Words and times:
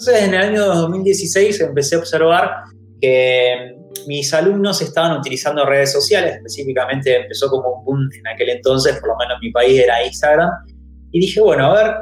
Entonces, 0.00 0.28
en 0.28 0.34
el 0.34 0.40
año 0.40 0.64
2016 0.64 1.60
empecé 1.60 1.94
a 1.94 1.98
observar 1.98 2.50
que 3.02 3.76
mis 4.06 4.32
alumnos 4.32 4.80
estaban 4.80 5.18
utilizando 5.18 5.66
redes 5.66 5.92
sociales, 5.92 6.36
específicamente 6.36 7.20
empezó 7.20 7.50
como 7.50 7.68
un 7.68 7.84
boom 7.84 8.08
en 8.18 8.26
aquel 8.26 8.48
entonces, 8.48 8.98
por 8.98 9.10
lo 9.10 9.16
menos 9.18 9.34
en 9.34 9.48
mi 9.48 9.52
país 9.52 9.78
era 9.78 10.02
Instagram, 10.02 10.48
y 11.12 11.20
dije, 11.20 11.42
bueno, 11.42 11.66
a 11.66 11.74
ver, 11.74 11.94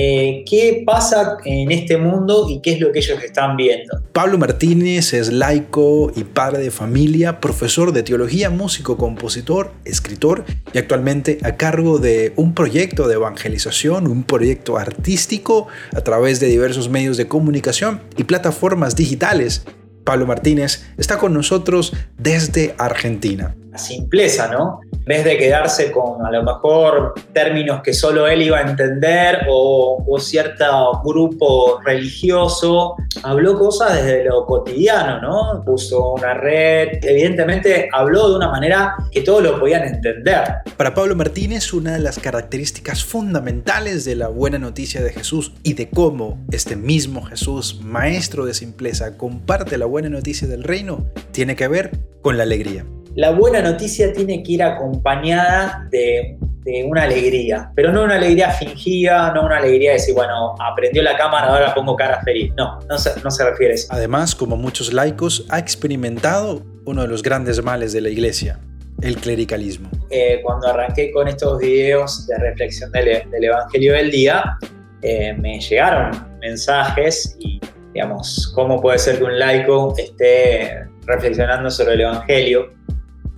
eh, 0.00 0.44
qué 0.48 0.84
pasa 0.86 1.38
en 1.44 1.72
este 1.72 1.96
mundo 1.96 2.46
y 2.48 2.60
qué 2.60 2.74
es 2.74 2.80
lo 2.80 2.92
que 2.92 3.00
ellos 3.00 3.20
están 3.20 3.56
viendo. 3.56 4.00
Pablo 4.12 4.38
Martínez 4.38 5.12
es 5.12 5.32
laico 5.32 6.12
y 6.14 6.22
padre 6.22 6.62
de 6.62 6.70
familia, 6.70 7.40
profesor 7.40 7.90
de 7.90 8.04
teología, 8.04 8.48
músico, 8.48 8.96
compositor, 8.96 9.72
escritor 9.84 10.44
y 10.72 10.78
actualmente 10.78 11.38
a 11.42 11.56
cargo 11.56 11.98
de 11.98 12.32
un 12.36 12.54
proyecto 12.54 13.08
de 13.08 13.14
evangelización, 13.14 14.06
un 14.06 14.22
proyecto 14.22 14.78
artístico 14.78 15.66
a 15.92 16.02
través 16.02 16.38
de 16.38 16.46
diversos 16.46 16.88
medios 16.88 17.16
de 17.16 17.26
comunicación 17.26 18.00
y 18.16 18.22
plataformas 18.22 18.94
digitales 18.94 19.64
Pablo 20.08 20.24
Martínez, 20.24 20.86
está 20.96 21.18
con 21.18 21.34
nosotros 21.34 21.92
desde 22.16 22.74
Argentina. 22.78 23.54
Simpleza, 23.78 24.48
¿no? 24.48 24.80
En 24.92 25.04
vez 25.04 25.24
de 25.24 25.38
quedarse 25.38 25.90
con 25.90 26.24
a 26.24 26.30
lo 26.30 26.42
mejor 26.42 27.14
términos 27.32 27.80
que 27.82 27.94
solo 27.94 28.26
él 28.26 28.42
iba 28.42 28.58
a 28.58 28.62
entender 28.62 29.46
o, 29.48 30.04
o 30.06 30.18
cierto 30.18 31.00
grupo 31.02 31.80
religioso, 31.84 32.96
habló 33.22 33.58
cosas 33.58 33.94
desde 33.94 34.24
lo 34.24 34.44
cotidiano, 34.44 35.20
¿no? 35.20 35.62
Puso 35.64 36.14
una 36.14 36.34
red, 36.34 36.98
evidentemente 37.02 37.88
habló 37.92 38.30
de 38.30 38.36
una 38.36 38.50
manera 38.50 38.94
que 39.10 39.22
todos 39.22 39.42
lo 39.42 39.58
podían 39.58 39.84
entender. 39.84 40.42
Para 40.76 40.94
Pablo 40.94 41.16
Martínez, 41.16 41.72
una 41.72 41.92
de 41.92 42.00
las 42.00 42.18
características 42.18 43.04
fundamentales 43.04 44.04
de 44.04 44.16
la 44.16 44.28
buena 44.28 44.58
noticia 44.58 45.02
de 45.02 45.12
Jesús 45.12 45.52
y 45.62 45.74
de 45.74 45.88
cómo 45.88 46.38
este 46.50 46.76
mismo 46.76 47.22
Jesús, 47.22 47.80
maestro 47.82 48.44
de 48.44 48.54
simpleza, 48.54 49.16
comparte 49.16 49.78
la 49.78 49.86
buena 49.86 50.08
noticia 50.08 50.48
del 50.48 50.64
reino, 50.64 51.06
tiene 51.32 51.56
que 51.56 51.68
ver 51.68 51.90
con 52.22 52.36
la 52.36 52.42
alegría. 52.42 52.84
La 53.18 53.32
buena 53.32 53.60
noticia 53.60 54.12
tiene 54.12 54.44
que 54.44 54.52
ir 54.52 54.62
acompañada 54.62 55.88
de 55.90 56.38
de 56.62 56.84
una 56.84 57.04
alegría, 57.04 57.72
pero 57.74 57.90
no 57.90 58.04
una 58.04 58.16
alegría 58.16 58.50
fingida, 58.50 59.32
no 59.32 59.46
una 59.46 59.56
alegría 59.56 59.90
de 59.90 59.96
decir, 59.96 60.14
bueno, 60.14 60.54
aprendió 60.60 61.02
la 61.02 61.16
cámara, 61.16 61.46
ahora 61.48 61.74
pongo 61.74 61.96
cara 61.96 62.20
feliz. 62.22 62.52
No, 62.56 62.78
no 62.88 62.98
se, 62.98 63.18
no 63.22 63.30
se 63.30 63.48
refiere 63.48 63.72
a 63.72 63.74
eso. 63.74 63.88
Además, 63.90 64.34
como 64.34 64.56
muchos 64.56 64.92
laicos, 64.92 65.46
ha 65.48 65.58
experimentado 65.58 66.62
uno 66.84 67.02
de 67.02 67.08
los 67.08 67.22
grandes 67.22 67.62
males 67.62 67.92
de 67.92 68.02
la 68.02 68.10
iglesia, 68.10 68.60
el 69.00 69.16
clericalismo. 69.16 69.88
Eh, 70.10 70.40
cuando 70.44 70.68
arranqué 70.68 71.10
con 71.10 71.26
estos 71.26 71.58
videos 71.58 72.26
de 72.26 72.36
reflexión 72.36 72.92
del, 72.92 73.30
del 73.30 73.44
Evangelio 73.44 73.94
del 73.94 74.10
Día, 74.10 74.58
eh, 75.00 75.32
me 75.32 75.58
llegaron 75.58 76.10
mensajes 76.40 77.34
y, 77.40 77.60
digamos, 77.94 78.52
cómo 78.54 78.80
puede 78.80 78.98
ser 78.98 79.18
que 79.18 79.24
un 79.24 79.38
laico 79.38 79.94
esté 79.96 80.84
reflexionando 81.06 81.70
sobre 81.70 81.94
el 81.94 82.02
Evangelio. 82.02 82.77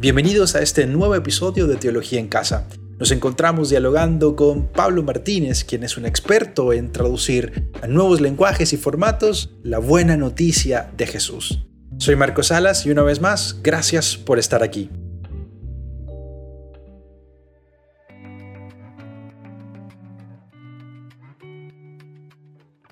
Bienvenidos 0.00 0.54
a 0.54 0.62
este 0.62 0.86
nuevo 0.86 1.14
episodio 1.14 1.66
de 1.66 1.76
Teología 1.76 2.18
en 2.18 2.28
Casa. 2.28 2.66
Nos 2.98 3.10
encontramos 3.10 3.68
dialogando 3.68 4.34
con 4.34 4.68
Pablo 4.68 5.02
Martínez, 5.02 5.62
quien 5.62 5.84
es 5.84 5.98
un 5.98 6.06
experto 6.06 6.72
en 6.72 6.90
traducir 6.90 7.68
a 7.82 7.86
nuevos 7.86 8.22
lenguajes 8.22 8.72
y 8.72 8.78
formatos 8.78 9.50
la 9.62 9.78
buena 9.78 10.16
noticia 10.16 10.90
de 10.96 11.06
Jesús. 11.06 11.66
Soy 11.98 12.16
Marco 12.16 12.42
Salas 12.42 12.86
y 12.86 12.90
una 12.90 13.02
vez 13.02 13.20
más, 13.20 13.58
gracias 13.62 14.16
por 14.16 14.38
estar 14.38 14.62
aquí. 14.62 14.88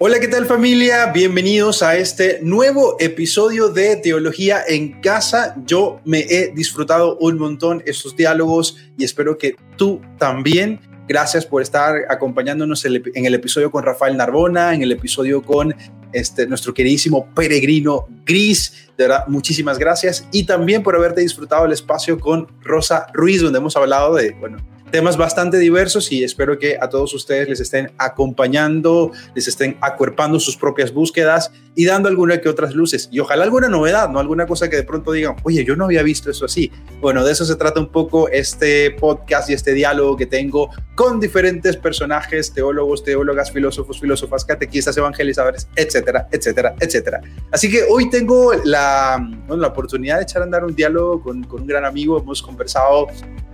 Hola, 0.01 0.21
¿qué 0.21 0.29
tal 0.29 0.47
familia? 0.47 1.07
Bienvenidos 1.07 1.83
a 1.83 1.97
este 1.97 2.39
nuevo 2.41 2.95
episodio 3.01 3.69
de 3.69 3.97
Teología 3.97 4.63
en 4.65 5.01
Casa. 5.01 5.57
Yo 5.67 6.01
me 6.05 6.21
he 6.21 6.53
disfrutado 6.55 7.19
un 7.19 7.37
montón 7.37 7.83
estos 7.85 8.15
diálogos 8.15 8.77
y 8.97 9.03
espero 9.03 9.37
que 9.37 9.57
tú 9.77 10.01
también. 10.17 10.79
Gracias 11.09 11.45
por 11.45 11.63
estar 11.63 11.97
acompañándonos 12.09 12.85
en 12.85 13.27
el 13.27 13.35
episodio 13.35 13.73
con 13.73 13.83
Rafael 13.83 14.17
Narbona, 14.17 14.73
en 14.73 14.83
el 14.83 14.93
episodio 14.93 15.43
con 15.43 15.75
este, 16.13 16.47
nuestro 16.47 16.73
queridísimo 16.73 17.35
peregrino 17.35 18.07
Gris. 18.25 18.91
De 18.97 19.09
verdad, 19.09 19.27
muchísimas 19.27 19.81
gracias. 19.81 20.29
Y 20.31 20.45
también 20.45 20.85
por 20.85 20.95
haberte 20.95 21.23
disfrutado 21.23 21.67
el 21.67 21.73
espacio 21.73 22.21
con 22.21 22.47
Rosa 22.63 23.09
Ruiz, 23.15 23.43
donde 23.43 23.59
hemos 23.59 23.77
hablado 23.77 24.15
de, 24.15 24.31
bueno, 24.39 24.59
temas 24.91 25.17
bastante 25.17 25.59
diversos 25.59 26.11
y 26.13 26.25
espero 26.25 26.59
que 26.59 26.77
a 26.81 26.89
todos 26.89 27.13
ustedes 27.15 27.49
les 27.49 27.61
estén 27.61 27.93
acompañando, 27.99 29.13
les 29.35 29.49
estén 29.49 29.77
acuerpando 29.81 30.41
sus 30.41 30.57
propias 30.57 30.93
búsquedas 30.93 31.53
y 31.75 31.85
dando 31.85 32.09
alguna 32.09 32.41
que 32.41 32.49
otras 32.49 32.75
luces 32.75 33.09
y 33.13 33.21
ojalá 33.21 33.45
alguna 33.45 33.69
novedad, 33.69 34.09
no 34.09 34.19
alguna 34.19 34.47
cosa 34.47 34.69
que 34.69 34.77
de 34.77 34.83
pronto 34.83 35.13
digan, 35.13 35.37
oye, 35.45 35.65
yo 35.65 35.77
no 35.77 35.85
había 35.85 36.03
visto 36.03 36.31
eso 36.31 36.45
así. 36.45 36.73
Bueno, 37.01 37.25
de 37.25 37.33
eso 37.33 37.45
se 37.45 37.57
trata 37.57 37.79
un 37.79 37.93
poco 37.93 38.29
este 38.29 38.91
podcast 38.93 39.51
y 39.51 39.53
este 39.53 39.73
diálogo 39.73 40.17
que 40.17 40.27
tengo 40.27 40.71
con 40.95 41.21
diferentes 41.21 41.77
personajes, 41.77 42.53
teólogos, 42.53 43.05
teólogas, 43.05 43.53
filósofos, 43.53 44.01
filósofas, 44.01 44.45
catequistas, 44.45 44.97
evangelizadores, 44.97 45.69
etcétera, 45.77 46.27
etcétera, 46.33 46.75
etcétera. 46.81 47.21
Así 47.53 47.71
que 47.71 47.83
hoy 47.89 48.11
tengo 48.11 48.53
la, 48.65 49.19
bueno, 49.47 49.63
la 49.63 49.69
oportunidad 49.69 50.17
de 50.17 50.25
echar 50.25 50.43
a 50.43 50.47
andar 50.47 50.65
un 50.65 50.75
diálogo 50.75 51.23
con, 51.23 51.45
con 51.45 51.63
un 51.63 51.67
gran 51.69 51.85
amigo, 51.85 52.19
hemos 52.19 52.43
conversado 52.43 53.07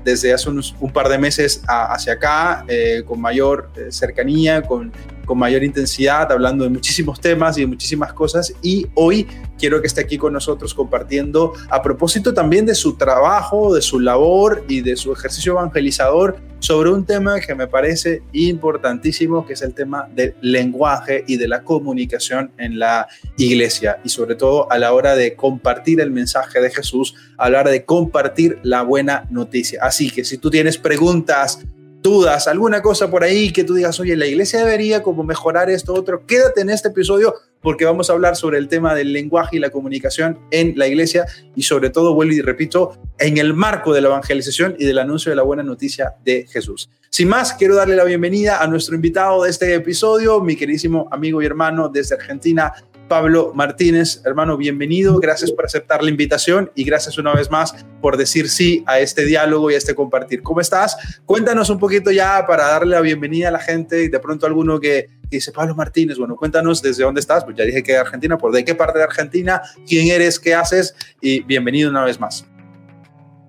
desde 0.05 0.33
hace 0.33 0.51
unos, 0.51 0.75
un 0.81 0.93
par 0.93 1.09
de 1.09 1.19
meses 1.19 1.63
hacia 1.67 2.15
acá, 2.15 2.65
eh, 2.69 3.03
con 3.07 3.21
mayor 3.21 3.71
eh, 3.77 3.91
cercanía, 3.91 4.63
con, 4.63 4.93
con 5.25 5.39
mayor 5.39 5.65
intensidad, 5.65 6.31
hablando 6.31 6.65
de 6.65 6.71
muchísimos 6.71 7.21
temas 7.21 7.57
y 7.59 7.63
de 7.63 7.67
muchísimas 7.67 8.13
cosas. 8.13 8.55
Y 8.63 8.87
hoy 8.95 9.27
quiero 9.59 9.81
que 9.81 9.87
esté 9.87 10.01
aquí 10.01 10.19
con 10.19 10.33
nosotros 10.33 10.75
compartiendo 10.75 11.53
a 11.71 11.83
propósito 11.83 12.35
también 12.35 12.67
de 12.67 12.75
su 12.75 12.97
trabajo, 12.97 13.75
de 13.75 13.83
su 13.83 14.01
labor 14.01 14.65
y 14.69 14.81
de 14.81 14.97
su 14.97 15.13
ejercicio 15.13 15.53
evangelizador 15.53 16.37
sobre 16.65 16.91
un 16.91 17.05
tema 17.05 17.41
que 17.41 17.55
me 17.55 17.67
parece 17.67 18.23
importantísimo, 18.33 19.45
que 19.45 19.53
es 19.53 19.61
el 19.61 19.75
tema 19.75 20.09
del 20.15 20.35
lenguaje 20.41 21.23
y 21.27 21.37
de 21.37 21.47
la 21.47 21.63
comunicación 21.63 22.53
en 22.57 22.79
la 22.79 23.07
iglesia 23.37 23.99
y 24.03 24.09
sobre 24.09 24.35
todo 24.35 24.73
a 24.73 24.79
la 24.79 24.95
hora 24.95 25.15
de 25.15 25.37
compartir 25.37 26.01
el 26.01 26.11
mensaje 26.11 26.63
de 26.63 26.71
Jesús, 26.71 27.15
a 27.37 27.51
la 27.51 27.61
hora 27.61 27.71
de 27.71 27.85
compartir 27.85 28.61
la 28.63 28.81
buena 28.81 29.27
noticia. 29.29 29.81
Así 29.83 30.11
que 30.11 30.25
si 30.25 30.39
tú 30.39 30.51
tienes 30.51 30.79
preguntas, 30.79 31.61
dudas, 32.05 32.49
alguna 32.49 32.83
cosa 32.83 33.11
por 33.11 33.25
ahí 33.25 33.51
que 33.51 33.65
tú 33.65 33.73
digas, 33.73 33.99
oye, 33.99 34.15
la 34.15 34.27
iglesia 34.27 34.59
debería 34.59 35.03
como 35.03 35.25
mejorar 35.25 35.71
esto, 35.71 35.95
otro, 35.95 36.27
quédate 36.27 36.61
en 36.61 36.69
este 36.69 36.89
episodio 36.89 37.35
porque 37.63 37.87
vamos 37.87 38.11
a 38.11 38.13
hablar 38.13 38.37
sobre 38.37 38.59
el 38.59 38.69
tema 38.69 38.95
del 38.95 39.11
lenguaje 39.15 39.57
y 39.57 39.59
la 39.59 39.71
comunicación 39.71 40.39
en 40.51 40.75
la 40.77 40.87
iglesia 40.87 41.25
y 41.57 41.63
sobre 41.63 41.89
todo, 41.89 42.13
vuelvo 42.13 42.35
y 42.35 42.43
repito, 42.43 42.99
en 43.19 43.39
el 43.39 43.55
marco 43.55 43.95
de 43.95 44.03
la 44.03 44.09
evangelización 44.09 44.77
y 44.79 44.85
del 44.85 44.99
anuncio 44.99 45.31
de 45.31 45.37
la 45.37 45.45
buena 45.45 45.63
noticia 45.63 46.13
de 46.23 46.47
Jesús. 46.47 46.91
Sin 47.09 47.27
más, 47.29 47.55
quiero 47.55 47.75
darle 47.75 47.97
la 47.97 48.05
bienvenida 48.05 48.63
a 48.63 48.67
nuestro 48.67 48.95
invitado 48.95 49.45
de 49.45 49.51
este 49.51 49.73
episodio, 49.73 50.43
mi 50.43 50.57
queridísimo 50.57 51.09
amigo 51.11 51.41
y 51.41 51.47
hermano 51.47 51.89
desde 51.89 52.17
Argentina, 52.17 52.75
Pablo 53.09 53.53
Martínez. 53.55 54.23
Hermano, 54.25 54.57
bienvenido. 54.57 55.19
Gracias 55.19 55.53
por 55.53 55.65
aceptar 55.65 56.03
la 56.03 56.11
invitación 56.11 56.71
y 56.75 56.85
gracias 56.85 57.19
una 57.19 57.33
vez 57.33 57.51
más 57.51 57.75
por 58.01 58.17
decir 58.17 58.49
sí 58.49 58.83
a 58.87 58.99
este 58.99 59.25
diálogo 59.25 59.71
y 59.71 59.75
a 59.75 59.79
este 59.79 59.95
compartir. 59.95 60.43
¿Cómo 60.43 60.61
estás? 60.61 61.21
Cuéntanos 61.27 61.71
un 61.71 61.79
poquito 61.79 62.11
ya 62.11 62.45
para 62.47 62.67
darle 62.67 62.97
la 62.97 63.01
bienvenida 63.01 63.49
a 63.49 63.53
la 63.53 63.59
gente 63.59 64.05
y 64.05 64.09
de 64.09 64.19
pronto 64.21 64.47
alguno 64.47 64.81
que, 64.81 65.09
dice 65.31 65.53
Pablo 65.53 65.75
Martínez. 65.75 66.19
Bueno, 66.19 66.37
cuéntanos 66.37 66.81
desde 66.81 67.05
dónde 67.05 67.21
estás. 67.21 67.45
Pues 67.45 67.57
ya 67.57 67.65
dije 67.65 67.83
que 67.83 67.93
de 67.93 67.99
Argentina, 67.99 68.39
por 68.39 68.53
de 68.53 68.65
qué 68.65 68.75
parte 68.75 68.99
de 68.99 69.05
Argentina, 69.05 69.63
quién 69.87 70.09
eres, 70.09 70.39
qué 70.39 70.55
haces 70.55 70.95
y 71.21 71.43
bienvenido 71.43 71.91
una 71.91 72.05
vez 72.05 72.21
más. 72.21 72.47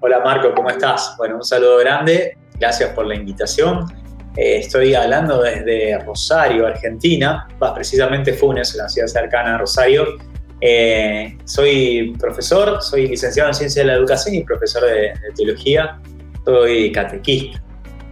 Hola 0.01 0.19
Marco, 0.19 0.53
¿cómo 0.53 0.69
estás? 0.69 1.15
Bueno, 1.17 1.37
un 1.37 1.43
saludo 1.43 1.77
grande. 1.77 2.37
Gracias 2.59 2.91
por 2.93 3.05
la 3.05 3.15
invitación. 3.15 4.04
Eh, 4.37 4.57
estoy 4.57 4.93
hablando 4.93 5.41
desde 5.41 5.97
Rosario, 5.99 6.67
Argentina, 6.67 7.47
más 7.59 7.71
precisamente 7.71 8.33
Funes, 8.33 8.75
la 8.75 8.89
ciudad 8.89 9.07
cercana 9.07 9.55
a 9.55 9.57
Rosario. 9.59 10.17
Eh, 10.59 11.37
soy 11.45 12.15
profesor, 12.19 12.81
soy 12.81 13.07
licenciado 13.07 13.49
en 13.49 13.55
Ciencia 13.55 13.83
de 13.83 13.87
la 13.87 13.93
Educación 13.93 14.35
y 14.35 14.43
profesor 14.43 14.83
de, 14.83 15.13
teología. 15.35 15.99
Soy 16.43 16.91
catequista. 16.91 17.61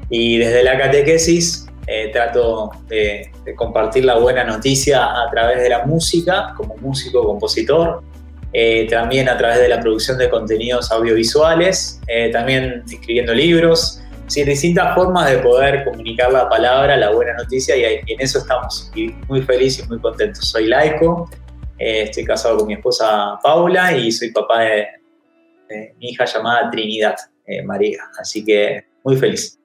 Y 0.10 0.38
desde 0.38 0.64
la 0.64 0.78
catequesis 0.78 1.68
eh, 1.88 2.10
trato 2.14 2.72
de, 2.88 3.30
compartir 3.58 4.06
la 4.06 4.18
buena 4.18 4.46
noticia 4.46 5.04
a 5.04 5.30
través 5.30 5.62
de 5.62 5.70
la 5.70 5.86
música, 5.86 6.54
como 6.56 6.78
músico, 6.78 7.26
compositor, 7.26 8.02
también 8.90 9.28
a 9.30 9.38
través 9.38 9.58
de 9.58 9.68
la 9.68 9.80
producción 9.80 10.18
de 10.20 10.30
contenidos 10.30 10.92
audiovisuales, 10.92 12.00
también 12.32 12.84
escribiendo 12.88 13.34
libros, 13.34 14.03
sí, 14.28 14.44
distintas 14.44 14.96
formas 14.96 15.30
de 15.30 15.38
poder 15.40 15.84
comunicar 15.86 16.32
la 16.32 16.50
palabra, 16.50 16.98
la 16.98 17.12
buena 17.12 17.34
noticia, 17.34 17.76
y, 17.76 17.84
en 17.84 18.22
eso 18.22 18.40
estamos. 18.40 18.92
Y 18.96 19.10
muy 19.28 19.42
feliz 19.42 19.80
y 19.80 19.88
muy 19.88 20.00
contento. 20.00 20.42
Soy 20.42 20.68
laico, 20.68 21.30
eh, 21.78 22.04
estoy 22.04 22.26
casado 22.26 22.58
con 22.58 22.68
mi 22.68 22.74
esposa 22.74 23.38
Paula 23.42 23.96
y 23.98 24.12
soy 24.12 24.32
papá 24.32 24.62
de, 24.62 24.88
mi 25.98 26.10
hija 26.10 26.26
llamada 26.26 26.70
Trinidad 26.70 27.16
eh, 27.48 27.64
María. 27.64 28.04
Así 28.20 28.46
que 28.46 28.86
muy 29.04 29.18
feliz. 29.18 29.60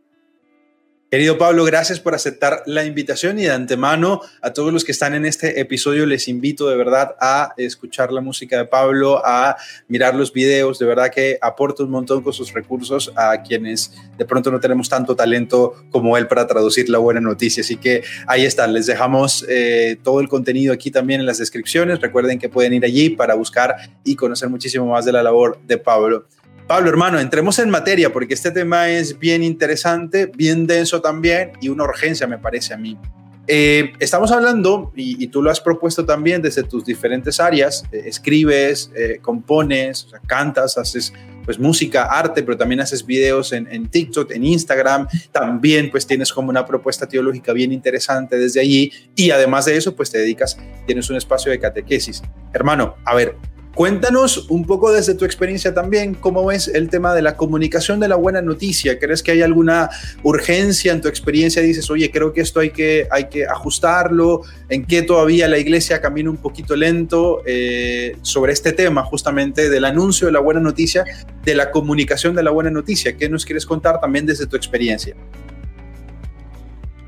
Querido 1.10 1.38
Pablo, 1.38 1.64
gracias 1.64 2.00
por 2.00 2.14
aceptar 2.14 2.62
la 2.66 2.84
invitación 2.84 3.38
y 3.38 3.44
de 3.44 3.50
antemano 3.50 4.20
a 4.42 4.52
todos 4.52 4.74
los 4.74 4.84
que 4.84 4.92
están 4.92 5.14
en 5.14 5.24
este 5.24 5.58
episodio 5.58 6.04
les 6.04 6.28
invito 6.28 6.68
de 6.68 6.76
verdad 6.76 7.16
a 7.18 7.54
escuchar 7.56 8.12
la 8.12 8.20
música 8.20 8.58
de 8.58 8.66
Pablo, 8.66 9.22
a 9.24 9.56
mirar 9.88 10.14
los 10.14 10.34
videos, 10.34 10.78
de 10.78 10.84
verdad 10.84 11.10
que 11.10 11.38
aporta 11.40 11.82
un 11.82 11.88
montón 11.88 12.22
con 12.22 12.34
sus 12.34 12.52
recursos 12.52 13.10
a 13.16 13.40
quienes 13.40 13.94
de 14.18 14.26
pronto 14.26 14.50
no 14.50 14.60
tenemos 14.60 14.90
tanto 14.90 15.16
talento 15.16 15.82
como 15.90 16.18
él 16.18 16.26
para 16.26 16.46
traducir 16.46 16.90
la 16.90 16.98
buena 16.98 17.22
noticia. 17.22 17.62
Así 17.62 17.78
que 17.78 18.02
ahí 18.26 18.44
están, 18.44 18.74
les 18.74 18.84
dejamos 18.84 19.46
eh, 19.48 19.96
todo 20.02 20.20
el 20.20 20.28
contenido 20.28 20.74
aquí 20.74 20.90
también 20.90 21.20
en 21.20 21.26
las 21.26 21.38
descripciones. 21.38 22.02
Recuerden 22.02 22.38
que 22.38 22.50
pueden 22.50 22.74
ir 22.74 22.84
allí 22.84 23.08
para 23.08 23.34
buscar 23.34 23.76
y 24.04 24.14
conocer 24.14 24.50
muchísimo 24.50 24.84
más 24.84 25.06
de 25.06 25.12
la 25.12 25.22
labor 25.22 25.58
de 25.66 25.78
Pablo. 25.78 26.26
Pablo, 26.68 26.90
hermano, 26.90 27.18
entremos 27.18 27.58
en 27.60 27.70
materia 27.70 28.12
porque 28.12 28.34
este 28.34 28.50
tema 28.50 28.90
es 28.90 29.18
bien 29.18 29.42
interesante, 29.42 30.30
bien 30.36 30.66
denso 30.66 31.00
también 31.00 31.52
y 31.62 31.70
una 31.70 31.84
urgencia 31.84 32.26
me 32.26 32.36
parece 32.36 32.74
a 32.74 32.76
mí. 32.76 32.98
Eh, 33.46 33.94
estamos 33.98 34.30
hablando, 34.30 34.92
y, 34.94 35.26
tú 35.28 35.42
lo 35.42 35.50
has 35.50 35.62
propuesto 35.62 36.04
también 36.04 36.42
desde 36.42 36.64
tus 36.64 36.84
diferentes 36.84 37.40
áreas, 37.40 37.84
eh, 37.90 38.02
escribes, 38.04 38.92
eh, 38.94 39.18
compones, 39.22 40.08
cantas, 40.26 40.76
haces 40.76 41.14
pues 41.46 41.58
música, 41.58 42.04
arte, 42.04 42.42
pero 42.42 42.58
también 42.58 42.82
haces 42.82 43.06
videos 43.06 43.54
en, 43.54 43.66
en, 43.72 43.88
TikTok, 43.88 44.30
en 44.32 44.44
Instagram, 44.44 45.08
también 45.32 45.90
pues 45.90 46.06
tienes 46.06 46.30
como 46.30 46.50
una 46.50 46.66
propuesta 46.66 47.08
teológica 47.08 47.54
bien 47.54 47.72
interesante 47.72 48.38
desde 48.38 48.60
allí 48.60 48.92
y 49.16 49.30
además 49.30 49.64
de 49.64 49.78
eso 49.78 49.96
pues 49.96 50.10
te 50.10 50.18
dedicas, 50.18 50.58
tienes 50.86 51.08
un 51.08 51.16
espacio 51.16 51.50
de 51.50 51.58
catequesis. 51.58 52.20
Hermano, 52.52 52.96
a 53.06 53.14
ver, 53.14 53.36
Cuéntanos 53.78 54.46
un 54.48 54.64
poco 54.64 54.90
desde 54.90 55.14
tu 55.14 55.24
experiencia 55.24 55.72
también, 55.72 56.12
cómo 56.12 56.44
ves 56.44 56.66
el 56.66 56.90
tema 56.90 57.14
de 57.14 57.22
la 57.22 57.36
comunicación 57.36 58.00
de 58.00 58.08
la 58.08 58.16
buena 58.16 58.42
noticia. 58.42 58.98
¿Crees 58.98 59.22
que 59.22 59.30
hay 59.30 59.42
alguna 59.42 59.88
urgencia 60.24 60.90
en 60.90 61.00
tu 61.00 61.06
experiencia? 61.06 61.62
Dices, 61.62 61.88
oye, 61.88 62.10
creo 62.10 62.32
que 62.32 62.40
esto 62.40 62.58
hay 62.58 62.70
que, 62.70 63.06
hay 63.08 63.28
que 63.28 63.46
ajustarlo. 63.46 64.42
¿En 64.68 64.84
qué 64.84 65.02
todavía 65.02 65.46
la 65.46 65.58
iglesia 65.58 66.00
camina 66.00 66.28
un 66.28 66.38
poquito 66.38 66.74
lento 66.74 67.42
eh, 67.46 68.16
sobre 68.22 68.52
este 68.52 68.72
tema 68.72 69.04
justamente 69.04 69.70
del 69.70 69.84
anuncio 69.84 70.26
de 70.26 70.32
la 70.32 70.40
buena 70.40 70.58
noticia, 70.58 71.04
de 71.44 71.54
la 71.54 71.70
comunicación 71.70 72.34
de 72.34 72.42
la 72.42 72.50
buena 72.50 72.70
noticia? 72.70 73.16
¿Qué 73.16 73.28
nos 73.28 73.44
quieres 73.44 73.64
contar 73.64 74.00
también 74.00 74.26
desde 74.26 74.48
tu 74.48 74.56
experiencia? 74.56 75.14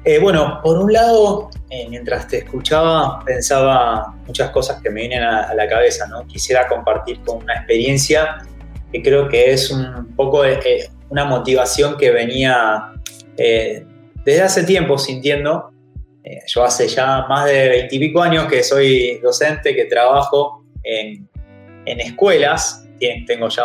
Eh, 0.02 0.18
bueno, 0.18 0.60
por 0.62 0.78
un 0.78 0.92
lado, 0.92 1.50
eh, 1.68 1.86
mientras 1.90 2.26
te 2.26 2.38
escuchaba, 2.38 3.22
pensaba 3.24 4.14
muchas 4.26 4.50
cosas 4.50 4.80
que 4.80 4.88
me 4.88 5.00
vienen 5.02 5.22
a, 5.22 5.52
la 5.52 5.68
cabeza, 5.68 6.06
¿no? 6.06 6.26
Quisiera 6.26 6.66
compartir 6.68 7.20
con 7.20 7.42
una 7.42 7.54
experiencia 7.56 8.38
que 8.90 9.02
creo 9.02 9.28
que 9.28 9.52
es 9.52 9.70
un 9.70 10.14
poco 10.16 10.44
eh, 10.44 10.88
una 11.10 11.24
motivación 11.24 11.98
que 11.98 12.10
venía 12.10 12.92
desde 13.36 14.42
hace 14.42 14.64
tiempo 14.64 14.98
sintiendo. 14.98 15.70
yo 16.46 16.62
hace 16.62 16.88
ya 16.88 17.24
más 17.26 17.46
de 17.46 17.68
veintipico 17.68 18.22
años 18.22 18.46
que 18.46 18.62
soy 18.62 19.18
docente, 19.22 19.74
que 19.74 19.86
trabajo 19.86 20.64
en, 20.82 21.28
escuelas, 21.86 22.86
tengo 23.26 23.48
ya 23.48 23.64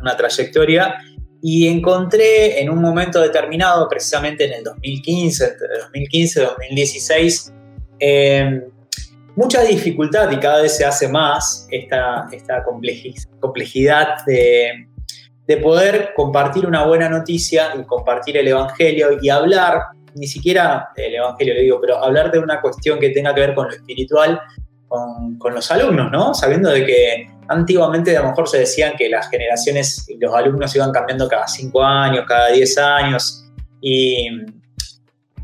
una 0.00 0.16
trayectoria 0.16 0.96
y 1.44 1.66
encontré 1.66 2.60
en 2.60 2.70
un 2.70 2.80
momento 2.80 3.20
determinado, 3.20 3.88
precisamente 3.88 4.44
en 4.44 4.52
el 4.52 4.62
2015, 4.62 5.44
entre 5.44 5.78
2015 5.80 6.40
y 6.40 6.44
2016, 6.44 7.52
em, 7.98 8.62
mucha 9.34 9.62
dificultad 9.62 10.30
y 10.30 10.36
cada 10.38 10.62
vez 10.62 10.76
se 10.76 10.84
hace 10.84 11.08
más 11.08 11.66
esta, 11.72 12.28
esta 12.30 12.62
complejidad 12.62 14.24
de, 14.24 14.86
de 15.48 15.56
poder 15.56 16.12
compartir 16.14 16.64
una 16.64 16.86
buena 16.86 17.08
noticia 17.08 17.72
y 17.76 17.82
compartir 17.86 18.36
el 18.36 18.46
Evangelio 18.46 19.18
y 19.20 19.28
hablar, 19.28 19.80
ni 20.14 20.28
siquiera 20.28 20.90
del 20.96 21.16
Evangelio 21.16 21.54
le 21.54 21.62
digo, 21.62 21.80
pero 21.80 21.96
hablar 21.96 22.30
de 22.30 22.38
una 22.38 22.60
cuestión 22.60 23.00
que 23.00 23.10
tenga 23.10 23.34
que 23.34 23.40
ver 23.40 23.54
con 23.54 23.66
lo 23.66 23.74
espiritual 23.74 24.40
con, 24.86 25.38
con 25.38 25.54
los 25.54 25.68
alumnos, 25.72 26.12
¿no? 26.12 26.34
Sabiendo 26.34 26.70
de 26.70 26.86
que 26.86 27.26
Antiguamente 27.52 28.16
a 28.16 28.22
lo 28.22 28.28
mejor 28.28 28.48
se 28.48 28.60
decían 28.60 28.94
que 28.96 29.08
las 29.08 29.28
generaciones 29.28 30.06
los 30.18 30.34
alumnos 30.34 30.74
iban 30.74 30.90
cambiando 30.90 31.28
cada 31.28 31.46
5 31.46 31.84
años, 31.84 32.24
cada 32.26 32.48
10 32.48 32.78
años, 32.78 33.44
y, 33.80 34.28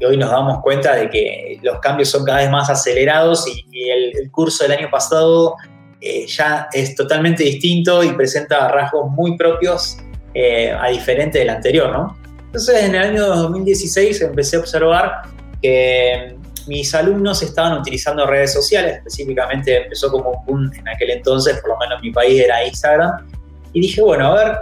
hoy 0.07 0.17
nos 0.17 0.31
damos 0.31 0.63
cuenta 0.63 0.95
de 0.95 1.11
que 1.11 1.59
los 1.63 1.81
cambios 1.81 2.09
son 2.09 2.25
cada 2.25 2.39
vez 2.39 2.51
más 2.51 2.71
acelerados 2.71 3.47
y, 3.47 3.91
el, 3.91 4.31
curso 4.31 4.65
del 4.65 4.79
año 4.79 4.89
pasado 4.91 5.57
eh, 6.01 6.27
ya 6.27 6.69
es 6.73 6.95
totalmente 6.95 7.43
distinto 7.43 8.03
y 8.05 8.13
presenta 8.13 8.69
rasgos 8.69 9.11
muy 9.11 9.37
propios 9.37 9.99
eh, 10.35 10.71
a 10.71 10.89
diferente 10.89 11.41
del 11.41 11.51
anterior, 11.51 11.91
¿no? 11.91 12.17
Entonces 12.47 12.85
en 12.85 12.95
el 12.95 13.03
año 13.03 13.27
2016 13.27 14.23
empecé 14.23 14.57
a 14.57 14.61
observar 14.61 15.23
que 15.61 16.37
mis 16.69 16.95
alumnos 16.95 17.43
estaban 17.43 17.79
utilizando 17.79 18.27
redes 18.27 18.53
sociales, 18.53 18.97
específicamente 18.97 19.83
empezó 19.83 20.11
como 20.11 20.45
un 20.47 20.73
en 20.75 20.89
aquel 20.89 21.11
entonces, 21.11 21.59
por 21.61 21.71
lo 21.71 21.79
menos 21.79 21.97
en 21.97 22.03
mi 22.03 22.13
país 22.13 22.41
era 22.41 22.65
Instagram, 22.65 23.27
y 23.73 23.81
dije, 23.81 24.03
bueno, 24.03 24.29
a 24.29 24.35
ver, 24.35 24.57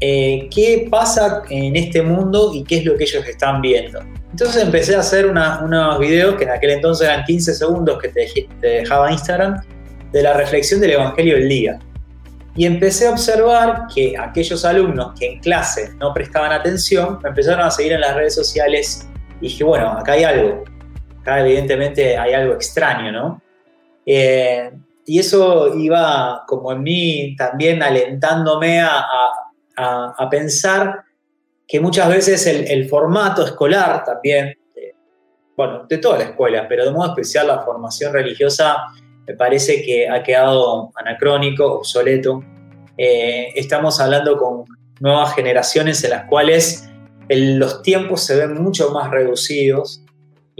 eh, 0.00 0.48
¿qué 0.50 0.88
pasa 0.90 1.42
en 1.50 1.76
este 1.76 2.02
mundo 2.02 2.52
y 2.54 2.64
qué 2.64 2.78
es 2.78 2.84
lo 2.84 2.96
que 2.96 3.04
ellos 3.04 3.26
están 3.26 3.60
viendo? 3.60 4.00
Entonces 4.30 4.62
empecé 4.62 4.94
a 4.94 5.00
hacer 5.00 5.26
unos 5.26 5.98
videos 5.98 6.36
que 6.36 6.44
en 6.44 6.50
aquel 6.50 6.70
entonces 6.70 7.08
eran 7.08 7.24
15 7.24 7.52
segundos 7.52 7.98
que 8.00 8.08
te, 8.08 8.26
te 8.60 8.66
dejaba 8.66 9.10
Instagram, 9.10 9.60
de 10.12 10.22
la 10.22 10.34
reflexión 10.34 10.80
del 10.80 10.92
Evangelio 10.92 11.34
del 11.36 11.48
día. 11.48 11.78
Y 12.56 12.66
empecé 12.66 13.06
a 13.06 13.12
observar 13.12 13.86
que 13.94 14.14
aquellos 14.18 14.64
alumnos 14.64 15.18
que 15.18 15.32
en 15.32 15.40
clase 15.40 15.90
no 15.98 16.12
prestaban 16.12 16.52
atención, 16.52 17.18
me 17.22 17.28
empezaron 17.28 17.64
a 17.64 17.70
seguir 17.70 17.92
en 17.92 18.00
las 18.00 18.14
redes 18.14 18.34
sociales 18.34 19.08
y 19.40 19.48
dije, 19.48 19.64
bueno, 19.64 19.90
acá 19.92 20.12
hay 20.12 20.24
algo 20.24 20.64
acá 21.30 21.40
evidentemente 21.46 22.16
hay 22.16 22.32
algo 22.34 22.54
extraño, 22.54 23.12
¿no? 23.12 23.42
Eh, 24.04 24.70
y 25.06 25.18
eso 25.18 25.76
iba 25.76 26.44
como 26.46 26.72
en 26.72 26.82
mí 26.82 27.36
también 27.36 27.82
alentándome 27.82 28.80
a, 28.80 29.06
pensar 30.30 31.04
que 31.66 31.80
muchas 31.80 32.06
veces 32.08 32.46
el, 32.46 32.86
formato 32.86 33.42
escolar 33.42 34.04
también, 34.04 34.54
bueno, 35.56 35.86
de 35.88 35.96
toda 35.96 36.18
la 36.18 36.24
escuela, 36.24 36.68
pero 36.68 36.84
de 36.84 36.90
modo 36.90 37.08
especial 37.08 37.46
la 37.46 37.60
formación 37.60 38.12
religiosa, 38.12 38.76
me 39.26 39.34
parece 39.34 39.82
que 39.82 40.06
ha 40.06 40.22
quedado 40.22 40.90
anacrónico, 40.96 41.78
obsoleto. 41.78 42.44
Eh, 42.98 43.52
estamos 43.54 44.00
hablando 44.00 44.36
con 44.36 44.64
nuevas 45.00 45.34
generaciones 45.34 46.04
en 46.04 46.10
las 46.10 46.24
cuales 46.26 46.90
los 47.30 47.82
tiempos 47.82 48.24
se 48.24 48.36
ven 48.36 48.60
mucho 48.62 48.90
más 48.90 49.10
reducidos, 49.10 49.99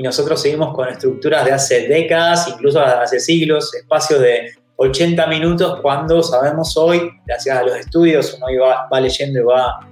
y 0.00 0.02
nosotros 0.02 0.40
seguimos 0.40 0.74
con 0.74 0.88
estructuras 0.88 1.44
de 1.44 1.52
hace 1.52 1.86
décadas, 1.86 2.48
incluso 2.48 2.80
hace 2.80 3.20
siglos, 3.20 3.74
espacios 3.74 4.18
de 4.20 4.50
80 4.76 5.26
minutos, 5.26 5.78
cuando 5.82 6.22
sabemos 6.22 6.74
hoy, 6.78 7.10
gracias 7.26 7.58
a 7.58 7.62
los 7.64 7.76
estudios, 7.76 8.34
uno 8.38 8.46
va, 8.64 8.88
va 8.90 8.98
leyendo 8.98 9.40
y 9.40 9.42
va, 9.42 9.86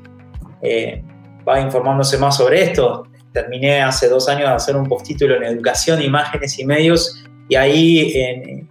eh, 0.62 1.04
va 1.46 1.60
informándose 1.60 2.16
más 2.16 2.38
sobre 2.38 2.62
esto. 2.62 3.06
Terminé 3.34 3.82
hace 3.82 4.08
dos 4.08 4.30
años 4.30 4.48
de 4.48 4.54
hacer 4.54 4.76
un 4.76 4.86
postítulo 4.86 5.36
en 5.36 5.44
educación, 5.44 6.00
imágenes 6.00 6.58
y 6.58 6.64
medios, 6.64 7.22
y 7.46 7.56
ahí, 7.56 8.66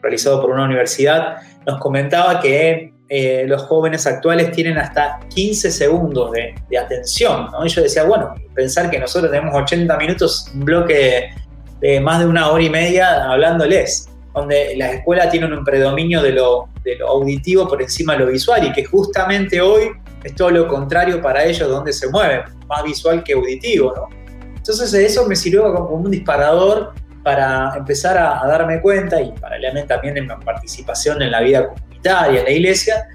realizado 0.00 0.40
por 0.40 0.50
una 0.50 0.66
universidad, 0.66 1.38
nos 1.66 1.80
comentaba 1.80 2.38
que 2.38 2.89
eh, 3.12 3.44
los 3.44 3.62
jóvenes 3.62 4.06
actuales 4.06 4.52
tienen 4.52 4.78
hasta 4.78 5.18
15 5.34 5.72
segundos 5.72 6.30
de, 6.30 6.78
atención. 6.78 7.48
Y 7.64 7.68
yo 7.68 7.82
decía, 7.82 8.04
bueno, 8.04 8.36
pensar 8.54 8.88
que 8.88 9.00
nosotros 9.00 9.32
tenemos 9.32 9.52
80 9.52 9.96
minutos, 9.96 10.48
un 10.54 10.64
bloque 10.64 11.34
de 11.80 12.00
más 12.00 12.20
de 12.20 12.26
una 12.26 12.48
hora 12.52 12.62
y 12.62 12.70
media 12.70 13.24
hablándoles, 13.28 14.08
donde 14.32 14.76
la 14.76 14.92
escuela 14.92 15.28
tiene 15.28 15.46
un 15.46 15.64
predominio 15.64 16.22
de 16.22 16.34
lo, 16.34 16.68
auditivo 17.08 17.66
por 17.66 17.82
encima 17.82 18.12
de 18.12 18.20
lo 18.20 18.26
visual 18.26 18.64
y 18.64 18.72
que 18.72 18.84
justamente 18.84 19.60
hoy 19.60 19.90
es 20.22 20.32
todo 20.36 20.50
lo 20.50 20.68
contrario 20.68 21.20
para 21.20 21.42
ellos 21.44 21.68
donde 21.68 21.92
se 21.92 22.08
mueven, 22.10 22.42
más 22.68 22.84
visual 22.84 23.24
que 23.24 23.32
auditivo. 23.32 24.08
Entonces 24.54 24.94
eso 24.94 25.26
me 25.26 25.34
sirvió 25.34 25.74
como 25.74 25.96
un 25.96 26.12
disparador 26.12 26.92
para 27.22 27.74
empezar 27.76 28.16
a, 28.16 28.42
a 28.42 28.46
darme 28.46 28.80
cuenta 28.80 29.20
y 29.20 29.32
paralelamente 29.32 29.88
también 29.88 30.16
en 30.16 30.26
mi 30.26 30.44
participación 30.44 31.22
en 31.22 31.30
la 31.30 31.40
vida 31.40 31.68
comunitaria 31.68 32.40
en 32.40 32.44
la 32.44 32.50
iglesia, 32.50 33.08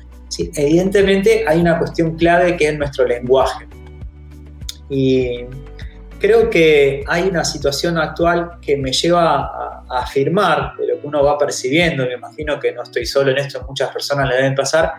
evidentemente 0.56 1.46
hay 1.48 1.60
una 1.60 1.78
cuestión 1.78 2.16
clave 2.16 2.58
que 2.58 2.68
es 2.70 2.78
nuestro 2.78 3.06
lenguaje. 3.06 3.68
Y 4.90 5.46
creo 6.20 6.50
que 6.50 7.04
hay 7.08 7.24
una 7.24 7.44
situación 7.44 7.98
actual 7.98 8.52
que 8.62 8.78
me 8.78 8.92
lleva 8.92 9.46
a, 9.46 9.72
afirmar 9.88 10.76
de 10.78 10.88
lo 10.88 11.00
que 11.00 11.08
uno 11.08 11.24
va 11.24 11.38
percibiendo, 11.38 12.06
me 12.08 12.14
imagino 12.14 12.60
que 12.60 12.72
no 12.72 12.82
estoy 12.82 13.06
solo 13.06 13.30
en 13.30 13.38
esto, 13.38 13.64
muchas 13.68 13.92
personas 13.92 14.28
le 14.30 14.36
deben 14.36 14.56
pasar, 14.56 14.94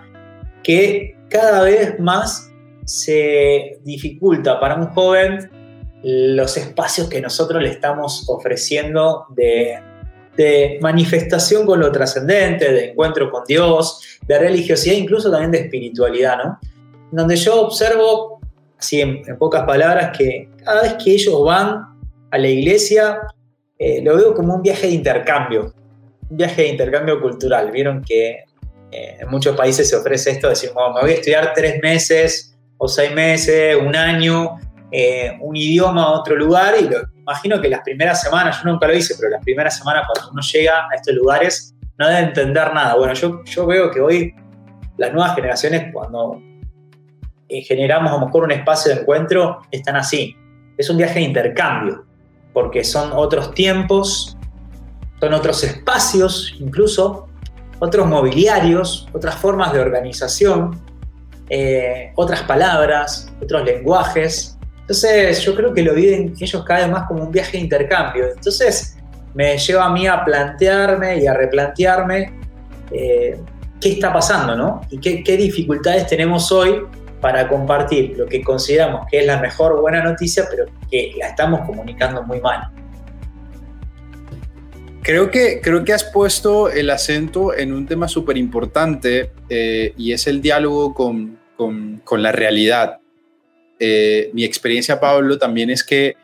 que 0.63 1.17
cada 1.29 1.65
vez 1.65 1.99
más 1.99 2.53
se 2.85 3.81
dificulta 3.83 4.61
para 4.61 4.77
un 4.77 4.87
joven 4.87 5.51
los 6.03 6.57
espacios 6.57 7.09
que 7.09 7.21
nosotros 7.21 7.63
le 7.63 7.71
estamos 7.71 8.29
ofreciendo 8.29 9.27
de 9.31 9.79
de 10.37 10.79
manifestación 10.81 11.67
con 11.67 11.81
lo 11.81 11.91
trascendente, 11.91 12.71
de 12.71 12.91
encuentro 12.91 13.31
con 13.31 13.45
Dios, 13.45 14.19
de 14.27 14.39
religiosidad, 14.39 14.95
incluso 14.95 15.31
también 15.31 15.51
de 15.51 15.61
espiritualidad, 15.61 16.37
¿no? 16.45 16.61
Donde 17.11 17.37
yo 17.37 17.63
observo 17.63 18.41
así 18.79 19.01
en, 19.01 19.23
pocas 19.39 19.65
palabras, 19.65 20.17
que 20.17 20.51
cada 20.63 20.83
vez 20.83 20.95
que 21.03 21.13
ellos 21.13 21.43
van 21.43 21.87
a 22.31 22.39
la 22.39 22.49
iglesia, 22.49 23.21
eh, 23.79 24.03
lo 24.03 24.17
veo 24.17 24.35
como 24.35 24.55
un 24.55 24.63
viaje 24.63 24.89
de 24.89 24.93
intercambio, 24.93 25.73
un 26.29 26.37
viaje 26.37 26.63
de 26.63 26.69
intercambio 26.69 27.21
cultural. 27.21 27.71
Vieron 27.71 28.03
que 28.03 28.45
eh, 28.91 29.17
en 29.21 29.29
muchos 29.29 29.57
países 29.57 29.89
se 29.89 29.97
ofrece 29.97 30.33
esto, 30.33 30.49
de 30.49 30.53
decir, 30.53 30.71
me 30.75 31.01
voy 31.01 31.11
a 31.11 31.15
estudiar 31.15 31.53
tres 31.55 31.81
meses 31.83 32.55
o 32.77 32.89
seis 32.89 33.15
meses, 33.15 33.77
un 33.81 33.97
año, 33.97 34.59
eh, 34.91 35.37
un 35.41 35.57
idioma 35.57 36.05
a 36.05 36.11
otro 36.11 36.37
lugar 36.37 36.75
y 36.81 36.89
lo, 36.89 36.99
imagino 37.19 37.61
que 37.61 37.69
las 37.69 37.81
primeras 37.81 38.23
semanas, 38.23 38.63
yo 38.63 38.71
nunca 38.71 38.87
lo 38.87 38.95
hice, 38.95 39.15
pero 39.19 39.31
las 39.31 39.43
primeras 39.43 39.79
semanas 39.79 40.05
cuando 40.07 40.33
uno 40.33 40.43
llega 40.43 40.87
a 40.91 40.95
estos 40.95 41.15
lugares 41.15 41.75
no 41.99 42.09
debe 42.09 42.21
entender 42.21 42.73
nada. 42.73 42.95
Bueno, 42.97 43.15
yo, 43.15 43.43
yo 43.45 43.67
veo 43.67 43.91
que 43.91 44.01
hoy 44.01 44.35
las 44.97 45.13
nuevas 45.13 45.35
generaciones 45.35 45.93
cuando 45.93 46.41
eh, 47.49 47.63
generamos 47.63 48.13
a 48.13 48.15
lo 48.15 48.27
mejor 48.27 48.45
un 48.45 48.53
espacio 48.53 48.95
de 48.95 49.01
encuentro 49.01 49.63
están 49.71 49.97
así. 49.97 50.37
Es 50.77 50.91
un 50.91 50.97
viaje 50.97 51.15
de 51.15 51.27
intercambio, 51.27 52.05
porque 52.53 52.85
son 52.85 53.13
otros 53.13 53.55
tiempos, 53.55 54.37
son 55.21 55.33
otros 55.33 55.63
espacios 55.65 56.55
incluso, 56.59 57.29
otros 57.79 58.07
mobiliarios, 58.07 59.09
otras 59.13 59.37
formas 59.37 59.73
de 59.73 59.81
organización, 59.81 60.81
eh, 61.49 62.13
otras 62.17 62.43
palabras, 62.43 63.33
otros 63.43 63.65
lenguajes. 63.65 64.56
Entonces 64.87 65.41
yo 65.41 65.57
creo 65.57 65.75
que 65.75 65.83
lo 65.83 65.95
viven 65.95 66.33
ellos 66.39 66.65
cada 66.65 66.83
vez 66.83 66.89
más 66.91 67.09
como 67.09 67.25
un 67.25 67.33
viaje 67.33 67.57
de 67.57 67.65
intercambio. 67.65 68.29
Entonces 68.33 68.97
me 69.35 69.59
lleva 69.59 69.87
a 69.87 69.91
mí 69.91 70.07
a 70.07 70.25
plantearme 70.25 71.19
y 71.19 71.27
a 71.27 71.35
replantearme 71.35 72.33
eh, 72.93 73.37
qué 73.81 73.89
está 73.89 74.13
pasando, 74.13 74.55
¿no? 74.55 74.83
Y 74.89 74.99
qué, 75.01 75.37
dificultades 75.37 76.07
tenemos 76.07 76.53
hoy 76.53 76.83
para 77.21 77.49
compartir 77.49 78.17
lo 78.17 78.27
que 78.27 78.41
consideramos 78.45 79.09
que 79.11 79.19
es 79.19 79.27
la 79.27 79.41
mejor 79.41 79.81
buena 79.81 80.05
noticia, 80.05 80.45
pero 80.49 80.67
que 80.89 81.15
la 81.19 81.31
estamos 81.31 81.63
comunicando 81.67 82.23
muy 82.23 82.41
mal. 82.41 82.71
Creo 85.03 85.33
que, 85.33 85.61
creo 85.61 85.83
que 85.83 85.95
has 85.95 86.05
puesto 86.05 86.71
el 86.71 86.91
acento 86.91 87.53
en 87.53 87.73
un 87.73 87.87
tema 87.87 88.07
súper 88.07 88.37
importante 88.37 89.33
eh, 89.49 89.93
y 89.97 90.13
es 90.13 90.29
el 90.29 90.41
diálogo 90.41 90.95
con, 90.95 91.41
con 91.57 92.23
la 92.23 92.31
realidad. 92.31 93.01
Eh, 93.79 94.31
mi 94.33 94.45
experiencia, 94.45 95.01
Pablo, 95.01 95.39
también 95.39 95.71
es 95.71 95.85
que, 95.85 96.17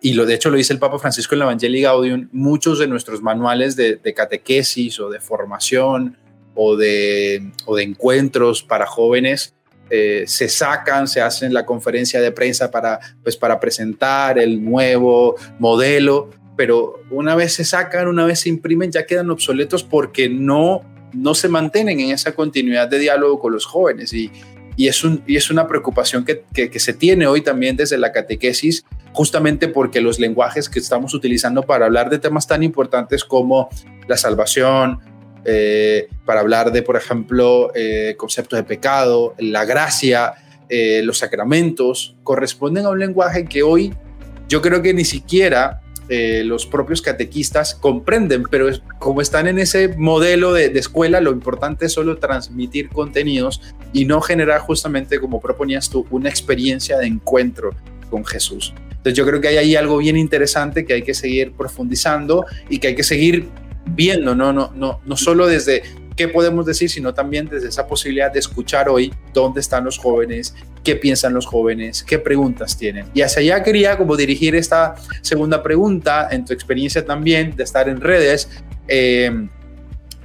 y 0.00 0.14
lo 0.14 0.26
de 0.26 0.34
hecho 0.34 0.50
lo 0.50 0.56
dice 0.56 0.72
el 0.72 0.78
Papa 0.78 0.98
Francisco 0.98 1.34
en 1.34 1.40
la 1.40 1.44
Evangelii 1.46 1.82
Gaudium, 1.82 2.28
muchos 2.32 2.78
de 2.78 2.86
nuestros 2.86 3.22
manuales 3.22 3.76
de, 3.76 3.98
catequesis 4.14 4.98
o 5.00 5.10
de 5.10 5.20
formación 5.20 6.16
o 6.54 6.76
de, 6.76 7.50
o 7.66 7.76
de 7.76 7.82
encuentros 7.82 8.62
para 8.62 8.86
jóvenes 8.86 9.54
eh, 9.90 10.22
se 10.28 10.48
sacan, 10.48 11.08
se 11.08 11.20
hacen 11.20 11.52
la 11.52 11.66
conferencia 11.66 12.20
de 12.20 12.30
prensa 12.30 12.70
para, 12.70 13.00
pues, 13.24 13.36
para 13.36 13.58
presentar 13.58 14.38
el 14.38 14.64
nuevo 14.64 15.34
modelo, 15.58 16.30
pero 16.56 17.02
una 17.10 17.34
vez 17.34 17.54
se 17.54 17.64
sacan, 17.64 18.06
una 18.06 18.24
vez 18.24 18.40
se 18.40 18.48
imprimen, 18.48 18.92
ya 18.92 19.04
quedan 19.04 19.30
obsoletos 19.30 19.82
porque 19.82 20.28
no, 20.28 20.82
no 21.12 21.34
se 21.34 21.48
mantienen 21.48 21.98
en 21.98 22.10
esa 22.10 22.32
continuidad 22.36 22.86
de 22.86 23.00
diálogo 23.00 23.40
con 23.40 23.52
los 23.52 23.66
jóvenes. 23.66 24.12
Y, 24.12 24.30
y, 24.80 24.88
es, 24.88 25.04
un, 25.04 25.22
y 25.26 25.36
es 25.36 25.50
una 25.50 25.68
preocupación 25.68 26.24
que, 26.24 26.42
que, 26.54 26.80
se 26.80 26.94
tiene 26.94 27.26
hoy 27.26 27.42
también 27.42 27.76
desde 27.76 27.98
la 27.98 28.12
catequesis, 28.12 28.86
justamente 29.12 29.68
porque 29.68 30.00
los 30.00 30.18
lenguajes 30.18 30.70
que 30.70 30.78
estamos 30.78 31.12
utilizando 31.12 31.64
para 31.64 31.84
hablar 31.84 32.08
de 32.08 32.18
temas 32.18 32.46
tan 32.46 32.62
importantes 32.62 33.22
como 33.22 33.68
la 34.08 34.16
salvación, 34.16 35.00
eh, 35.44 36.08
para 36.24 36.40
hablar 36.40 36.72
de, 36.72 36.80
por 36.80 36.96
ejemplo, 36.96 37.70
eh, 37.74 38.14
conceptos 38.16 38.58
de 38.58 38.62
pecado, 38.62 39.34
la 39.36 39.66
gracia, 39.66 40.32
eh, 40.70 41.02
los 41.04 41.18
sacramentos, 41.18 42.16
corresponden 42.22 42.86
a 42.86 42.88
un 42.88 43.00
lenguaje 43.00 43.44
que 43.44 43.62
hoy 43.62 43.92
yo 44.48 44.62
creo 44.62 44.80
que 44.80 44.94
ni 44.94 45.04
siquiera 45.04 45.82
eh, 46.12 46.42
los 46.44 46.66
propios 46.66 47.02
catequistas 47.02 47.76
comprenden, 47.76 48.42
pero 48.50 48.68
como 48.98 49.20
están 49.20 49.46
en 49.46 49.60
ese 49.60 49.94
modelo 49.96 50.52
de, 50.52 50.66
escuela, 50.76 51.20
lo 51.20 51.30
importante 51.30 51.86
es 51.86 51.92
solo 51.92 52.18
transmitir 52.18 52.88
contenidos 52.88 53.62
y 53.92 54.06
no 54.06 54.20
generar 54.20 54.60
justamente, 54.60 55.20
como 55.20 55.40
proponías 55.40 55.88
tú, 55.88 56.08
una 56.10 56.28
experiencia 56.28 56.98
de 56.98 57.06
encuentro 57.06 57.76
con 58.10 58.24
Jesús. 58.24 58.74
Entonces 58.88 59.14
yo 59.14 59.24
creo 59.24 59.40
que 59.40 59.46
hay 59.46 59.58
ahí 59.58 59.76
algo 59.76 59.98
bien 59.98 60.16
interesante 60.16 60.84
que 60.84 60.94
hay 60.94 61.02
que 61.02 61.14
seguir 61.14 61.52
profundizando 61.52 62.44
y 62.68 62.80
que 62.80 62.88
hay 62.88 62.94
que 62.96 63.04
seguir 63.04 63.48
viendo, 63.86 64.34
no, 64.34 64.52
no, 64.52 64.72
no, 64.74 65.00
no 65.06 65.16
solo 65.16 65.46
desde 65.46 65.84
qué 66.20 66.28
podemos 66.28 66.66
decir, 66.66 66.90
sino 66.90 67.14
también 67.14 67.48
desde 67.48 67.68
esa 67.68 67.86
posibilidad 67.86 68.30
de 68.30 68.40
escuchar 68.40 68.90
hoy 68.90 69.10
dónde 69.32 69.60
están 69.60 69.84
los 69.84 69.96
jóvenes, 69.96 70.54
qué 70.84 70.94
piensan 70.94 71.32
los 71.32 71.46
jóvenes, 71.46 72.02
qué 72.02 72.18
preguntas 72.18 72.76
tienen. 72.76 73.06
Y 73.14 73.22
hacia 73.22 73.40
allá 73.40 73.62
quería 73.62 73.96
como 73.96 74.18
dirigir 74.18 74.54
esta 74.54 74.96
segunda 75.22 75.62
pregunta 75.62 76.28
en 76.30 76.44
tu 76.44 76.52
experiencia 76.52 77.06
también 77.06 77.56
de 77.56 77.62
estar 77.62 77.88
en 77.88 78.02
redes, 78.02 78.50
eh, 78.86 79.48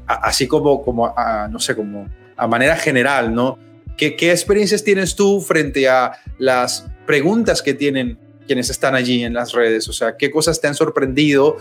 así 0.05 0.47
como, 0.47 0.83
como 0.83 1.17
a, 1.17 1.47
no 1.49 1.61
sé, 1.61 1.77
como 1.77 2.09
a 2.35 2.45
manera 2.45 2.75
general, 2.75 3.33
¿no? 3.33 3.57
¿Qué, 3.95 4.17
¿Qué 4.17 4.31
experiencias 4.31 4.83
tienes 4.83 5.15
tú 5.15 5.39
frente 5.39 5.87
a 5.87 6.11
las 6.37 6.87
preguntas 7.05 7.61
que 7.61 7.73
tienen 7.73 8.19
quienes 8.45 8.69
están 8.69 8.95
allí 8.95 9.23
en 9.23 9.33
las 9.33 9.53
redes? 9.53 9.87
O 9.87 9.93
sea, 9.93 10.17
¿qué 10.17 10.29
cosas 10.29 10.59
te 10.59 10.67
han 10.67 10.75
sorprendido? 10.75 11.55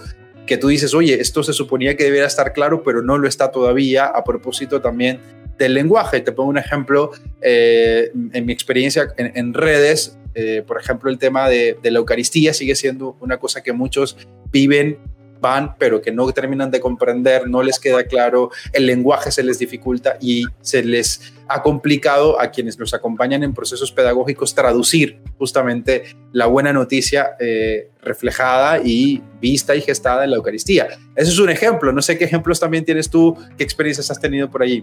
Que 0.46 0.56
tú 0.56 0.68
dices, 0.68 0.94
oye, 0.94 1.20
esto 1.20 1.42
se 1.42 1.52
suponía 1.52 1.96
que 1.96 2.04
debiera 2.04 2.26
estar 2.26 2.52
claro, 2.52 2.82
pero 2.82 3.02
no 3.02 3.18
lo 3.18 3.28
está 3.28 3.50
todavía 3.50 4.06
a 4.06 4.24
propósito 4.24 4.80
también 4.80 5.20
del 5.58 5.74
lenguaje. 5.74 6.20
Te 6.20 6.32
pongo 6.32 6.50
un 6.50 6.58
ejemplo, 6.58 7.12
eh, 7.40 8.10
en 8.32 8.46
mi 8.46 8.52
experiencia 8.52 9.08
en, 9.16 9.54
redes, 9.54 10.18
eh, 10.34 10.62
por 10.66 10.80
ejemplo, 10.80 11.10
el 11.10 11.18
tema 11.18 11.48
de, 11.48 11.78
de, 11.82 11.90
la 11.90 11.98
Eucaristía 11.98 12.52
sigue 12.52 12.74
siendo 12.74 13.16
una 13.20 13.38
cosa 13.38 13.62
que 13.62 13.72
muchos 13.72 14.16
viven 14.50 14.98
van, 15.40 15.76
pero 15.78 16.00
que 16.00 16.10
no 16.10 16.30
terminan 16.32 16.70
de 16.70 16.80
comprender, 16.80 17.48
no 17.48 17.62
les 17.62 17.78
queda 17.78 18.04
claro, 18.04 18.50
el 18.72 18.86
lenguaje 18.86 19.30
se 19.30 19.42
les 19.42 19.58
dificulta 19.58 20.16
y 20.20 20.44
se 20.62 20.82
les 20.82 21.33
ha 21.48 21.62
complicado 21.62 22.40
a 22.40 22.50
quienes 22.50 22.78
nos 22.78 22.94
acompañan 22.94 23.42
en 23.42 23.54
procesos 23.54 23.92
pedagógicos 23.92 24.54
traducir 24.54 25.20
justamente 25.38 26.04
la 26.32 26.46
buena 26.46 26.72
noticia 26.72 27.36
eh, 27.40 27.90
reflejada 28.02 28.80
y 28.82 29.22
vista 29.40 29.74
y 29.74 29.80
gestada 29.80 30.24
en 30.24 30.30
la 30.30 30.36
Eucaristía. 30.36 30.88
Eso 31.16 31.30
es 31.30 31.38
un 31.38 31.50
ejemplo, 31.50 31.92
no 31.92 32.02
sé 32.02 32.18
qué 32.18 32.24
ejemplos 32.24 32.60
también 32.60 32.84
tienes 32.84 33.10
tú, 33.10 33.36
qué 33.56 33.64
experiencias 33.64 34.10
has 34.10 34.20
tenido 34.20 34.50
por 34.50 34.62
allí. 34.62 34.82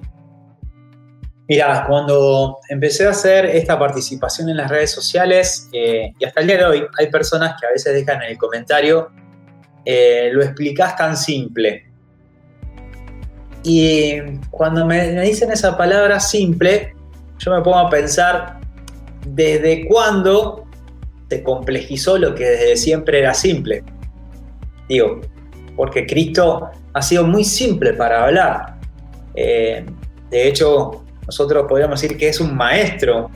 Mira, 1.48 1.86
cuando 1.88 2.60
empecé 2.70 3.06
a 3.06 3.10
hacer 3.10 3.46
esta 3.46 3.78
participación 3.78 4.50
en 4.50 4.58
las 4.58 4.70
redes 4.70 4.92
sociales, 4.92 5.68
eh, 5.74 6.14
y 6.18 6.26
hasta 6.26 6.42
el 6.42 6.48
día 6.48 6.58
de 6.58 6.66
hoy, 6.66 6.84
hay 6.98 7.08
personas 7.08 7.60
que 7.60 7.68
a 7.68 7.72
veces 7.72 7.94
dejan 7.94 8.22
en 8.24 8.32
el 8.32 8.38
comentario 8.38 9.12
eh, 9.86 10.30
lo 10.32 10.44
explicás 10.44 10.96
tan 10.96 11.18
simple. 11.18 11.91
Y 13.64 14.16
cuando 14.50 14.86
me, 14.86 15.22
dicen 15.22 15.52
esa 15.52 15.78
palabra 15.78 16.20
simple, 16.20 16.96
yo 17.38 17.52
me 17.52 17.62
pongo 17.62 17.78
a 17.78 17.90
pensar 17.90 18.60
desde 19.28 19.88
cuándo 19.88 20.66
se 21.30 21.44
complejizó 21.44 22.18
lo 22.18 22.34
que 22.34 22.46
desde 22.46 22.78
siempre 22.78 23.20
era 23.20 23.34
simple. 23.34 23.84
Digo, 24.90 25.22
porque 25.76 26.06
Cristo 26.06 26.70
ha 26.94 27.02
sido 27.02 27.26
muy 27.26 27.44
simple 27.44 27.94
para 27.94 28.24
hablar. 28.26 28.80
Eh, 29.36 29.86
de 30.30 30.48
hecho, 30.48 31.04
nosotros 31.26 31.66
podríamos 31.70 32.02
decir 32.02 32.18
que 32.18 32.30
es 32.30 32.40
un 32.40 32.56
maestro 32.56 33.30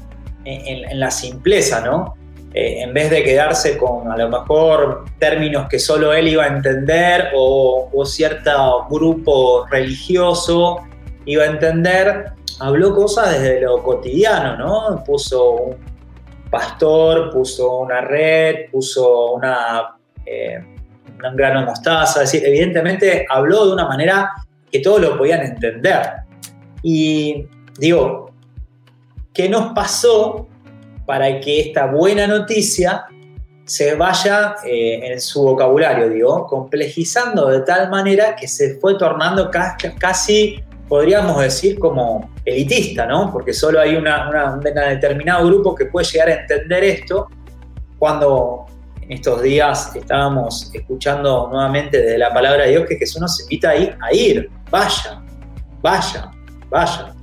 en, 0.44 0.89
en 0.89 1.00
la 1.00 1.12
simpleza, 1.12 1.82
¿no? 1.82 2.15
Eh, 2.58 2.84
en 2.84 2.94
vez 2.94 3.10
de 3.10 3.22
quedarse 3.22 3.78
con 3.78 4.10
a 4.10 4.16
lo 4.16 4.30
mejor 4.30 5.04
términos 5.20 5.68
que 5.68 5.78
solo 5.78 6.14
él 6.14 6.30
iba 6.30 6.46
a 6.46 6.48
entender 6.48 7.32
o, 7.36 8.06
cierto 8.06 8.88
grupo 8.90 9.66
religioso 9.70 10.78
iba 11.26 11.44
a 11.44 11.48
entender, 11.48 12.32
habló 12.62 12.96
cosas 12.96 13.32
desde 13.32 13.60
lo 13.60 13.84
cotidiano, 13.84 14.56
¿no? 14.56 15.04
Puso 15.04 15.52
un 15.52 15.76
pastor, 16.50 17.30
puso 17.34 17.80
una 17.80 18.00
red, 18.00 18.70
puso 18.72 19.34
una, 19.34 19.98
eh, 20.26 20.64
un 21.28 21.36
grano 21.36 21.60
de 21.60 21.66
mostaza, 21.66 22.24
es 22.24 22.32
decir, 22.32 22.48
evidentemente 22.48 23.26
habló 23.30 23.66
de 23.66 23.74
una 23.74 23.86
manera 23.86 24.32
que 24.72 24.80
todos 24.80 25.02
lo 25.02 25.18
podían 25.18 25.42
entender. 25.42 26.04
Y 26.82 27.50
digo, 27.78 28.32
¿qué 29.34 29.50
nos 29.50 29.74
pasó 29.74 30.48
para 31.06 31.40
que 31.40 31.60
esta 31.60 31.86
buena 31.88 32.28
noticia 32.28 33.06
se 33.66 33.96
vaya 33.96 34.56
eh, 34.66 35.12
en 35.12 35.20
su 35.20 35.44
vocabulario, 35.44 36.10
digo, 36.10 36.46
complejizando 36.46 37.48
de 37.48 37.62
tal 37.62 37.90
manera 37.90 38.36
que 38.36 38.48
se 38.48 38.76
fue 38.80 38.96
tornando 38.98 39.50
casi, 39.50 40.64
podríamos 40.88 41.42
decir, 41.42 41.80
como 41.80 42.30
elitista, 42.46 43.08
¿no? 43.08 43.32
Porque 43.32 43.54
solo 43.54 43.80
hay 43.80 43.96
una, 43.96 44.54
un 44.54 44.60
determinado 44.60 45.48
grupo 45.48 45.74
que 45.74 45.86
puede 45.86 46.06
llegar 46.06 46.30
a 46.30 46.34
entender 46.42 46.84
esto 46.84 47.28
cuando 47.98 48.68
en 49.02 49.14
estos 49.14 49.42
días 49.42 49.96
estábamos 49.96 50.70
escuchando 50.74 51.50
nuevamente 51.52 51.98
desde 51.98 52.20
la 52.20 52.32
palabra 52.34 52.66
de 52.66 52.72
Dios 52.72 52.86
que 52.88 52.98
Jesús 52.98 53.20
nos 53.20 53.40
invita 53.42 53.72
a 53.72 53.76
ir, 53.76 53.98
a 54.00 54.14
ir, 54.14 54.50
vaya, 54.70 55.24
vaya, 55.82 56.32
vaya. 56.70 57.16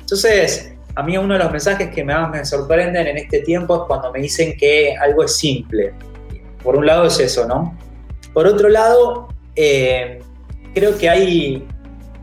Entonces, 0.00 0.77
a 0.98 1.02
mí 1.04 1.16
uno 1.16 1.34
de 1.34 1.38
los 1.38 1.52
mensajes 1.52 1.94
que 1.94 2.02
más 2.02 2.28
me 2.28 2.44
sorprenden 2.44 3.06
en 3.06 3.18
este 3.18 3.38
tiempo 3.42 3.76
es 3.76 3.82
cuando 3.86 4.10
me 4.10 4.18
dicen 4.18 4.56
que 4.58 4.96
algo 4.96 5.22
es 5.22 5.36
simple. 5.36 5.94
Por 6.60 6.74
un 6.74 6.86
lado 6.86 7.06
es 7.06 7.20
eso, 7.20 7.46
¿no? 7.46 7.78
Por 8.34 8.48
otro 8.48 8.68
lado, 8.68 9.28
eh, 9.54 10.18
creo 10.74 10.98
que 10.98 11.08
hay 11.08 11.64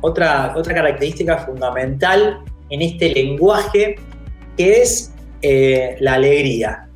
otra, 0.02 0.54
otra 0.58 0.74
característica 0.74 1.38
fundamental 1.38 2.44
en 2.70 2.82
este 2.82 3.14
lenguaje 3.14 3.96
que 4.58 4.82
es 4.82 5.14
eh, 5.42 5.96
la 6.02 6.16
alegría. 6.16 6.90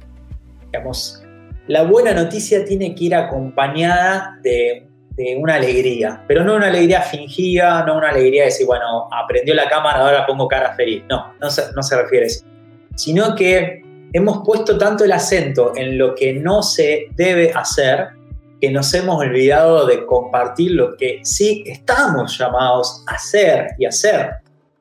Digamos, 0.66 1.24
la 1.68 1.84
buena 1.84 2.12
noticia 2.12 2.66
tiene 2.66 2.94
que 2.94 3.06
ir 3.06 3.16
acompañada 3.16 4.38
de, 4.44 4.89
una 5.38 5.56
alegría, 5.56 6.24
pero 6.28 6.44
no 6.44 6.56
una 6.56 6.68
alegría 6.68 7.02
fingida, 7.02 7.84
no 7.86 7.98
una 7.98 8.10
alegría 8.10 8.44
de 8.44 8.50
decir, 8.50 8.66
bueno, 8.66 9.08
aprendió 9.12 9.54
la 9.54 9.68
cámara, 9.68 10.00
ahora 10.00 10.26
pongo 10.26 10.48
cara 10.48 10.74
feliz. 10.76 11.04
No, 11.10 11.34
no 11.40 11.50
se, 11.50 11.64
no 11.76 11.84
se 11.84 12.02
refiere 12.02 12.26
a 12.26 12.28
eso. 12.28 12.46
Sino 12.96 13.36
que 13.36 13.82
hemos 14.14 14.44
puesto 14.46 14.78
tanto 14.78 15.04
el 15.04 15.12
acento 15.12 15.74
en 15.76 15.98
lo 15.98 16.16
que 16.16 16.34
no 16.34 16.64
se 16.64 17.08
debe 17.12 17.52
hacer 17.54 18.10
que 18.60 18.72
nos 18.72 18.94
hemos 18.94 19.20
olvidado 19.20 19.86
de 19.86 20.06
compartir 20.06 20.72
lo 20.72 20.96
que 20.98 21.20
sí 21.24 21.64
estamos 21.66 22.38
llamados 22.38 23.04
a 23.08 23.16
hacer 23.16 23.68
y 23.78 23.86
hacer. 23.86 24.32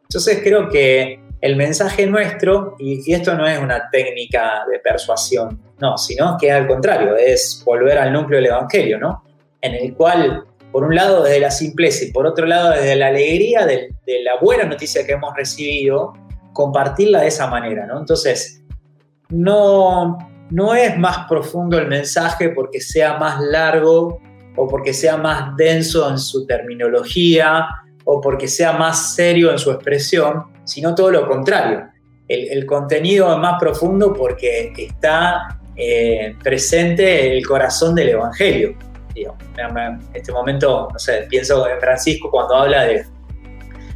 Entonces 0.02 0.40
creo 0.42 0.68
que 0.68 1.20
el 1.40 1.56
mensaje 1.56 2.06
nuestro, 2.06 2.74
y, 2.78 3.12
esto 3.12 3.34
no 3.34 3.46
es 3.46 3.58
una 3.58 3.88
técnica 3.90 4.64
de 4.70 4.80
persuasión, 4.80 5.60
no, 5.78 5.96
sino 5.96 6.36
que 6.36 6.50
al 6.50 6.66
contrario, 6.66 7.16
es 7.16 7.62
volver 7.64 7.98
al 7.98 8.12
núcleo 8.12 8.38
del 8.38 8.46
Evangelio, 8.46 8.98
¿no? 8.98 9.22
En 9.60 9.74
el 9.74 9.94
cual, 9.94 10.44
por 10.72 10.84
un 10.84 10.94
lado, 10.94 11.24
desde 11.24 11.40
la 11.40 11.50
simpleza 11.50 12.04
y 12.04 12.12
por 12.12 12.26
otro 12.26 12.46
lado, 12.46 12.70
desde 12.70 12.96
la 12.96 13.08
alegría 13.08 13.66
de, 13.66 13.90
la 14.22 14.38
buena 14.40 14.64
noticia 14.64 15.06
que 15.06 15.12
hemos 15.12 15.34
recibido, 15.36 16.12
compartirla 16.52 17.20
de 17.20 17.28
esa 17.28 17.46
manera, 17.48 17.86
¿no? 17.86 17.98
Entonces, 17.98 18.62
no, 19.30 20.18
no 20.50 20.74
es 20.74 20.96
más 20.98 21.28
profundo 21.28 21.78
el 21.78 21.88
mensaje 21.88 22.50
porque 22.50 22.80
sea 22.80 23.18
más 23.18 23.40
largo 23.40 24.20
o 24.56 24.66
porque 24.66 24.92
sea 24.92 25.16
más 25.16 25.56
denso 25.56 26.08
en 26.10 26.18
su 26.18 26.46
terminología 26.46 27.66
o 28.04 28.20
porque 28.20 28.48
sea 28.48 28.72
más 28.72 29.14
serio 29.14 29.50
en 29.50 29.58
su 29.58 29.70
expresión, 29.70 30.44
sino 30.64 30.94
todo 30.94 31.10
lo 31.10 31.28
contrario. 31.28 31.88
El, 32.26 32.66
contenido 32.66 33.32
es 33.32 33.38
más 33.38 33.58
profundo 33.58 34.12
porque 34.12 34.72
está 34.76 35.60
eh, 35.76 36.34
presente 36.42 37.36
el 37.36 37.46
corazón 37.46 37.94
del 37.94 38.10
Evangelio. 38.10 38.76
En 39.24 40.00
este 40.14 40.32
momento, 40.32 40.88
no 40.92 40.98
sé, 40.98 41.26
pienso 41.28 41.68
en 41.68 41.78
Francisco 41.80 42.30
cuando 42.30 42.56
habla 42.56 42.84
de, 42.84 43.06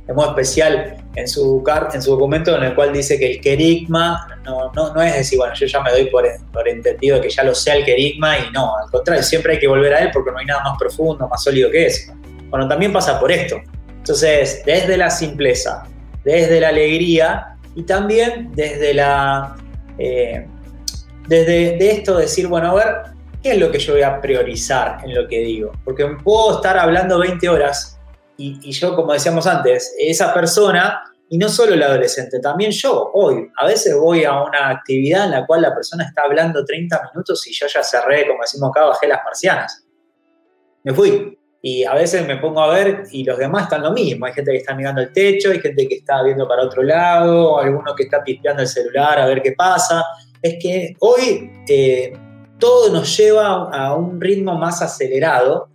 de 0.07 0.14
modo 0.14 0.31
especial 0.31 0.97
en 1.14 1.29
su, 1.29 1.62
en 1.93 2.02
su 2.02 2.11
documento 2.12 2.57
en 2.57 2.64
el 2.64 2.75
cual 2.75 2.93
dice 2.93 3.19
que 3.19 3.33
el 3.33 3.41
querigma 3.41 4.26
no, 4.45 4.73
no, 4.75 4.93
no 4.95 5.02
es 5.02 5.14
decir, 5.14 5.38
bueno, 5.38 5.55
yo 5.55 5.67
ya 5.67 5.81
me 5.81 5.91
doy 5.93 6.07
por, 6.07 6.25
por 6.52 6.69
entendido 6.69 7.21
que 7.21 7.31
ya 7.31 7.45
lo 7.45 7.55
sea 7.55 7.76
el 7.76 7.85
querigma 7.85 8.38
y 8.38 8.50
no, 8.50 8.76
al 8.76 8.91
contrario, 8.91 9.23
siempre 9.23 9.55
hay 9.55 9.59
que 9.59 9.69
volver 9.69 9.95
a 9.95 10.00
él 10.00 10.11
porque 10.12 10.31
no 10.31 10.38
hay 10.38 10.47
nada 10.47 10.62
más 10.64 10.79
profundo, 10.79 11.29
más 11.29 11.43
sólido 11.43 11.71
que 11.71 11.87
eso. 11.87 12.12
Bueno, 12.50 12.69
también 12.69 12.93
pasa 12.93 13.19
por 13.19 13.31
esto. 13.31 13.61
Entonces, 13.88 14.62
desde 14.67 14.97
la 14.97 15.11
simpleza, 15.11 15.85
desde 16.25 16.61
la 16.61 16.69
alegría 16.69 17.57
y 17.75 17.85
también 17.85 18.50
desde 18.52 18.95
la... 18.95 19.57
Eh, 19.99 20.47
desde 21.29 21.76
de 21.76 21.91
esto 21.93 22.17
decir, 22.17 22.49
bueno, 22.49 22.71
a 22.71 22.75
ver, 22.75 22.87
¿qué 23.43 23.53
es 23.53 23.59
lo 23.59 23.71
que 23.71 23.79
yo 23.79 23.95
voy 23.95 24.03
a 24.03 24.21
priorizar 24.21 24.99
en 25.05 25.15
lo 25.15 25.27
que 25.27 25.41
digo? 25.41 25.73
Porque 25.85 26.07
puedo 26.23 26.57
estar 26.57 26.79
hablando 26.79 27.19
20 27.19 27.49
horas 27.49 27.99
y, 28.37 28.73
yo, 28.73 28.97
como 28.97 29.13
decíamos 29.13 29.47
antes, 29.47 29.95
esa 29.99 30.35
persona, 30.35 31.05
y 31.29 31.39
no 31.39 31.49
solo 31.49 31.75
el 31.75 31.83
adolescente, 31.83 32.41
también 32.41 32.73
yo, 32.73 33.11
hoy, 33.15 33.49
a 33.57 33.67
veces 33.67 33.95
voy 33.97 34.25
a 34.25 34.43
una 34.43 34.71
actividad 34.71 35.27
en 35.27 35.31
la 35.33 35.47
cual 35.47 35.63
la 35.63 35.73
persona 35.73 36.05
está 36.05 36.23
hablando 36.23 36.65
30 36.65 37.11
minutos 37.13 37.47
y 37.47 37.53
yo 37.53 37.67
ya 37.67 37.85
cerré, 37.85 38.27
como 38.27 38.41
decimos 38.43 38.71
acá, 38.71 38.87
bajé 38.87 39.07
las 39.07 39.21
marcianas. 39.25 39.85
Me 40.83 40.93
fui. 40.93 41.39
Y 41.65 41.85
a 41.85 41.95
veces 41.95 42.27
me 42.27 42.39
pongo 42.39 42.61
a 42.61 42.75
ver 42.75 43.05
y 43.13 43.23
los 43.23 43.39
demás 43.39 43.65
están 43.65 43.83
lo 43.83 43.93
mismo. 43.93 44.27
Hay 44.27 44.33
gente 44.33 44.51
que 44.51 44.59
está 44.59 44.75
mirando 44.75 45.01
el 45.01 45.13
techo, 45.13 45.53
hay 45.53 45.61
gente 45.61 45.87
que 45.87 45.95
está 45.97 46.21
viendo 46.25 46.49
para 46.49 46.65
otro 46.65 46.83
lado, 46.83 47.61
alguno 47.61 47.95
que 47.95 48.05
está 48.05 48.25
pispeando 48.25 48.63
el 48.63 48.69
celular 48.69 49.21
a 49.21 49.26
ver 49.26 49.41
qué 49.41 49.52
pasa. 49.52 50.05
Es 50.43 50.57
que 50.61 50.97
hoy 50.99 51.52
eh, 51.69 52.13
todo 52.63 52.93
nos 52.93 53.17
lleva 53.17 53.71
a 53.73 53.93
un 53.97 54.21
ritmo 54.21 54.57
más 54.57 54.83
acelerado 54.83 55.69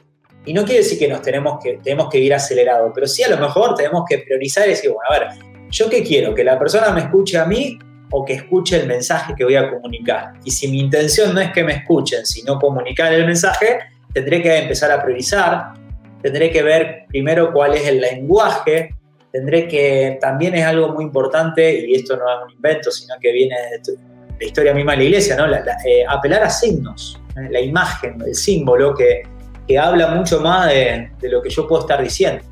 y 0.45 0.53
no 0.53 0.63
quiere 0.63 0.83
decir 0.83 0.97
que 0.97 1.09
nos 1.09 1.21
tenemos 1.21 1.59
que, 1.61 1.79
tenemos 1.83 2.07
que 2.09 2.17
ir 2.17 2.33
acelerado, 2.33 2.93
pero 2.95 3.05
sí 3.07 3.23
a 3.23 3.27
lo 3.27 3.35
mejor 3.35 3.75
tenemos 3.75 4.05
que 4.07 4.19
priorizar 4.19 4.65
y 4.67 4.69
decir, 4.69 4.91
bueno, 4.91 5.03
a 5.09 5.19
ver, 5.19 5.27
¿yo 5.69 5.89
qué 5.89 6.01
quiero? 6.01 6.33
¿Que 6.33 6.45
la 6.45 6.57
persona 6.57 6.91
me 6.91 7.01
escuche 7.01 7.37
a 7.37 7.43
mí 7.43 7.77
o 8.09 8.23
que 8.23 8.35
escuche 8.35 8.79
el 8.79 8.87
mensaje 8.87 9.33
que 9.35 9.43
voy 9.43 9.57
a 9.57 9.69
comunicar? 9.69 10.35
Y 10.45 10.51
si 10.51 10.69
mi 10.69 10.79
intención 10.79 11.35
no 11.35 11.41
es 11.41 11.51
que 11.51 11.61
me 11.61 11.73
escuchen, 11.73 12.25
sino 12.25 12.57
comunicar 12.57 13.11
el 13.11 13.25
mensaje, 13.25 13.79
tendré 14.13 14.41
que 14.41 14.57
empezar 14.57 14.89
a 14.89 15.03
priorizar, 15.03 15.73
tendré 16.21 16.49
que 16.51 16.63
ver 16.63 17.03
primero 17.09 17.51
cuál 17.51 17.73
es 17.73 17.85
el 17.85 17.99
lenguaje, 17.99 18.95
tendré 19.33 19.67
que, 19.67 20.17
también 20.21 20.55
es 20.55 20.63
algo 20.63 20.93
muy 20.93 21.03
importante, 21.03 21.85
y 21.85 21.95
esto 21.95 22.15
no 22.15 22.23
es 22.29 22.45
un 22.45 22.51
invento, 22.51 22.91
sino 22.91 23.15
que 23.19 23.33
viene 23.33 23.57
de 23.71 23.97
la 24.39 24.45
historia 24.45 24.73
misma 24.73 24.93
de 24.93 24.97
la 24.99 25.03
iglesia, 25.03 25.35
¿no? 25.35 25.45
Eh, 25.47 26.05
apelar 26.07 26.43
a 26.43 26.49
signos, 26.49 27.19
¿eh? 27.35 27.47
la 27.49 27.59
imagen, 27.59 28.21
el 28.25 28.35
símbolo 28.35 28.93
que 28.93 29.23
que 29.67 29.77
habla 29.77 30.07
mucho 30.07 30.39
más 30.39 30.67
de, 30.67 31.11
lo 31.23 31.41
que 31.41 31.49
yo 31.49 31.67
puedo 31.67 31.81
estar 31.81 32.01
diciendo. 32.01 32.43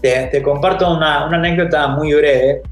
Te, 0.00 0.42
comparto 0.42 0.96
una, 0.96 1.26
anécdota 1.26 1.86
muy 1.88 2.12
breve 2.12 2.62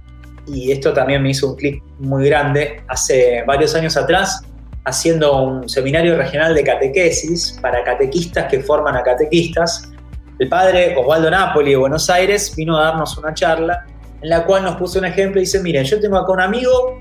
y 0.49 0.73
esto 0.73 0.93
también 0.93 1.23
me 1.23 1.31
hizo 1.31 1.51
un 1.51 1.57
clic 1.57 1.83
muy 2.01 2.27
grande. 2.27 2.83
Hace 2.89 3.45
varios 3.47 3.75
años 3.77 3.97
atrás, 3.97 4.43
haciendo 4.85 5.43
un 5.43 5.69
seminario 5.69 6.17
regional 6.17 6.55
de 6.55 6.65
catequesis 6.65 7.57
para 7.63 7.85
catequistas 7.85 8.47
que 8.47 8.61
forman 8.61 8.97
a 8.97 9.03
catequistas, 9.05 9.93
el 10.41 10.49
padre 10.49 10.97
Osvaldo 10.97 11.31
Napoli 11.31 11.71
de 11.71 11.77
Buenos 11.77 12.11
Aires 12.11 12.53
vino 12.57 12.77
a 12.77 12.85
darnos 12.85 13.17
una 13.17 13.33
charla 13.33 13.87
en 14.23 14.29
la 14.29 14.45
cual 14.45 14.65
nos 14.65 14.77
puso 14.77 14.99
un 14.99 15.05
ejemplo 15.05 15.41
y 15.41 15.45
dice, 15.45 15.61
miren, 15.63 15.85
yo 15.85 16.01
tengo 16.01 16.17
acá 16.17 16.33
un 16.33 16.41
amigo 16.41 17.01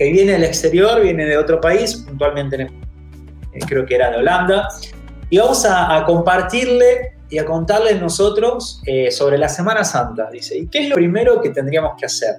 que 0.00 0.10
viene 0.10 0.32
del 0.32 0.44
exterior, 0.44 1.02
viene 1.02 1.26
de 1.26 1.36
otro 1.36 1.60
país, 1.60 1.94
puntualmente 1.94 2.70
creo 3.68 3.84
que 3.84 3.96
era 3.96 4.10
de 4.10 4.16
Holanda, 4.16 4.66
y 5.28 5.36
vamos 5.36 5.66
a, 5.66 6.02
compartirle 6.06 7.18
y 7.28 7.36
a 7.36 7.44
contarle 7.44 7.94
nosotros 7.96 8.80
eh, 8.86 9.10
sobre 9.10 9.36
la 9.36 9.50
Semana 9.50 9.84
Santa. 9.84 10.30
Dice, 10.32 10.56
¿y 10.56 10.68
qué 10.68 10.84
es 10.84 10.88
lo 10.88 10.94
primero 10.94 11.42
que 11.42 11.50
tendríamos 11.50 12.00
que 12.00 12.06
hacer? 12.06 12.36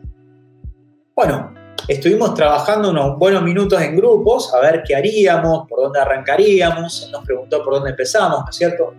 Bueno, 1.16 1.54
estuvimos 1.88 2.34
trabajando 2.34 2.90
unos 2.90 3.20
buenos 3.20 3.44
minutos 3.44 3.80
en 3.80 3.96
grupos, 3.96 4.52
a 4.56 4.60
ver 4.60 4.82
qué 4.84 4.96
haríamos, 4.96 5.68
por 5.70 5.82
dónde 5.82 6.00
arrancaríamos. 6.00 7.12
Nos 7.12 7.24
preguntó 7.24 7.64
por 7.64 7.76
dónde 7.76 7.92
empezamos, 7.92 8.40
¿no 8.40 8.50
es 8.50 8.56
cierto? 8.56 8.96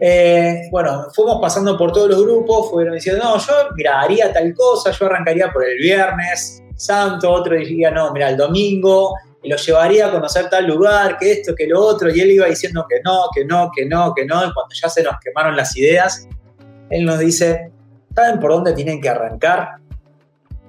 Eh, 0.00 0.62
bueno, 0.70 1.08
fuimos 1.14 1.38
pasando 1.42 1.76
por 1.76 1.92
todos 1.92 2.08
los 2.08 2.24
grupos, 2.24 2.70
fueron 2.70 2.94
diciendo, 2.94 3.22
no, 3.22 3.36
yo, 3.36 3.52
mira, 3.76 4.00
haría 4.00 4.32
tal 4.32 4.54
cosa, 4.54 4.92
yo 4.92 5.04
arrancaría 5.04 5.52
por 5.52 5.62
el 5.62 5.76
viernes 5.76 6.62
santo, 6.78 7.30
otro 7.30 7.56
diría, 7.56 7.90
no, 7.90 8.12
mira, 8.12 8.30
el 8.30 8.36
domingo, 8.36 9.14
lo 9.44 9.56
llevaría 9.56 10.06
a 10.06 10.10
conocer 10.10 10.48
tal 10.48 10.66
lugar, 10.66 11.16
que 11.18 11.32
esto, 11.32 11.54
que 11.54 11.66
lo 11.66 11.80
otro, 11.80 12.14
y 12.14 12.20
él 12.20 12.30
iba 12.32 12.46
diciendo 12.46 12.86
que 12.88 13.00
no, 13.04 13.26
que 13.34 13.44
no, 13.44 13.70
que 13.74 13.86
no, 13.86 14.14
que 14.14 14.24
no, 14.26 14.36
y 14.46 14.52
cuando 14.52 14.74
ya 14.74 14.88
se 14.88 15.02
nos 15.02 15.14
quemaron 15.22 15.56
las 15.56 15.76
ideas, 15.76 16.28
él 16.90 17.04
nos 17.04 17.18
dice, 17.18 17.70
¿saben 18.14 18.40
por 18.40 18.52
dónde 18.52 18.72
tienen 18.72 19.00
que 19.00 19.08
arrancar? 19.08 19.76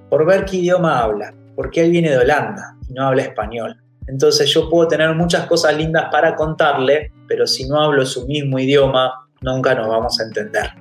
Por 0.09 0.25
ver 0.25 0.45
qué 0.45 0.57
idioma 0.57 0.99
habla, 0.99 1.33
porque 1.55 1.83
él 1.83 1.91
viene 1.91 2.11
de 2.11 2.17
Holanda 2.17 2.75
y 2.87 2.93
no 2.93 3.07
habla 3.07 3.23
español. 3.23 3.81
Entonces 4.07 4.51
yo 4.51 4.69
puedo 4.69 4.87
tener 4.87 5.13
muchas 5.13 5.45
cosas 5.45 5.75
lindas 5.75 6.07
para 6.11 6.35
contarle, 6.35 7.11
pero 7.27 7.45
si 7.45 7.67
no 7.67 7.79
hablo 7.79 8.05
su 8.05 8.25
mismo 8.25 8.57
idioma, 8.57 9.27
nunca 9.41 9.75
nos 9.75 9.87
vamos 9.87 10.19
a 10.19 10.23
entender. 10.23 10.71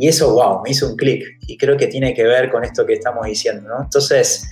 Y 0.00 0.08
eso, 0.08 0.32
wow, 0.32 0.62
me 0.64 0.70
hizo 0.70 0.88
un 0.88 0.96
clic 0.96 1.22
y 1.46 1.58
creo 1.58 1.76
que 1.76 1.86
tiene 1.86 2.14
que 2.14 2.22
ver 2.22 2.50
con 2.50 2.64
esto 2.64 2.86
que 2.86 2.94
estamos 2.94 3.26
diciendo, 3.26 3.68
¿no? 3.68 3.82
Entonces, 3.82 4.48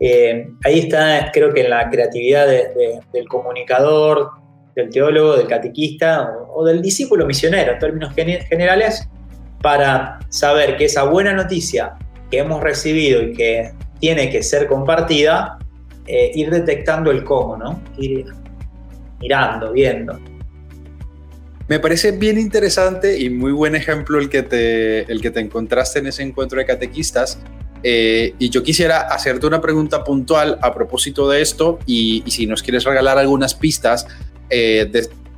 eh, 0.00 0.48
ahí 0.64 0.80
está, 0.80 1.30
creo 1.32 1.54
que 1.54 1.68
la 1.68 1.88
creatividad 1.88 2.48
del 2.48 3.28
comunicador, 3.28 4.28
del 4.74 4.90
teólogo, 4.90 5.36
del 5.36 5.46
catequista 5.46 6.32
o, 6.52 6.64
del 6.64 6.82
discípulo 6.82 7.26
misionero 7.26 7.74
en 7.74 7.78
términos 7.78 8.12
generales, 8.12 9.08
para 9.62 10.18
saber 10.30 10.76
que 10.76 10.86
esa 10.86 11.04
buena 11.04 11.32
noticia 11.32 11.94
que 12.28 12.38
hemos 12.38 12.60
recibido 12.60 13.22
y 13.22 13.34
que 13.34 13.70
tiene 14.00 14.28
que 14.30 14.42
ser 14.42 14.66
compartida, 14.66 15.58
eh, 16.08 16.32
ir 16.34 16.50
detectando 16.50 17.12
el 17.12 17.22
cómo, 17.22 17.56
¿no? 17.56 17.80
Ir 17.98 18.26
mirando, 19.20 19.70
viendo. 19.70 20.18
Me 21.68 21.78
parece 21.78 22.12
bien 22.12 22.38
interesante 22.38 23.18
y 23.18 23.30
muy 23.30 23.52
buen 23.52 23.74
ejemplo 23.74 24.18
el 24.18 24.28
que 24.28 24.42
te, 24.42 25.10
el 25.10 25.20
que 25.20 25.30
te 25.30 25.40
encontraste 25.40 25.98
en 25.98 26.06
ese 26.06 26.22
encuentro 26.22 26.58
de 26.58 26.64
catequistas, 26.64 27.38
eh, 27.82 28.34
y 28.38 28.50
yo 28.50 28.62
quisiera 28.62 29.02
hacerte 29.02 29.46
una 29.46 29.60
pregunta 29.60 30.02
puntual 30.02 30.58
a 30.62 30.74
propósito 30.74 31.28
de 31.28 31.42
esto 31.42 31.78
y, 31.86 32.24
si 32.26 32.46
nos 32.46 32.62
quieres 32.62 32.84
regalar 32.84 33.18
algunas 33.18 33.54
pistas, 33.54 34.06
eh, 34.50 34.90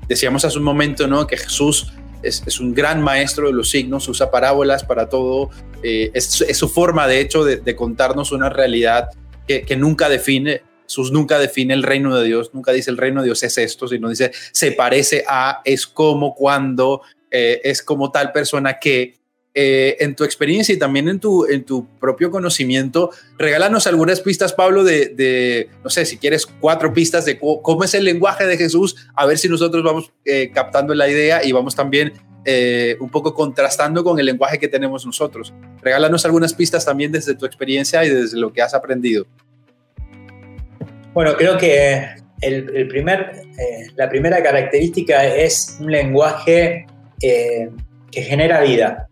decíamos 0.08 0.44
hace 0.44 0.58
un 0.58 0.64
momento 0.64 1.06
¿no? 1.06 1.26
que 1.26 1.36
Jesús 1.36 1.92
es, 2.22 2.60
un 2.60 2.74
gran 2.74 3.02
maestro 3.02 3.46
de 3.46 3.52
los 3.52 3.70
signos, 3.70 4.08
usa 4.08 4.30
parábolas 4.30 4.84
para 4.84 5.08
todo, 5.08 5.50
eh, 5.82 6.10
es, 6.14 6.26
su 6.26 6.68
forma 6.68 7.06
de 7.06 7.20
hecho 7.20 7.44
de, 7.44 7.76
contarnos 7.76 8.32
una 8.32 8.48
realidad 8.48 9.10
que, 9.46 9.76
nunca 9.76 10.08
define. 10.08 10.62
Jesús 10.90 11.12
nunca 11.12 11.38
define 11.38 11.72
el 11.72 11.84
reino 11.84 12.18
de 12.18 12.26
Dios, 12.26 12.50
nunca 12.52 12.72
dice 12.72 12.90
el 12.90 12.96
reino 12.96 13.20
de 13.20 13.26
Dios 13.26 13.44
es 13.44 13.56
esto, 13.58 13.86
sino 13.86 14.08
dice 14.08 14.32
se 14.50 14.72
parece 14.72 15.24
a, 15.28 15.60
es 15.64 15.86
como, 15.86 16.34
cuando, 16.34 17.02
eh, 17.30 17.60
es 17.62 17.80
como 17.80 18.10
tal 18.10 18.32
persona 18.32 18.80
que 18.80 19.14
eh, 19.54 19.96
en 20.00 20.16
tu 20.16 20.24
experiencia 20.24 20.74
y 20.74 20.78
también 20.78 21.08
en 21.08 21.20
tu, 21.20 21.44
en 21.46 21.64
tu 21.64 21.86
propio 22.00 22.32
conocimiento, 22.32 23.10
regálanos 23.38 23.86
algunas 23.86 24.20
pistas, 24.20 24.52
Pablo, 24.52 24.82
de, 24.82 25.68
no 25.84 25.90
sé, 25.90 26.06
si 26.06 26.18
quieres 26.18 26.44
cuatro 26.44 26.92
pistas 26.92 27.24
de 27.24 27.38
cómo 27.38 27.84
es 27.84 27.94
el 27.94 28.04
lenguaje 28.04 28.46
de 28.48 28.56
Jesús, 28.56 28.96
a 29.14 29.26
ver 29.26 29.38
si 29.38 29.48
nosotros 29.48 29.84
vamos 29.84 30.10
eh, 30.24 30.50
captando 30.52 30.92
la 30.92 31.08
idea 31.08 31.44
y 31.44 31.52
vamos 31.52 31.76
también 31.76 32.14
un 32.98 33.10
poco 33.10 33.32
contrastando 33.32 34.02
con 34.02 34.18
el 34.18 34.26
lenguaje 34.26 34.58
que 34.58 34.66
tenemos 34.66 35.06
nosotros. 35.06 35.52
Regálanos 35.82 36.24
algunas 36.24 36.52
pistas 36.52 36.84
también 36.84 37.12
desde 37.12 37.36
tu 37.36 37.46
experiencia 37.46 38.04
y 38.04 38.08
desde 38.08 38.38
lo 38.38 38.52
que 38.52 38.60
has 38.60 38.74
aprendido. 38.74 39.26
Bueno, 41.12 41.34
creo 41.36 41.58
que 41.58 42.06
el, 42.40 42.88
primer, 42.88 43.42
la 43.96 44.08
primera 44.08 44.42
característica 44.42 45.24
es 45.26 45.76
un 45.80 45.90
lenguaje 45.90 46.86
que 47.18 48.22
genera 48.22 48.60
vida. 48.60 49.08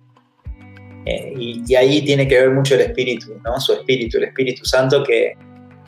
Eh, 1.08 1.32
y, 1.38 1.74
ahí 1.74 2.02
tiene 2.02 2.28
que 2.28 2.38
ver 2.38 2.50
mucho 2.50 2.74
el 2.74 2.82
espíritu, 2.82 3.40
¿no? 3.42 3.58
Su 3.60 3.72
espíritu, 3.72 4.18
el 4.18 4.24
Espíritu 4.24 4.66
Santo, 4.66 5.02
que 5.02 5.32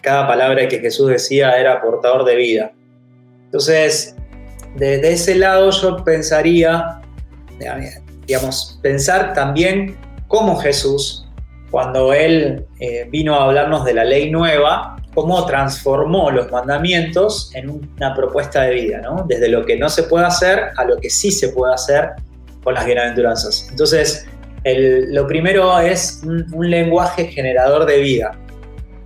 cada 0.01 0.27
palabra 0.27 0.67
que 0.67 0.79
Jesús 0.79 1.09
decía 1.09 1.61
era 1.61 1.83
portador 1.83 2.25
de 2.25 2.37
vida. 2.37 2.73
Entonces, 3.45 4.17
desde 4.77 5.13
ese 5.13 5.35
lado 5.35 5.71
yo 5.73 6.03
pensaría, 6.05 7.03
digamos, 8.27 8.79
pensar 8.83 9.35
también 9.35 9.99
cómo 10.27 10.57
Jesús, 10.57 11.29
cuando 11.71 12.15
Él 12.15 12.65
eh, 12.79 13.07
vino 13.11 13.35
a 13.35 13.45
hablarnos 13.45 13.85
de 13.85 13.93
la 13.93 14.05
ley 14.05 14.31
nueva, 14.31 14.97
cómo 15.15 15.45
transformó 15.47 16.31
los 16.31 16.51
mandamientos 16.51 17.51
en 17.55 17.71
una 17.71 18.15
propuesta 18.15 18.63
de 18.63 18.75
vida, 18.75 19.01
¿no? 19.01 19.25
Desde 19.29 19.49
lo 19.49 19.65
que 19.65 19.77
no 19.77 19.89
se 19.89 20.05
puede 20.05 20.27
hacer 20.27 20.71
a 20.77 20.85
lo 20.85 20.97
que 20.99 21.11
sí 21.11 21.31
se 21.31 21.49
puede 21.49 21.75
hacer 21.75 22.11
con 22.63 22.75
las 22.75 22.87
bienaventuranzas. 22.87 23.69
Entonces, 23.71 24.29
lo 24.65 25.27
primero 25.27 25.79
es 25.79 26.23
un, 26.25 26.71
lenguaje 26.71 27.27
generador 27.27 27.87
de 27.87 27.99
vida. 27.99 28.33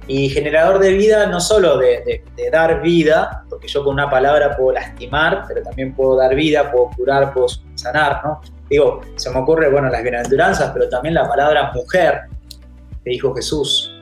Y 0.06 0.28
generador 0.28 0.80
de 0.80 0.92
vida 0.92 1.26
no 1.26 1.40
solo 1.40 1.78
de, 1.78 2.22
dar 2.52 2.82
vida, 2.82 3.44
porque 3.48 3.68
yo 3.68 3.82
con 3.82 3.94
una 3.94 4.10
palabra 4.10 4.54
puedo 4.56 4.72
lastimar, 4.72 5.44
pero 5.48 5.62
también 5.62 5.94
puedo 5.94 6.16
dar 6.16 6.34
vida, 6.34 6.70
puedo 6.70 6.90
curar, 6.96 7.32
puedo 7.32 7.46
sanar, 7.74 8.20
¿no? 8.22 8.40
Digo, 8.68 9.00
se 9.16 9.30
me 9.30 9.38
ocurre, 9.38 9.70
bueno, 9.70 9.88
las 9.88 10.02
bienaventuranzas, 10.02 10.72
pero 10.72 10.88
también 10.88 11.14
la 11.14 11.26
palabra 11.26 11.72
mujer, 11.72 12.22
que 13.02 13.10
dijo 13.10 13.34
Jesús, 13.34 13.93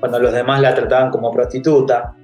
cuando 0.00 0.18
los 0.18 0.32
demás 0.32 0.60
la 0.60 0.74
trataban 0.74 1.10
como 1.10 1.32
prostituta, 1.32 2.14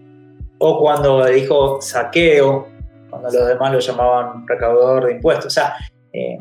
o 0.59 0.79
cuando 0.79 1.25
dijo 1.27 1.81
saqueo, 1.81 2.69
cuando 3.11 3.31
los 3.31 3.49
demás 3.49 3.73
lo 3.73 3.79
llamaban 3.81 4.47
recaudador 4.47 5.07
de 5.07 5.13
impuestos. 5.13 5.47
O 5.47 5.51
sea, 5.51 5.75
eh, 6.13 6.39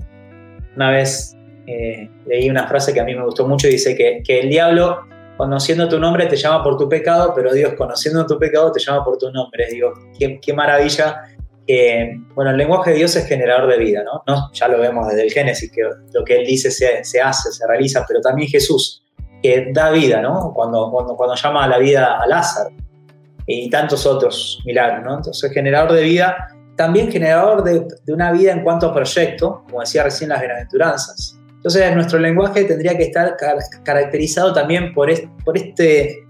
una 0.76 0.92
vez 0.92 1.36
eh, 1.68 2.10
leí 2.26 2.50
una 2.50 2.68
frase 2.68 2.94
que 2.94 3.00
a 3.00 3.04
mí 3.04 3.16
me 3.16 3.24
gustó 3.24 3.48
mucho 3.48 3.68
dice 3.68 3.96
que, 3.96 4.40
el 4.40 4.50
diablo, 4.50 5.02
conociendo 5.38 5.90
tu 5.90 6.00
nombre, 6.00 6.28
te 6.28 6.36
llama 6.36 6.64
por 6.64 6.78
tu 6.78 6.88
pecado, 6.88 7.34
pero 7.36 7.54
Dios, 7.54 7.74
conociendo 7.74 8.26
tu 8.26 8.38
pecado, 8.38 8.72
te 8.72 8.80
llama 8.80 9.04
por 9.04 9.18
tu 9.18 9.32
nombre. 9.32 9.68
Digo, 9.70 9.94
qué, 10.18 10.54
maravilla 10.54 11.24
que, 11.66 12.20
bueno, 12.36 12.52
el 12.52 12.58
lenguaje 12.58 12.92
de 12.92 12.98
Dios 12.98 13.16
es 13.16 13.26
generador 13.28 13.70
de 13.70 13.78
vida. 13.78 14.04
¿no? 14.28 14.52
Ya 14.54 14.68
lo 14.68 14.80
vemos 14.80 15.08
desde 15.08 15.24
el 15.24 15.32
Génesis, 15.32 15.72
que 15.72 15.82
lo 16.14 16.24
que 16.24 16.38
Él 16.38 16.46
dice 16.46 16.72
se, 16.72 17.04
se, 17.04 17.22
hace, 17.22 17.52
se 17.52 17.68
realiza, 17.68 18.06
pero 18.08 18.22
también 18.22 18.50
Jesús, 18.50 19.04
que 19.42 19.72
da 19.74 19.92
vida, 19.92 20.22
¿no? 20.22 20.54
Cuando, 20.54 20.90
cuando, 20.92 21.16
cuando 21.16 21.36
llama 21.36 21.64
a 21.66 21.68
la 21.68 21.78
vida 21.78 22.20
a 22.20 22.28
Lázaro 22.28 22.72
y 23.46 23.70
tantos 23.70 24.06
otros 24.06 24.62
milagros, 24.66 25.04
¿no? 25.04 25.16
Entonces, 25.18 25.52
generador 25.52 25.94
de 25.94 26.04
vida, 26.04 26.48
también 26.76 27.12
generador 27.12 27.64
de, 27.64 27.88
de 28.06 28.14
una 28.14 28.32
vida 28.32 28.52
en 28.52 28.64
cuanto 28.64 28.88
a 28.88 28.94
proyecto, 28.94 29.64
como 29.68 29.82
decía 29.82 30.04
recién 30.04 30.30
las 30.30 30.40
bienaventuranzas. 30.40 31.38
Entonces, 31.62 31.94
nuestro 31.94 32.18
lenguaje 32.18 32.64
tendría 32.64 32.98
que 32.98 33.04
estar 33.04 33.38
caracterizado 33.84 34.52
también 34.52 34.94
por 34.96 35.12
este, 35.12 35.30
por 35.46 35.56
este, 35.56 36.26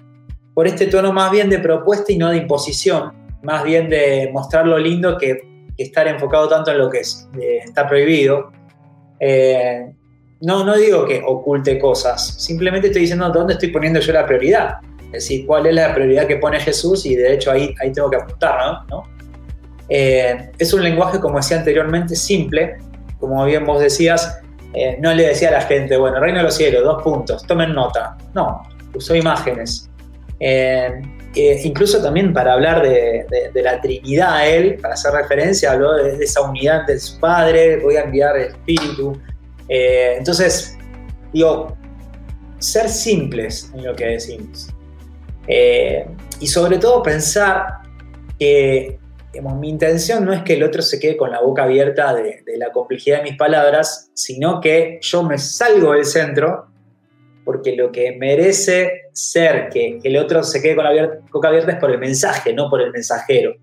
por 0.54 0.68
este 0.68 0.88
tono 0.88 1.14
más 1.14 1.32
bien 1.32 1.50
de 1.50 1.60
propuesta 1.60 2.12
y 2.12 2.18
no 2.18 2.30
de 2.30 2.38
imposición, 2.38 3.14
más 3.42 3.64
bien 3.64 3.90
de 3.90 4.30
mostrar 4.34 4.68
lo 4.68 4.78
lindo 4.78 5.18
que, 5.18 5.50
estar 5.78 6.08
enfocado 6.08 6.48
tanto 6.48 6.70
en 6.72 6.78
lo 6.78 6.90
que 6.90 7.00
es, 7.00 7.28
está 7.66 7.88
prohibido. 7.88 8.52
Eh, 9.20 9.94
no, 10.42 10.64
no 10.64 10.76
digo 10.76 11.06
que 11.06 11.22
oculte 11.26 11.80
cosas, 11.80 12.36
simplemente 12.38 12.88
estoy 12.88 13.04
diciendo 13.04 13.30
dónde 13.30 13.54
estoy 13.54 13.70
poniendo 13.70 14.00
yo 14.00 14.14
la 14.14 14.26
prioridad. 14.26 14.78
Es 15.06 15.24
decir, 15.26 15.46
cuál 15.46 15.66
es 15.66 15.76
la 15.76 15.94
prioridad 15.94 16.26
que 16.26 16.38
pone 16.38 16.60
Jesús 16.60 17.06
y 17.06 17.16
de 17.16 17.34
hecho 17.34 17.52
ahí, 17.52 17.76
ahí 17.82 17.92
tengo 17.92 18.10
que 18.10 18.16
apuntar, 18.16 18.86
¿no? 18.90 19.04
Eh, 19.94 20.52
es 20.58 20.74
un 20.74 20.82
lenguaje, 20.84 21.20
como 21.20 21.36
decía 21.36 21.58
anteriormente, 21.58 22.16
simple, 22.16 22.78
como 23.20 23.44
bien 23.44 23.66
vos 23.66 23.82
decías, 23.82 24.40
eh, 24.74 24.98
no 25.02 25.14
le 25.14 25.28
decía 25.28 25.50
a 25.50 25.52
la 25.52 25.62
gente, 25.62 25.98
bueno, 25.98 26.18
Reino 26.22 26.38
de 26.38 26.46
los 26.46 26.56
Cielos, 26.56 26.86
dos 26.86 27.04
puntos, 27.04 27.46
tomen 27.46 27.74
nota. 27.74 28.18
No, 28.34 28.64
usó 28.96 29.14
imágenes. 29.16 29.90
Eh, 30.40 31.02
incluso 31.36 32.02
también 32.02 32.34
para 32.34 32.54
hablar 32.54 32.82
de, 32.82 33.52
la 33.54 33.82
Trinidad, 33.82 34.48
él, 34.48 34.78
para 34.82 34.94
hacer 34.94 35.12
referencia, 35.12 35.74
habló 35.74 35.96
de, 35.96 36.24
esa 36.24 36.42
unidad 36.42 36.88
de 36.88 36.98
su 36.98 37.20
Padre, 37.20 37.78
voy 37.84 37.98
a 37.98 38.04
enviar 38.04 38.38
el 38.38 38.48
Espíritu. 38.48 39.22
Entonces, 39.74 40.78
digo, 41.32 41.78
ser 42.60 42.90
simples 42.90 43.72
en 43.74 43.86
lo 43.86 43.96
que 43.96 44.06
decimos. 44.06 44.68
y 46.40 46.48
sobre 46.48 46.78
todo 46.78 47.02
pensar 47.04 47.82
que 48.38 49.00
mi 49.40 49.70
intención 49.70 50.26
no 50.26 50.34
es 50.34 50.44
que 50.44 50.56
el 50.56 50.64
otro 50.64 50.82
se 50.82 51.00
quede 51.00 51.16
con 51.16 51.32
la 51.32 51.42
boca 51.42 51.64
abierta 51.64 52.14
de, 52.14 52.44
la 52.58 52.72
complejidad 52.72 53.18
de 53.18 53.24
mis 53.24 53.38
palabras, 53.38 54.12
sino 54.14 54.60
que 54.60 55.00
yo 55.02 55.24
me 55.24 55.38
salgo 55.38 55.94
del 55.94 56.06
centro 56.06 56.68
porque 57.46 57.76
lo 57.76 57.92
que 57.92 58.12
merece 58.18 59.04
ser 59.14 59.70
que, 59.70 60.00
el 60.04 60.18
otro 60.18 60.44
se 60.44 60.62
quede 60.62 60.76
con 60.76 60.86
la 60.86 61.22
boca 61.32 61.48
abierta 61.48 61.72
es 61.72 61.80
por 61.80 61.92
el 61.92 61.98
mensaje, 61.98 62.54
no 62.54 62.70
por 62.70 62.82
el 62.82 62.92
mensajero. 62.92 63.56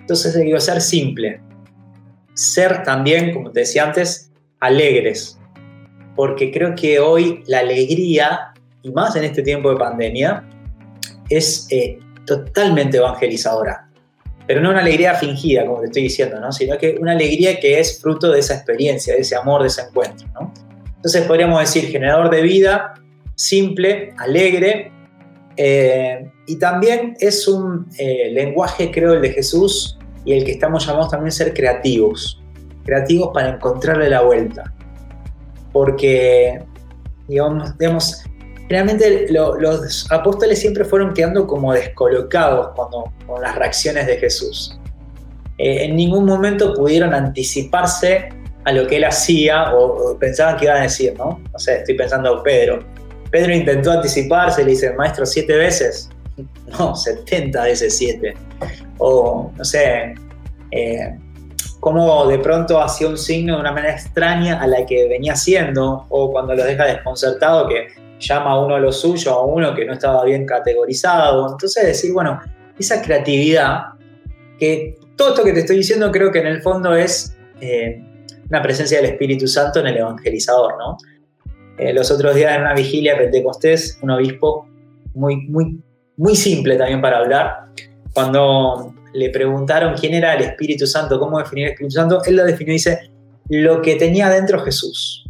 Entonces 0.00 0.34
digo, 0.34 0.58
ser 0.58 0.80
simple. 0.80 1.40
Ser 2.34 2.82
también, 2.82 3.32
como 3.32 3.52
te 3.52 3.60
decía 3.60 3.84
antes, 3.84 4.29
alegres. 4.60 5.38
Porque 6.14 6.52
creo 6.52 6.74
que 6.74 6.98
hoy 6.98 7.42
la 7.46 7.60
alegría, 7.60 8.52
y 8.82 8.90
más 8.90 9.16
en 9.16 9.24
este 9.24 9.42
tiempo 9.42 9.70
de 9.70 9.76
pandemia, 9.76 10.44
es 11.28 11.66
eh, 11.70 11.98
totalmente 12.26 12.98
evangelizadora 12.98 13.90
pero 14.50 14.62
no 14.62 14.70
una 14.70 14.80
alegría 14.80 15.14
fingida, 15.14 15.64
como 15.64 15.78
te 15.78 15.86
estoy 15.86 16.02
diciendo, 16.02 16.40
¿no? 16.40 16.50
sino 16.50 16.76
que 16.76 16.96
una 17.00 17.12
alegría 17.12 17.60
que 17.60 17.78
es 17.78 18.00
fruto 18.00 18.32
de 18.32 18.40
esa 18.40 18.54
experiencia, 18.54 19.14
de 19.14 19.20
ese 19.20 19.36
amor, 19.36 19.62
de 19.62 19.68
ese 19.68 19.82
encuentro. 19.82 20.26
¿no? 20.34 20.52
Entonces 20.96 21.24
podríamos 21.24 21.60
decir 21.60 21.84
generador 21.84 22.30
de 22.30 22.42
vida, 22.42 22.94
simple, 23.36 24.12
alegre, 24.18 24.90
eh, 25.56 26.28
y 26.48 26.58
también 26.58 27.14
es 27.20 27.46
un 27.46 27.86
eh, 27.96 28.32
lenguaje, 28.32 28.90
creo, 28.90 29.12
el 29.12 29.22
de 29.22 29.30
Jesús 29.30 29.96
y 30.24 30.32
el 30.32 30.44
que 30.44 30.50
estamos 30.50 30.84
llamados 30.84 31.12
también 31.12 31.28
a 31.28 31.30
ser 31.30 31.54
creativos, 31.54 32.39
creativos 32.84 33.30
para 33.32 33.50
encontrarle 33.50 34.08
la 34.08 34.22
vuelta. 34.22 34.72
Porque, 35.72 36.62
digamos, 37.28 37.76
digamos 37.78 38.24
Realmente 38.70 39.26
los 39.30 40.06
apóstoles 40.12 40.60
siempre 40.60 40.84
fueron 40.84 41.12
quedando 41.12 41.44
como 41.44 41.72
descolocados 41.72 42.68
con 43.26 43.42
las 43.42 43.56
reacciones 43.56 44.06
de 44.06 44.16
Jesús. 44.16 44.78
Eh, 45.58 45.86
en 45.86 45.96
ningún 45.96 46.24
momento 46.24 46.72
pudieron 46.74 47.12
anticiparse 47.12 48.28
a 48.64 48.72
lo 48.72 48.86
que 48.86 48.98
él 48.98 49.04
hacía 49.04 49.74
o, 49.74 50.16
pensaban 50.20 50.56
que 50.56 50.66
iban 50.66 50.76
a 50.76 50.82
decir, 50.82 51.14
¿no? 51.18 51.40
No 51.52 51.58
sé, 51.58 51.78
estoy 51.78 51.96
pensando 51.96 52.44
Pedro. 52.44 52.84
Pedro 53.32 53.52
intentó 53.52 53.90
anticiparse, 53.90 54.62
le 54.62 54.70
dice, 54.70 54.92
maestro, 54.92 55.26
siete 55.26 55.56
veces. 55.56 56.08
No, 56.78 56.94
70 56.94 57.64
veces 57.64 57.98
siete. 57.98 58.34
O, 58.98 59.50
no 59.56 59.64
sé, 59.64 60.14
eh, 60.70 61.18
cómo 61.80 62.26
de 62.26 62.38
pronto 62.38 62.80
hacía 62.80 63.08
un 63.08 63.18
signo 63.18 63.54
de 63.54 63.60
una 63.60 63.72
manera 63.72 63.94
extraña 63.94 64.60
a 64.60 64.66
la 64.66 64.84
que 64.86 65.08
venía 65.08 65.32
haciendo, 65.32 66.06
o 66.10 66.30
cuando 66.30 66.54
lo 66.54 66.64
deja 66.64 66.84
desconcertado, 66.84 67.66
que 67.68 67.88
llama 68.20 68.50
a 68.50 68.60
uno 68.60 68.76
a 68.76 68.80
lo 68.80 68.92
suyo, 68.92 69.32
a 69.32 69.44
uno 69.44 69.74
que 69.74 69.84
no 69.86 69.94
estaba 69.94 70.24
bien 70.24 70.46
categorizado. 70.46 71.50
Entonces 71.50 71.86
decir, 71.86 72.12
bueno, 72.12 72.38
esa 72.78 73.02
creatividad, 73.02 73.80
que 74.58 74.94
todo 75.16 75.30
esto 75.30 75.42
que 75.44 75.52
te 75.52 75.60
estoy 75.60 75.78
diciendo 75.78 76.10
creo 76.12 76.30
que 76.30 76.40
en 76.40 76.46
el 76.46 76.62
fondo 76.62 76.94
es 76.94 77.36
eh, 77.60 78.02
una 78.48 78.62
presencia 78.62 78.98
del 79.00 79.10
Espíritu 79.10 79.46
Santo 79.48 79.80
en 79.80 79.86
el 79.86 79.96
evangelizador, 79.96 80.74
¿no? 80.78 80.98
Eh, 81.78 81.94
los 81.94 82.10
otros 82.10 82.34
días 82.34 82.54
en 82.54 82.60
una 82.60 82.74
vigilia 82.74 83.16
Pentecostés, 83.16 83.98
un 84.02 84.10
obispo 84.10 84.68
muy, 85.14 85.48
muy, 85.48 85.80
muy 86.16 86.36
simple 86.36 86.76
también 86.76 87.00
para 87.00 87.18
hablar, 87.18 87.70
cuando 88.12 88.94
le 89.12 89.30
preguntaron 89.30 89.94
quién 89.94 90.14
era 90.14 90.34
el 90.34 90.42
Espíritu 90.42 90.86
Santo, 90.86 91.18
cómo 91.18 91.38
definir 91.38 91.66
el 91.66 91.72
Espíritu 91.72 91.94
Santo, 91.94 92.22
él 92.24 92.36
lo 92.36 92.44
definió 92.44 92.72
y 92.72 92.76
dice, 92.76 93.10
lo 93.48 93.82
que 93.82 93.96
tenía 93.96 94.28
dentro 94.28 94.60
Jesús, 94.60 95.24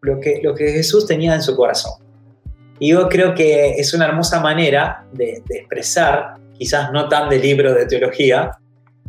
lo 0.00 0.18
que, 0.20 0.40
lo 0.42 0.54
que 0.54 0.72
Jesús 0.72 1.06
tenía 1.06 1.34
en 1.34 1.42
su 1.42 1.54
corazón. 1.56 1.92
Y 2.78 2.90
yo 2.90 3.08
creo 3.08 3.34
que 3.34 3.74
es 3.74 3.92
una 3.94 4.06
hermosa 4.06 4.40
manera 4.40 5.06
de, 5.12 5.42
expresar, 5.50 6.36
quizás 6.58 6.90
no 6.92 7.08
tan 7.08 7.28
de 7.28 7.38
libro 7.38 7.74
de 7.74 7.86
teología, 7.86 8.52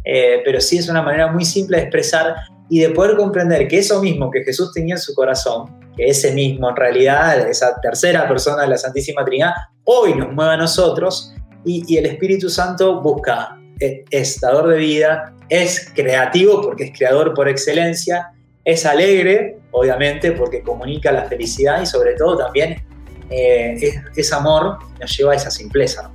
eh, 0.04 0.42
pero 0.44 0.60
sí 0.60 0.78
es 0.78 0.90
una 0.90 1.02
manera 1.02 1.32
muy 1.32 1.46
simple 1.46 1.78
de 1.78 1.84
expresar 1.84 2.36
y 2.70 2.80
de 2.80 2.90
poder 2.90 3.16
comprender 3.16 3.68
que 3.68 3.80
eso 3.80 4.02
mismo 4.02 4.30
que 4.30 4.44
Jesús 4.44 4.72
tenía 4.74 4.96
en 4.96 5.02
su 5.02 5.14
corazón, 5.14 5.80
que 5.96 6.06
ese 6.06 6.34
mismo 6.34 6.70
en 6.70 6.76
realidad, 6.76 7.50
esa 7.50 7.80
tercera 7.82 8.28
persona 8.28 8.64
de 8.64 8.70
la 8.70 8.78
Santísima 8.78 9.24
Trinidad, 9.24 9.54
hoy 9.86 10.16
nos 10.16 10.32
mueve 10.34 10.54
a 10.54 10.58
nosotros 10.58 11.34
y, 11.66 11.98
el 11.98 12.06
Espíritu 12.06 12.50
Santo 12.50 13.02
busca, 13.02 13.60
es, 13.80 14.02
es 14.10 14.42
de 14.42 14.78
vida, 14.78 15.36
es 15.50 15.92
creativo 15.94 16.62
porque 16.62 16.86
es 16.86 16.98
creador 16.98 17.34
por 17.34 17.50
excelencia, 17.50 18.32
es 18.64 18.86
alegre, 18.86 19.58
obviamente, 19.72 20.32
porque 20.32 20.62
comunica 20.62 21.12
la 21.12 21.26
felicidad 21.26 21.82
y 21.82 21.86
sobre 21.86 22.14
todo 22.14 22.38
también 22.38 22.82
eh, 23.30 23.78
es, 24.16 24.34
amor, 24.34 24.78
nos 25.00 25.18
lleva 25.18 25.34
a 25.34 25.36
esa 25.36 25.52
simpleza. 25.52 26.12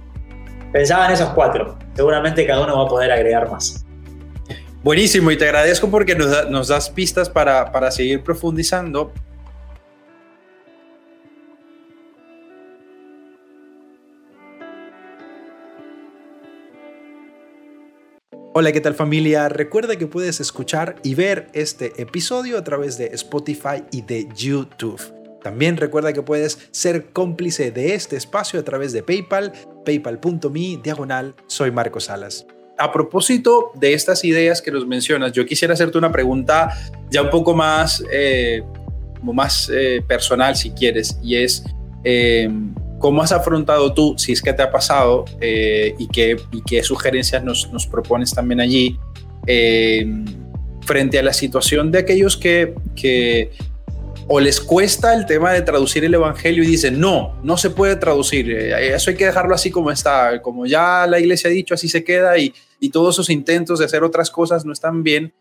Pensaba 0.73 1.07
en 1.07 1.13
esos 1.13 1.31
cuatro, 1.31 1.79
seguramente 1.95 2.47
cada 2.47 2.65
uno 2.65 2.77
va 2.79 2.85
a 2.85 2.89
poder 2.89 3.11
agregar 3.11 3.51
más. 3.51 3.85
Buenísimo, 4.83 5.31
y 5.31 5.37
te 5.37 5.47
agradezco 5.47 5.91
porque 5.91 6.15
nos, 6.15 6.69
das 6.69 6.91
pistas 6.91 7.29
para, 7.29 7.73
para 7.73 7.91
seguir 7.91 8.23
profundizando. 8.23 9.13
Hola, 18.59 18.73
¿qué 18.73 18.81
tal 18.81 18.95
familia? 18.95 19.51
Recuerda 19.51 19.97
que 19.97 20.07
puedes 20.07 20.41
escuchar 20.41 20.97
y 21.03 21.15
ver 21.15 21.49
este 21.53 22.01
episodio 22.01 22.57
a 22.57 22.65
través 22.65 22.97
de 22.97 23.09
Spotify 23.09 23.85
y 23.93 24.01
de 24.01 24.29
YouTube. 24.35 24.99
También 25.43 25.77
recuerda 25.77 26.15
que 26.15 26.23
puedes 26.23 26.67
ser 26.71 27.09
cómplice 27.13 27.71
de 27.71 27.93
este 27.93 28.17
espacio 28.17 28.59
a 28.59 28.63
través 28.63 28.95
de 28.95 29.03
PayPal, 29.03 29.53
paypal.me 29.85 30.81
diagonal 30.83 31.35
soy 31.49 31.71
Marcos 31.71 32.05
Salas. 32.05 32.47
A 32.79 32.93
propósito 32.93 33.73
de 33.75 33.93
estas 33.93 34.25
ideas 34.25 34.63
que 34.63 34.71
nos 34.71 34.87
mencionas, 34.87 35.33
yo 35.33 35.45
quisiera 35.45 35.75
hacerte 35.75 35.99
una 35.99 36.11
pregunta 36.11 36.71
ya 37.11 37.21
un 37.21 37.29
poco 37.29 37.53
más, 37.53 38.03
eh, 38.11 38.63
más 39.23 39.71
eh, 39.71 40.03
personal 40.09 40.57
si 40.57 40.71
quieres, 40.71 41.19
y 41.23 41.37
es, 41.37 41.63
eh, 42.05 42.49
¿Cómo 42.99 43.23
has 43.23 43.33
afrontado 43.33 43.93
tú, 43.93 44.15
si 44.17 44.33
es 44.33 44.41
que 44.41 44.53
te 44.53 44.63
ha 44.63 44.71
pasado, 44.71 45.27
eh, 45.41 45.95
y, 45.99 46.09
qué, 46.09 46.37
y, 46.53 46.63
qué, 46.63 46.83
sugerencias 46.83 47.45
nos, 47.45 47.71
nos 47.73 47.87
propones 47.87 48.33
también 48.33 48.61
allí, 48.61 48.99
eh, 49.47 50.07
frente 50.83 51.19
a 51.19 51.23
la 51.23 51.33
situación 51.33 51.93
de 51.93 51.99
aquellos 51.99 52.37
que, 52.37 52.75
que 52.95 53.51
o 54.29 54.41
les 54.41 54.61
cuesta 54.61 55.15
el 55.15 55.27
tema 55.27 55.53
de 55.53 55.63
traducir 55.63 56.05
el 56.05 56.15
Evangelio 56.15 56.65
y 56.65 56.67
dicen, 56.67 56.99
no, 56.99 57.39
no 57.43 57.57
se 57.57 57.71
puede 57.71 57.97
traducir, 57.97 58.51
eh, 58.51 58.95
eso 58.95 59.11
hay 59.11 59.17
que 59.17 59.27
dejarlo 59.27 59.55
así 59.55 59.71
como 59.71 59.91
está, 59.91 60.41
como 60.41 60.65
ya 60.65 61.07
la 61.07 61.21
iglesia 61.21 61.51
ha 61.51 61.53
dicho, 61.53 61.75
así 61.75 61.89
se 61.89 62.03
queda 62.03 62.39
y, 62.39 62.55
y 62.81 62.89
todos 62.89 63.17
esos 63.17 63.31
intentos 63.31 63.79
de 63.79 63.85
hacer 63.85 64.05
otras 64.05 64.31
cosas 64.31 64.65
no 64.65 64.73
están 64.73 65.03
bien, 65.03 65.35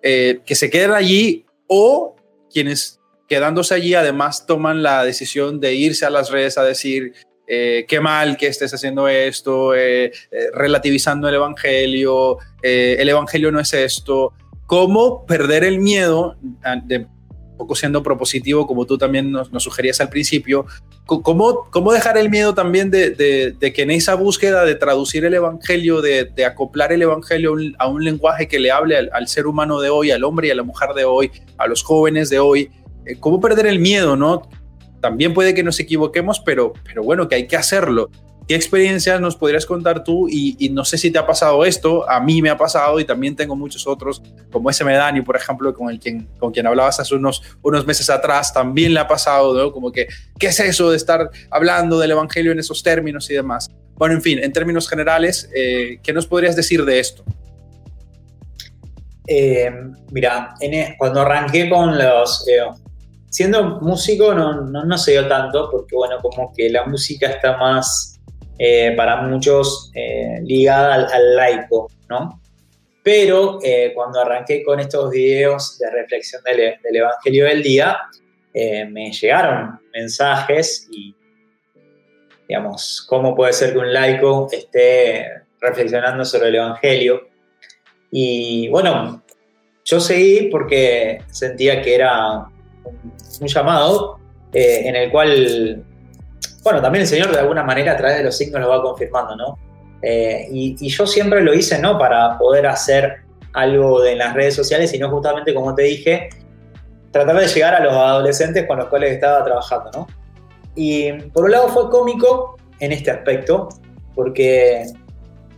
que 0.00 0.54
se 0.54 0.70
queden 0.70 0.92
allí 0.92 1.44
o 1.66 2.14
quienes 2.52 2.97
quedándose 3.28 3.74
allí, 3.74 3.94
además 3.94 4.46
toman 4.46 4.82
la 4.82 5.04
decisión 5.04 5.60
de 5.60 5.74
irse 5.74 6.06
a 6.06 6.10
las 6.10 6.30
redes 6.30 6.58
a 6.58 6.64
decir, 6.64 7.12
eh, 7.46 7.86
qué 7.88 8.00
mal 8.00 8.36
que 8.36 8.46
estés 8.46 8.72
haciendo 8.74 9.08
esto, 9.08 9.74
eh, 9.74 10.06
eh, 10.06 10.12
relativizando 10.52 11.28
el 11.28 11.34
Evangelio, 11.36 12.38
el 12.62 13.08
Evangelio 13.08 13.50
no 13.52 13.60
es 13.60 13.72
esto. 13.72 14.32
¿Cómo 14.66 15.24
perder 15.24 15.64
el 15.64 15.78
miedo, 15.78 16.36
de, 16.84 17.06
poco 17.56 17.74
siendo 17.74 18.02
propositivo, 18.02 18.66
como 18.66 18.86
tú 18.86 18.98
también 18.98 19.32
nos, 19.32 19.50
sugerías 19.62 20.00
al 20.00 20.10
principio, 20.10 20.66
¿cómo, 21.06 21.68
cómo 21.70 21.92
dejar 21.92 22.16
el 22.18 22.30
miedo 22.30 22.54
también 22.54 22.90
de, 22.90 23.10
de, 23.10 23.72
que 23.72 23.82
en 23.82 23.90
esa 23.90 24.14
búsqueda 24.14 24.64
de 24.64 24.74
traducir 24.74 25.24
el 25.24 25.34
Evangelio, 25.34 26.00
de, 26.00 26.32
acoplar 26.44 26.92
el 26.92 27.02
Evangelio 27.02 27.56
a 27.78 27.88
un 27.88 28.04
lenguaje 28.04 28.46
que 28.46 28.58
le 28.58 28.70
hable 28.70 28.96
al, 28.96 29.10
al 29.12 29.26
ser 29.26 29.46
humano 29.46 29.80
de 29.80 29.88
hoy, 29.90 30.10
al 30.10 30.24
hombre 30.24 30.48
y 30.48 30.50
a 30.50 30.54
la 30.54 30.62
mujer 30.62 30.90
de 30.94 31.04
hoy, 31.04 31.30
a 31.56 31.66
los 31.66 31.82
jóvenes 31.82 32.30
de 32.30 32.38
hoy, 32.38 32.62
eh, 32.62 32.77
cómo 33.16 33.40
perder 33.40 33.66
el 33.66 33.78
miedo, 33.78 34.16
¿no? 34.16 34.48
También 35.00 35.34
puede 35.34 35.54
que 35.54 35.62
nos 35.62 35.78
equivoquemos, 35.80 36.40
pero, 36.40 36.72
pero 36.84 37.02
bueno, 37.02 37.28
que 37.28 37.36
hay 37.36 37.46
que 37.46 37.56
hacerlo. 37.56 38.10
¿Qué 38.48 38.54
experiencias 38.54 39.20
nos 39.20 39.36
podrías 39.36 39.66
contar 39.66 40.02
tú? 40.02 40.26
Y, 40.26 40.70
no 40.70 40.82
sé 40.82 40.96
si 40.96 41.10
te 41.10 41.18
ha 41.18 41.26
pasado 41.26 41.66
esto, 41.66 42.08
a 42.08 42.18
mí 42.18 42.40
me 42.40 42.48
ha 42.48 42.56
pasado 42.56 42.98
y 42.98 43.04
también 43.04 43.36
tengo 43.36 43.54
muchos 43.54 43.86
otros, 43.86 44.22
como 44.50 44.70
ese 44.70 44.84
Medani, 44.84 45.20
por 45.20 45.36
ejemplo, 45.36 45.74
con, 45.74 45.90
el 45.90 46.00
quien, 46.00 46.26
con 46.38 46.50
quien 46.50 46.66
hablabas 46.66 46.98
hace 46.98 47.14
unos, 47.14 47.42
unos 47.60 47.86
meses 47.86 48.08
atrás, 48.08 48.54
también 48.54 48.94
le 48.94 49.00
ha 49.00 49.06
pasado, 49.06 49.54
¿no? 49.54 49.70
Como 49.70 49.92
que, 49.92 50.08
¿qué 50.38 50.46
es 50.46 50.60
eso 50.60 50.90
de 50.90 50.96
estar 50.96 51.28
hablando 51.50 51.98
del 51.98 52.12
Evangelio 52.12 52.50
en 52.50 52.58
esos 52.58 52.82
términos 52.82 53.30
y 53.30 53.34
demás? 53.34 53.70
Bueno, 53.96 54.14
en 54.14 54.22
fin, 54.22 54.38
en 54.38 54.50
términos 54.50 54.88
generales, 54.88 55.50
eh, 55.54 55.98
¿qué 56.02 56.14
nos 56.14 56.26
podrías 56.26 56.56
decir 56.56 56.86
de 56.86 57.00
esto? 57.00 57.24
Eh, 59.26 59.70
mira, 60.10 60.54
e, 60.62 60.94
cuando 60.96 61.20
arranqué 61.20 61.68
con 61.68 61.98
los, 61.98 62.46
siendo 63.30 63.80
músico 63.80 64.34
no, 64.34 64.62
no, 64.62 64.98
se 64.98 65.12
dio 65.12 65.28
tanto, 65.28 65.70
porque 65.70 65.94
bueno, 65.94 66.18
como 66.20 66.52
que 66.54 66.70
la 66.70 66.84
música 66.84 67.28
está 67.28 67.56
más 67.56 68.20
eh, 68.58 68.94
para 68.96 69.22
muchos 69.22 69.90
eh, 69.94 70.40
ligada 70.42 70.94
al, 70.94 71.36
laico, 71.36 71.90
¿no? 72.08 72.40
Pero 73.02 73.58
eh, 73.62 73.92
cuando 73.94 74.20
arranqué 74.20 74.62
con 74.62 74.80
estos 74.80 75.10
videos 75.10 75.78
de 75.78 75.90
reflexión 75.90 76.42
del, 76.42 76.74
del 76.82 76.96
Evangelio 76.96 77.46
del 77.46 77.62
Día, 77.62 77.98
me 78.54 79.12
llegaron 79.12 79.78
mensajes 79.94 80.88
y, 80.90 81.14
digamos, 82.48 83.06
cómo 83.08 83.36
puede 83.36 83.52
ser 83.52 83.72
que 83.72 83.78
un 83.78 83.92
laico 83.92 84.48
esté 84.50 85.26
reflexionando 85.60 86.24
sobre 86.24 86.48
el 86.48 86.56
Evangelio. 86.56 87.28
Y 88.10 88.68
bueno, 88.68 89.22
yo 89.84 90.00
seguí 90.00 90.48
porque 90.50 91.22
sentía 91.30 91.80
que 91.80 91.94
era 91.94 92.48
un 93.40 93.48
llamado 93.48 94.18
eh, 94.52 94.82
en 94.88 94.96
el 94.96 95.10
cual, 95.10 95.84
bueno, 96.62 96.80
también 96.80 97.02
el 97.02 97.08
Señor 97.08 97.32
de 97.32 97.38
alguna 97.38 97.62
manera 97.62 97.92
a 97.92 97.96
través 97.96 98.18
de 98.18 98.24
los 98.24 98.36
signos 98.36 98.60
lo 98.60 98.68
va 98.68 98.82
confirmando, 98.82 99.36
¿no? 99.36 99.58
Eh, 100.02 100.48
y, 100.50 100.88
yo 100.88 101.06
siempre 101.06 101.42
lo 101.42 101.52
hice, 101.54 101.78
no 101.80 101.98
para 101.98 102.38
poder 102.38 102.66
hacer 102.66 103.22
algo 103.52 104.00
de 104.00 104.14
las 104.14 104.34
redes 104.34 104.54
sociales, 104.54 104.90
sino 104.90 105.10
justamente, 105.10 105.52
como 105.54 105.74
te 105.74 105.82
dije, 105.82 106.28
tratar 107.10 107.36
de 107.36 107.48
llegar 107.48 107.74
a 107.74 107.80
los 107.80 107.92
adolescentes 107.92 108.66
con 108.66 108.78
los 108.78 108.88
cuales 108.88 109.12
estaba 109.12 109.44
trabajando, 109.44 109.90
¿no? 109.92 110.06
Y 110.74 111.12
por 111.12 111.44
un 111.44 111.50
lado 111.50 111.68
fue 111.68 111.90
cómico 111.90 112.56
en 112.78 112.92
este 112.92 113.10
aspecto, 113.10 113.68
porque, 114.14 114.84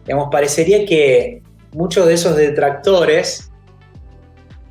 digamos, 0.06 0.28
parecería 0.30 0.87
que 0.87 1.42
muchos 1.72 2.06
de 2.06 2.14
esos 2.14 2.37
detractores 2.37 3.50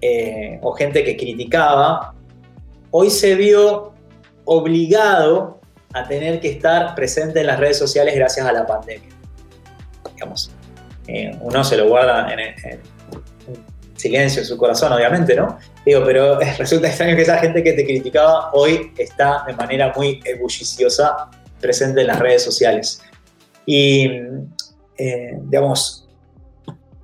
eh, 0.02 0.60
o 0.62 0.72
gente 0.74 1.04
que 1.04 1.16
criticaba 1.16 2.16
hoy 2.92 3.10
se 3.10 3.36
vio 3.36 3.94
obligado 4.46 5.60
a 5.94 6.08
tener 6.08 6.40
que 6.40 6.50
estar 6.50 6.96
presente 6.96 7.42
en 7.42 7.48
las 7.48 7.60
redes 7.60 7.78
sociales 7.78 8.16
gracias 8.16 8.46
a 8.46 8.52
la 8.52 8.66
pandemia. 8.66 9.10
Digamos, 10.14 10.52
eh, 11.08 11.36
uno 11.42 11.64
se 11.64 11.78
lo 11.78 11.88
guarda 11.88 12.32
en, 12.32 12.56
silencio 13.96 14.42
en 14.42 14.48
su 14.48 14.58
corazón, 14.58 14.94
obviamente, 14.94 15.36
¿no? 15.36 15.58
Digo, 15.86 16.04
pero 16.06 16.40
resulta 16.58 16.88
extraño 16.88 17.16
que 17.16 17.24
esa 17.24 17.38
gente 17.38 17.64
que 17.64 17.74
te 17.74 17.86
criticaba 17.86 18.52
hoy 18.54 18.92
está 18.98 19.44
de 19.46 19.54
manera 19.54 19.92
muy 19.96 20.22
ebulliciosa 20.24 21.30
presente 21.60 22.02
en 22.02 22.08
las 22.08 22.20
redes 22.20 22.44
sociales. 22.44 23.02
Y, 23.66 24.10
eh, 24.98 25.38
digamos, 25.42 26.08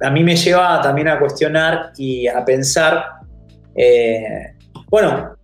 a 0.02 0.10
mí 0.10 0.24
me 0.24 0.36
lleva 0.36 0.82
también 0.82 1.08
a 1.08 1.19
cuestionar 1.19 1.91
y 1.98 2.28
a 2.28 2.43
pensar, 2.43 3.06
eh, 3.76 4.54
bueno, 4.89 5.35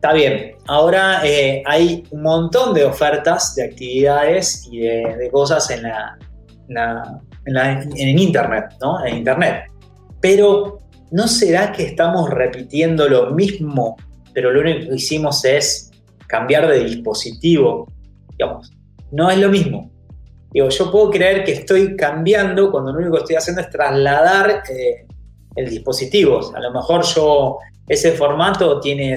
Está 0.00 0.14
bien. 0.14 0.54
Ahora 0.66 1.20
eh, 1.26 1.62
hay 1.66 2.04
un 2.10 2.22
montón 2.22 2.72
de 2.72 2.86
ofertas 2.86 3.54
de 3.54 3.64
actividades 3.64 4.66
y 4.72 4.78
de, 4.80 5.28
cosas 5.30 5.68
en, 5.68 5.82
la, 5.82 7.20
en, 7.44 8.18
Internet, 8.18 8.76
¿no? 8.80 9.04
En 9.04 9.18
Internet. 9.18 9.64
Pero 10.22 10.78
¿no 11.10 11.28
será 11.28 11.70
que 11.70 11.82
estamos 11.82 12.30
repitiendo 12.30 13.10
lo 13.10 13.32
mismo, 13.32 13.98
pero 14.32 14.50
lo 14.50 14.62
único 14.62 14.88
que 14.88 14.94
hicimos 14.94 15.44
es 15.44 15.90
cambiar 16.26 16.66
de 16.66 16.82
dispositivo? 16.82 17.86
Digamos, 18.38 18.72
no 19.12 19.30
es 19.30 19.36
lo 19.36 19.50
mismo. 19.50 19.90
Yo 20.54 20.90
puedo 20.90 21.10
creer 21.10 21.44
que 21.44 21.52
estoy 21.52 21.94
cambiando 21.94 22.70
cuando 22.70 22.90
lo 22.90 23.00
único 23.00 23.16
que 23.16 23.20
estoy 23.20 23.36
haciendo 23.36 23.60
es 23.60 23.68
trasladar 23.68 24.62
eh, 24.70 25.06
el 25.56 25.68
dispositivo. 25.68 26.56
A 26.56 26.60
lo 26.60 26.72
mejor 26.72 27.04
yo, 27.04 27.58
ese 27.86 28.12
formato 28.12 28.80
tiene 28.80 29.12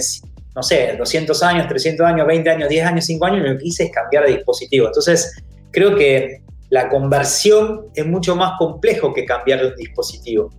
no 0.56 0.64
sé, 0.64 0.96
200 0.98 1.44
años, 1.44 1.68
300 1.68 2.06
años, 2.06 2.28
20 2.28 2.50
años, 2.50 2.70
10 2.70 2.86
años, 2.86 3.06
5 3.06 3.26
años, 3.26 3.50
lo 3.50 3.58
que 3.58 3.68
hice 3.68 3.86
es 3.86 3.92
cambiar 3.92 4.26
de 4.26 4.34
dispositivo. 4.34 4.88
Entonces, 4.88 5.44
creo 5.72 5.96
que 5.96 6.42
la 6.70 6.90
conversión 6.90 7.88
es 7.96 8.06
mucho 8.06 8.36
más 8.36 8.54
complejo 8.58 9.14
que 9.14 9.26
cambiar 9.26 9.62
de 9.62 9.68
un 9.68 9.76
dispositivo. 9.76 10.50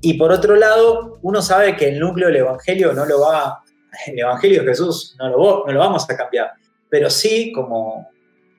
Y 0.00 0.14
por 0.14 0.32
otro 0.32 0.56
lado, 0.56 1.18
uno 1.22 1.42
sabe 1.42 1.76
que 1.76 1.88
el 1.88 1.98
núcleo 1.98 2.28
del 2.28 2.36
Evangelio 2.36 2.92
no 2.92 3.06
lo 3.06 3.20
va, 3.20 3.62
el 4.06 4.18
Evangelio 4.18 4.62
de 4.62 4.68
Jesús 4.68 5.16
no 5.18 5.28
lo, 5.28 5.64
no 5.66 5.72
lo 5.72 5.78
vamos 5.80 6.08
a 6.08 6.16
cambiar, 6.16 6.52
pero 6.88 7.10
sí, 7.10 7.52
como 7.52 8.08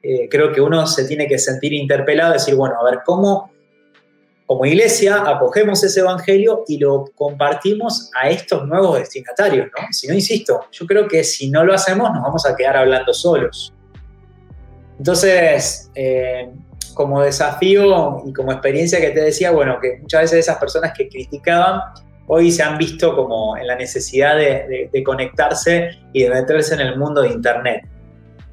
eh, 0.03 0.27
creo 0.29 0.51
que 0.51 0.61
uno 0.61 0.85
se 0.87 1.05
tiene 1.05 1.27
que 1.27 1.39
sentir 1.39 1.73
interpelado, 1.73 2.33
decir, 2.33 2.55
bueno, 2.55 2.75
a 2.79 2.83
ver, 2.89 2.99
¿cómo 3.05 3.51
como 4.47 4.65
iglesia 4.65 5.23
acogemos 5.29 5.83
ese 5.83 5.99
evangelio 5.99 6.63
y 6.67 6.77
lo 6.77 7.05
compartimos 7.15 8.10
a 8.19 8.29
estos 8.29 8.65
nuevos 8.65 8.97
destinatarios, 8.97 9.67
¿no? 9.67 9.88
Si 9.91 10.07
no, 10.07 10.13
insisto, 10.13 10.62
yo 10.71 10.88
creo 10.88 11.05
que 11.05 11.25
si 11.25 11.51
no 11.51 11.65
lo 11.65 11.73
hacemos 11.73 12.10
nos 12.13 12.23
vamos 12.23 12.45
a 12.45 12.55
quedar 12.55 12.77
hablando 12.77 13.13
solos. 13.13 13.73
Entonces, 14.97 15.91
eh, 15.95 16.49
como 16.93 17.21
desafío 17.21 18.23
y 18.25 18.31
como 18.31 18.53
experiencia 18.53 19.01
que 19.01 19.10
te 19.10 19.21
decía, 19.21 19.51
bueno, 19.51 19.79
que 19.81 19.99
muchas 20.01 20.21
veces 20.21 20.39
esas 20.39 20.57
personas 20.57 20.93
que 20.97 21.10
criticaban 21.10 21.81
hoy 22.27 22.49
se 22.49 22.63
han 22.63 22.77
visto 22.77 23.15
como 23.15 23.57
en 23.57 23.67
la 23.67 23.75
necesidad 23.75 24.38
de, 24.38 24.89
de 24.91 25.03
conectarse 25.03 25.89
y 26.13 26.23
de 26.23 26.29
meterse 26.29 26.73
en 26.73 26.81
el 26.81 26.97
mundo 26.97 27.21
de 27.21 27.29
Internet. 27.29 27.86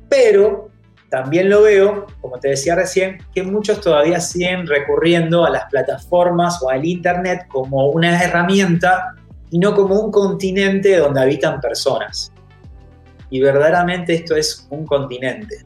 Pero 0.09 0.74
también 1.15 1.49
lo 1.49 1.63
veo, 1.63 2.07
como 2.21 2.41
te 2.41 2.49
decía 2.49 2.75
recién, 2.75 3.19
que 3.33 3.45
muchos 3.45 3.81
todavía 3.81 4.19
siguen 4.19 4.67
recurriendo 4.67 5.45
a 5.45 5.51
las 5.51 5.67
plataformas 5.71 6.61
o 6.61 6.71
al 6.71 6.85
Internet 6.85 7.47
como 7.47 7.87
una 7.91 8.21
herramienta 8.21 9.15
y 9.49 9.61
no 9.61 9.77
como 9.77 9.95
un 10.01 10.11
continente 10.11 10.97
donde 10.97 11.21
habitan 11.21 11.61
personas. 11.61 12.33
Y 13.31 13.39
verdaderamente 13.39 14.15
esto 14.15 14.35
es 14.35 14.67
un 14.71 14.85
continente. 14.85 15.59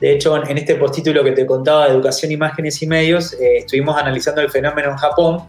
De 0.00 0.12
hecho, 0.12 0.42
en 0.42 0.56
este 0.56 0.76
postítulo 0.76 1.22
que 1.22 1.32
te 1.32 1.44
contaba 1.44 1.84
de 1.84 1.92
educación, 1.92 2.32
imágenes 2.32 2.80
y 2.80 2.86
medios, 2.86 3.34
eh, 3.34 3.58
estuvimos 3.58 3.94
analizando 3.98 4.40
el 4.40 4.50
fenómeno 4.50 4.92
en 4.92 4.96
Japón. 4.96 5.42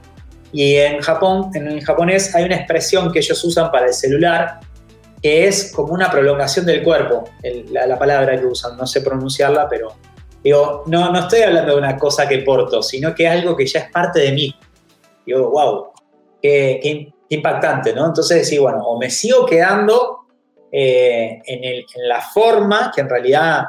Y 0.52 0.76
en 0.76 1.00
Japón, 1.00 1.50
en 1.54 1.68
el 1.68 1.82
japonés, 1.82 2.36
hay 2.36 2.44
una 2.44 2.58
expresión 2.58 3.10
que 3.14 3.20
ellos 3.20 3.42
usan 3.46 3.72
para 3.72 3.86
el 3.86 3.94
celular 3.94 4.60
que 5.24 5.48
es 5.48 5.72
como 5.72 5.94
una 5.94 6.12
prolongación 6.12 6.66
del 6.66 6.84
cuerpo, 6.84 7.24
la, 7.72 7.98
palabra 7.98 8.38
que 8.38 8.46
usan, 8.46 8.76
no 8.76 8.86
sé 8.86 9.00
pronunciarla, 9.00 9.70
pero 9.70 9.96
digo, 10.44 10.84
no, 10.88 11.14
no 11.14 11.20
estoy 11.20 11.44
hablando 11.44 11.72
de 11.72 11.78
una 11.78 11.98
cosa 11.98 12.28
que 12.28 12.40
porto, 12.40 12.84
sino 12.84 13.16
que 13.16 13.26
algo 13.26 13.56
que 13.56 13.66
ya 13.66 13.80
es 13.80 13.90
parte 13.90 14.20
de 14.20 14.34
mí. 14.34 14.54
Digo, 15.26 15.50
wow, 15.50 15.94
qué, 16.42 17.14
impactante, 17.30 17.94
¿no? 17.94 18.06
Entonces, 18.06 18.48
sí, 18.50 18.60
bueno, 18.60 18.80
o 18.86 19.00
me 19.00 19.10
sigo 19.10 19.46
quedando 19.46 20.26
eh, 20.70 21.42
en, 21.46 21.86
la 22.06 22.20
forma, 22.20 22.92
que 22.94 23.00
en 23.00 23.10
realidad, 23.10 23.64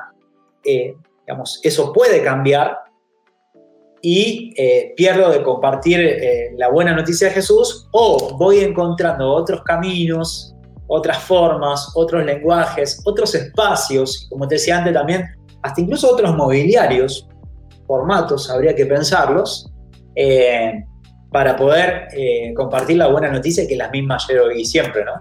eh, 0.64 0.96
digamos, 1.24 1.60
eso 1.62 1.92
puede 1.92 2.20
cambiar, 2.20 2.78
y 4.02 4.52
eh, 4.56 4.92
pierdo 4.96 5.30
de 5.30 5.42
compartir 5.42 6.20
la 6.56 6.68
buena 6.68 6.94
noticia 6.94 7.28
de 7.28 7.34
Jesús, 7.34 7.88
o 7.92 8.36
voy 8.36 8.58
encontrando 8.58 9.32
otros 9.32 9.62
caminos, 9.62 10.53
otras 10.86 11.18
formas, 11.22 11.92
otros 11.94 12.24
lenguajes, 12.24 13.00
otros 13.04 13.34
espacios, 13.34 14.26
como 14.30 14.46
te 14.46 14.56
decía 14.56 14.78
antes 14.78 14.92
también, 14.92 15.24
hasta 15.62 15.80
incluso 15.80 16.12
otros 16.12 16.36
mobiliarios, 16.36 17.28
formatos, 17.86 18.50
habría 18.50 18.74
que 18.74 18.86
pensarlos, 18.86 19.70
eh, 20.14 20.84
para 21.32 21.56
poder 21.56 22.08
eh, 22.12 22.52
compartir 22.54 22.98
la 22.98 23.08
buena 23.08 23.28
noticia 23.30 23.66
que 23.66 23.76
las 23.76 23.90
mismas 23.90 24.26
yo 24.28 24.50
y 24.52 24.64
siempre, 24.64 25.04
¿no? 25.04 25.12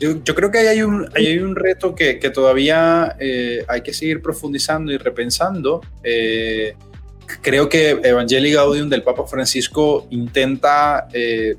Yo, 0.00 0.34
creo 0.34 0.50
que 0.50 0.58
hay 0.58 0.82
un, 0.82 1.08
hay 1.14 1.38
un 1.38 1.56
reto 1.56 1.94
que, 1.94 2.14
todavía 2.32 3.16
eh, 3.18 3.64
hay 3.66 3.80
que 3.80 3.92
seguir 3.92 4.22
profundizando 4.22 4.92
y 4.92 4.96
repensando. 4.96 5.80
creo 7.42 7.68
que 7.68 7.90
Evangelii 8.02 8.52
Gaudium 8.52 8.88
del 8.88 9.02
Papa 9.02 9.26
Francisco 9.26 10.06
intenta 10.10 11.08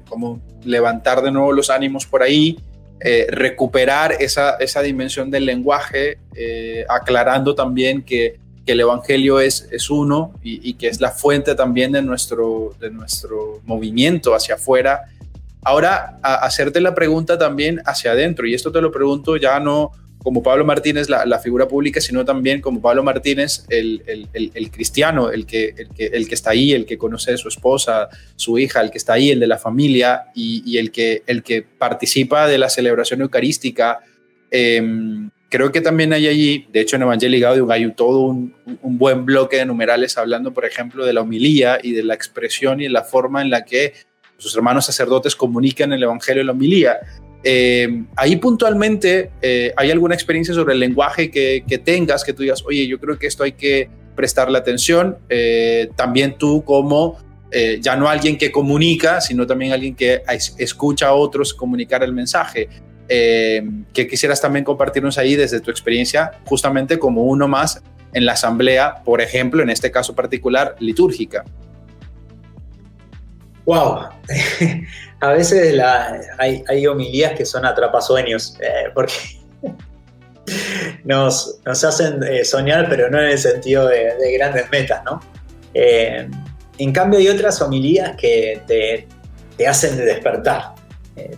como 0.08 0.41
levantar 0.63 1.22
de 1.22 1.32
nuevo 1.32 1.52
los 1.52 1.69
ánimos 1.69 2.06
por 2.06 2.24
ahí, 2.24 2.58
eh, 3.02 3.28
recuperar 3.30 4.13
esa, 4.19 4.56
esa, 4.58 4.82
dimensión 4.82 5.32
del 5.32 5.45
lenguaje, 5.45 6.17
eh, 6.36 6.86
aclarando 6.89 7.56
también 7.56 8.02
que, 8.04 8.38
el 8.65 8.82
Evangelio 8.82 9.39
es, 9.39 9.67
es 9.72 9.89
uno 9.89 10.32
y, 10.43 10.76
que 10.76 10.89
es 10.89 11.02
la 11.02 11.10
fuente 11.10 11.56
también 11.56 11.91
de 11.91 12.04
nuestro, 12.04 12.76
de 12.80 12.91
nuestro 12.91 13.62
movimiento 13.65 14.36
hacia 14.36 14.54
afuera. 14.54 15.06
Ahora, 15.63 16.19
hacerte 16.22 16.80
la 16.80 16.93
pregunta 16.93 17.36
también 17.39 17.82
hacia 17.84 18.12
adentro, 18.12 18.45
y 18.45 18.54
esto 18.54 18.72
te 18.72 18.80
lo 18.80 18.91
pregunto 18.91 19.38
ya 19.38 19.60
no 19.60 19.91
como 20.21 20.43
Pablo 20.43 20.65
Martínez, 20.65 21.08
la, 21.10 21.39
figura 21.39 21.67
pública, 21.67 22.01
sino 22.01 22.25
también 22.25 22.60
como 22.60 22.82
Pablo 22.82 23.03
Martínez, 23.03 23.65
el, 23.69 24.01
cristiano, 24.71 25.32
el 25.32 25.45
que, 25.45 25.73
el, 25.97 26.27
que, 26.27 26.36
está 26.36 26.51
ahí, 26.51 26.73
el 26.73 26.86
que 26.86 26.97
conoce 26.97 27.34
a 27.34 27.38
su 27.38 27.47
esposa, 27.47 28.10
su 28.36 28.60
hija, 28.60 28.82
el 28.82 28.91
que 28.91 28.97
está 28.97 29.13
ahí, 29.13 29.32
el 29.32 29.39
de 29.39 29.47
la 29.47 29.58
familia 29.58 30.25
y, 30.36 30.77
el, 30.77 30.91
que, 30.91 31.23
el 31.25 31.41
que 31.41 31.62
participa 31.62 32.47
de 32.47 32.58
la 32.58 32.69
celebración 32.69 33.21
eucarística. 33.21 33.99
Em, 34.51 35.29
creo 35.47 35.71
que 35.71 35.79
también 35.79 36.12
hay 36.12 36.27
allí, 36.27 36.67
de 36.71 36.82
hecho 36.82 36.97
en 36.97 37.03
Evangelii 37.03 37.39
Gaudium 37.39 37.71
hay 37.71 37.89
todo 37.93 38.19
un, 38.21 38.53
un, 38.82 38.97
buen 38.97 39.25
bloque 39.25 39.58
de 39.58 39.65
numerales 39.65 40.17
hablando, 40.17 40.53
por 40.53 40.65
ejemplo, 40.65 41.05
de 41.05 41.13
la 41.13 41.21
homilía 41.21 41.79
y 41.82 41.93
de 41.93 42.03
la 42.03 42.13
expresión 42.13 42.82
y 42.82 42.89
la 42.89 43.03
forma 43.03 43.41
en 43.41 43.49
la 43.49 43.63
que 43.63 43.93
sus 44.38 44.53
hermanos 44.55 44.86
sacerdotes 44.86 45.36
comunican 45.36 45.93
el 45.93 46.03
Evangelio 46.03 46.43
y 46.43 46.45
la 46.45 46.51
homilía. 46.51 46.99
Eh, 47.43 48.04
ahí 48.15 48.36
puntualmente, 48.36 49.32
eh, 49.41 49.73
¿hay 49.78 49.91
alguna 49.91 50.13
experiencia 50.13 50.54
sobre 50.54 50.73
el 50.73 50.80
lenguaje 50.80 51.32
que, 51.32 51.82
tengas 51.84 52.23
que 52.23 52.34
tú 52.34 52.43
digas, 52.43 52.63
oye, 52.65 52.86
yo 52.88 52.99
creo 52.99 53.17
que 53.17 53.28
esto 53.28 53.43
hay 53.43 53.54
que 53.54 53.89
prestarle 54.15 54.58
atención? 54.58 55.17
Eh, 55.30 55.89
también 55.95 56.38
tú 56.38 56.63
como 56.63 57.17
ya 57.82 57.95
no 57.95 58.08
alguien 58.08 58.38
que 58.38 58.52
comunica, 58.52 59.21
sino 59.21 59.47
también 59.47 59.73
alguien 59.73 59.95
que 59.95 60.21
escucha 60.60 61.08
a 61.08 61.13
otros 61.13 61.52
comunicar 61.52 62.04
el 62.04 62.13
mensaje. 62.13 62.69
que 63.08 64.08
quisieras 64.08 64.39
también 64.39 64.63
compartirnos 64.63 65.17
ahí 65.17 65.36
desde 65.36 65.60
tu 65.60 65.71
experiencia, 65.71 66.34
justamente 66.45 66.99
como 66.99 67.23
uno 67.23 67.47
más 67.47 67.82
en 68.13 68.28
la 68.28 68.34
asamblea, 68.34 69.02
por 69.04 69.19
ejemplo, 69.19 69.63
en 69.63 69.71
este 69.71 69.89
caso 69.89 70.13
particular, 70.13 70.75
litúrgica. 70.80 71.43
Wow, 73.69 73.99
a 75.21 75.34
veces 75.34 75.79
hay, 76.39 76.88
homilías 76.88 77.34
que 77.34 77.45
son 77.45 77.67
atrapasueños, 77.67 78.58
eh, 78.62 78.89
porque 78.95 79.13
nos, 81.03 81.60
hacen 81.67 82.23
eh, 82.23 82.43
soñar, 82.43 82.88
pero 82.89 83.12
no 83.12 83.19
en 83.19 83.27
el 83.27 83.38
sentido 83.38 83.88
de, 83.88 84.15
grandes 84.39 84.71
metas, 84.71 85.03
¿no? 85.03 85.19
Eh, 85.75 86.27
en 86.79 86.91
cambio 86.91 87.19
hay 87.19 87.27
otras 87.27 87.62
homilías 87.62 88.15
que 88.17 88.63
te, 88.65 89.67
hacen 89.67 89.97
despertar, 89.97 90.73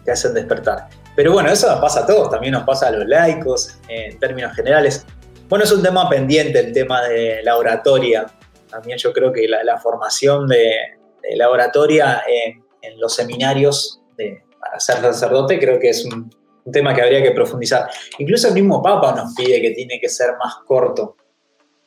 te 0.05 0.09
hacen 0.09 0.33
despertar. 0.33 0.87
Pero 1.17 1.33
bueno, 1.33 1.49
eso 1.49 1.69
nos 1.69 1.81
pasa 1.81 2.03
a 2.03 2.05
todos, 2.05 2.31
también 2.31 2.53
nos 2.53 2.63
pasa 2.63 2.87
a 2.87 2.91
los 2.91 3.05
laicos 3.07 3.77
en 3.89 4.17
términos 4.19 4.55
generales. 4.55 5.05
Bueno, 5.49 5.65
es 5.65 5.71
un 5.73 5.83
tema 5.83 6.09
pendiente 6.09 6.61
el 6.61 6.71
tema 6.71 7.01
de 7.01 7.43
la 7.43 7.57
oratoria. 7.57 8.25
También 8.69 8.97
yo 8.97 9.11
creo 9.11 9.33
que 9.33 9.49
la, 9.49 9.77
formación 9.79 10.47
de, 10.47 11.00
de 11.21 11.45
oratoria 11.45 12.23
en 12.27 12.99
los 12.99 13.15
seminarios 13.15 14.01
de, 14.17 14.43
para 14.61 14.79
ser 14.79 14.97
sacerdote, 14.97 15.59
creo 15.59 15.79
que 15.79 15.89
es 15.89 16.05
un, 16.05 16.29
tema 16.71 16.93
que 16.93 17.01
habría 17.01 17.23
que 17.23 17.31
profundizar. 17.31 17.89
Incluso 18.19 18.47
el 18.47 18.53
mismo 18.53 18.83
Papa 18.83 19.15
nos 19.15 19.33
pide 19.33 19.59
que 19.59 19.71
tiene 19.71 19.99
que 19.99 20.07
ser 20.07 20.37
más 20.37 20.57
corto. 20.67 21.17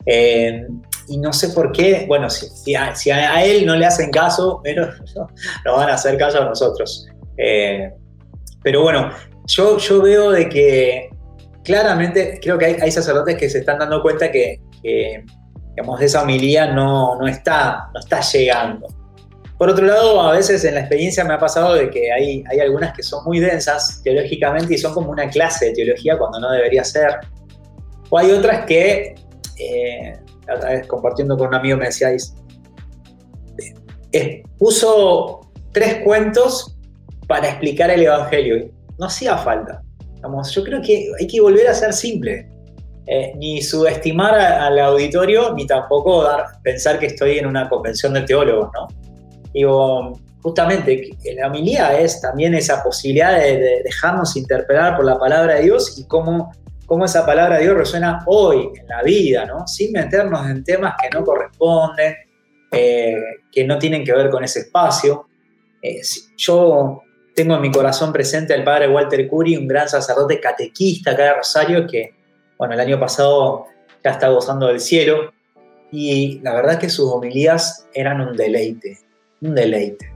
Eh, 0.04 0.66
y 1.06 1.18
no 1.18 1.32
sé 1.32 1.50
por 1.50 1.70
qué, 1.70 2.04
bueno, 2.08 2.28
si, 2.28 2.74
a, 2.74 3.44
él 3.44 3.64
no 3.64 3.76
le 3.76 3.86
hacen 3.86 4.10
caso, 4.10 4.60
pero 4.64 4.88
nos 5.64 5.76
van 5.76 5.90
a 5.90 5.94
hacer 5.94 6.18
caso 6.18 6.42
a 6.42 6.46
nosotros. 6.46 7.06
Eh, 7.38 7.88
pero 8.64 8.82
bueno, 8.82 9.12
yo, 9.46 9.78
yo 9.78 10.02
veo 10.02 10.32
de 10.32 10.48
que 10.48 11.08
claramente 11.62 12.40
creo 12.42 12.58
que 12.58 12.76
hay, 12.82 12.90
sacerdotes 12.90 13.36
que 13.36 13.48
se 13.48 13.60
están 13.60 13.78
dando 13.78 14.02
cuenta 14.02 14.32
que, 14.32 14.60
digamos, 14.82 16.00
esa 16.00 16.22
homilía 16.24 16.72
no, 16.72 17.14
no, 17.14 17.28
está, 17.28 17.90
no 17.94 18.00
está 18.00 18.20
llegando. 18.20 18.88
Por 19.58 19.70
otro 19.70 19.86
lado, 19.86 20.20
a 20.20 20.32
veces 20.32 20.64
en 20.64 20.74
la 20.74 20.80
experiencia 20.80 21.24
me 21.24 21.34
ha 21.34 21.38
pasado 21.38 21.74
de 21.74 21.88
que 21.88 22.12
hay, 22.12 22.42
hay 22.50 22.60
algunas 22.60 22.94
que 22.94 23.02
son 23.02 23.24
muy 23.24 23.38
densas 23.38 24.00
teológicamente 24.02 24.74
y 24.74 24.78
son 24.78 24.92
como 24.92 25.10
una 25.10 25.28
clase 25.28 25.66
de 25.66 25.72
teología 25.72 26.18
cuando 26.18 26.40
no 26.40 26.50
debería 26.50 26.82
ser. 26.82 27.18
O 28.10 28.18
hay 28.18 28.32
otras 28.32 28.66
que, 28.66 29.14
eh, 29.58 30.18
otra 30.52 30.70
vez 30.70 30.86
compartiendo 30.88 31.38
con 31.38 31.48
un 31.48 31.54
amigo 31.54 31.76
me 31.76 31.86
decíais, 31.86 32.34
eh, 34.12 34.42
puso 34.58 35.40
tres 35.72 36.02
cuentos 36.04 36.76
para 37.28 37.48
explicar 37.48 37.90
el 37.90 38.02
Evangelio. 38.02 38.70
No 38.98 39.06
hacía 39.06 39.36
falta. 39.38 39.82
Vamos, 40.20 40.52
yo 40.52 40.64
creo 40.64 40.80
que 40.82 41.10
hay 41.18 41.26
que 41.26 41.40
volver 41.40 41.68
a 41.68 41.74
ser 41.74 41.92
simple. 41.92 42.48
Eh, 43.06 43.32
ni 43.36 43.60
subestimar 43.60 44.34
al 44.34 44.78
auditorio, 44.78 45.52
ni 45.52 45.66
tampoco 45.66 46.24
dar, 46.24 46.46
pensar 46.62 46.98
que 46.98 47.06
estoy 47.06 47.38
en 47.38 47.46
una 47.46 47.68
convención 47.68 48.14
de 48.14 48.22
teólogos, 48.22 48.70
¿no? 48.72 48.88
Digo, 49.54 50.20
justamente, 50.42 51.10
la 51.36 51.46
homilía 51.46 51.98
es 51.98 52.20
también 52.20 52.54
esa 52.54 52.82
posibilidad 52.82 53.38
de, 53.38 53.82
dejarnos 53.84 54.36
interpelar 54.36 54.96
por 54.96 55.06
la 55.06 55.18
palabra 55.18 55.54
de 55.54 55.62
Dios 55.62 55.98
y 55.98 56.06
cómo, 56.06 56.52
cómo, 56.86 57.06
esa 57.06 57.24
palabra 57.24 57.56
de 57.56 57.62
Dios 57.62 57.76
resuena 57.76 58.22
hoy 58.26 58.70
en 58.78 58.86
la 58.88 59.02
vida, 59.02 59.46
¿no? 59.46 59.66
Sin 59.66 59.92
meternos 59.92 60.46
en 60.50 60.64
temas 60.64 60.94
que 61.00 61.08
no 61.16 61.24
corresponden. 61.24 62.16
eh, 62.76 63.16
que 63.52 63.64
no 63.64 63.78
tienen 63.78 64.04
que 64.04 64.12
ver 64.12 64.30
con 64.30 64.42
ese 64.42 64.60
espacio. 64.60 65.28
Eh, 65.80 66.00
yo 66.36 67.02
tengo 67.34 67.54
en 67.54 67.60
mi 67.60 67.70
corazón 67.70 68.12
presente 68.12 68.52
al 68.52 68.64
padre 68.64 68.88
Walter 68.88 69.28
Curi, 69.28 69.56
un 69.56 69.68
gran 69.68 69.88
sacerdote 69.88 70.40
catequista 70.40 71.12
acá 71.12 71.22
de 71.22 71.34
Rosario, 71.34 71.86
que, 71.86 72.14
bueno, 72.58 72.74
el 72.74 72.80
año 72.80 72.98
pasado 72.98 73.66
ya 74.02 74.10
está 74.10 74.28
gozando 74.28 74.66
del 74.66 74.80
cielo, 74.80 75.32
y 75.90 76.40
la 76.40 76.54
verdad 76.54 76.78
que 76.78 76.88
sus 76.88 77.10
homilías 77.10 77.86
eran 77.92 78.20
un 78.20 78.36
deleite, 78.36 78.98
un 79.44 79.54
deleite. 79.54 80.10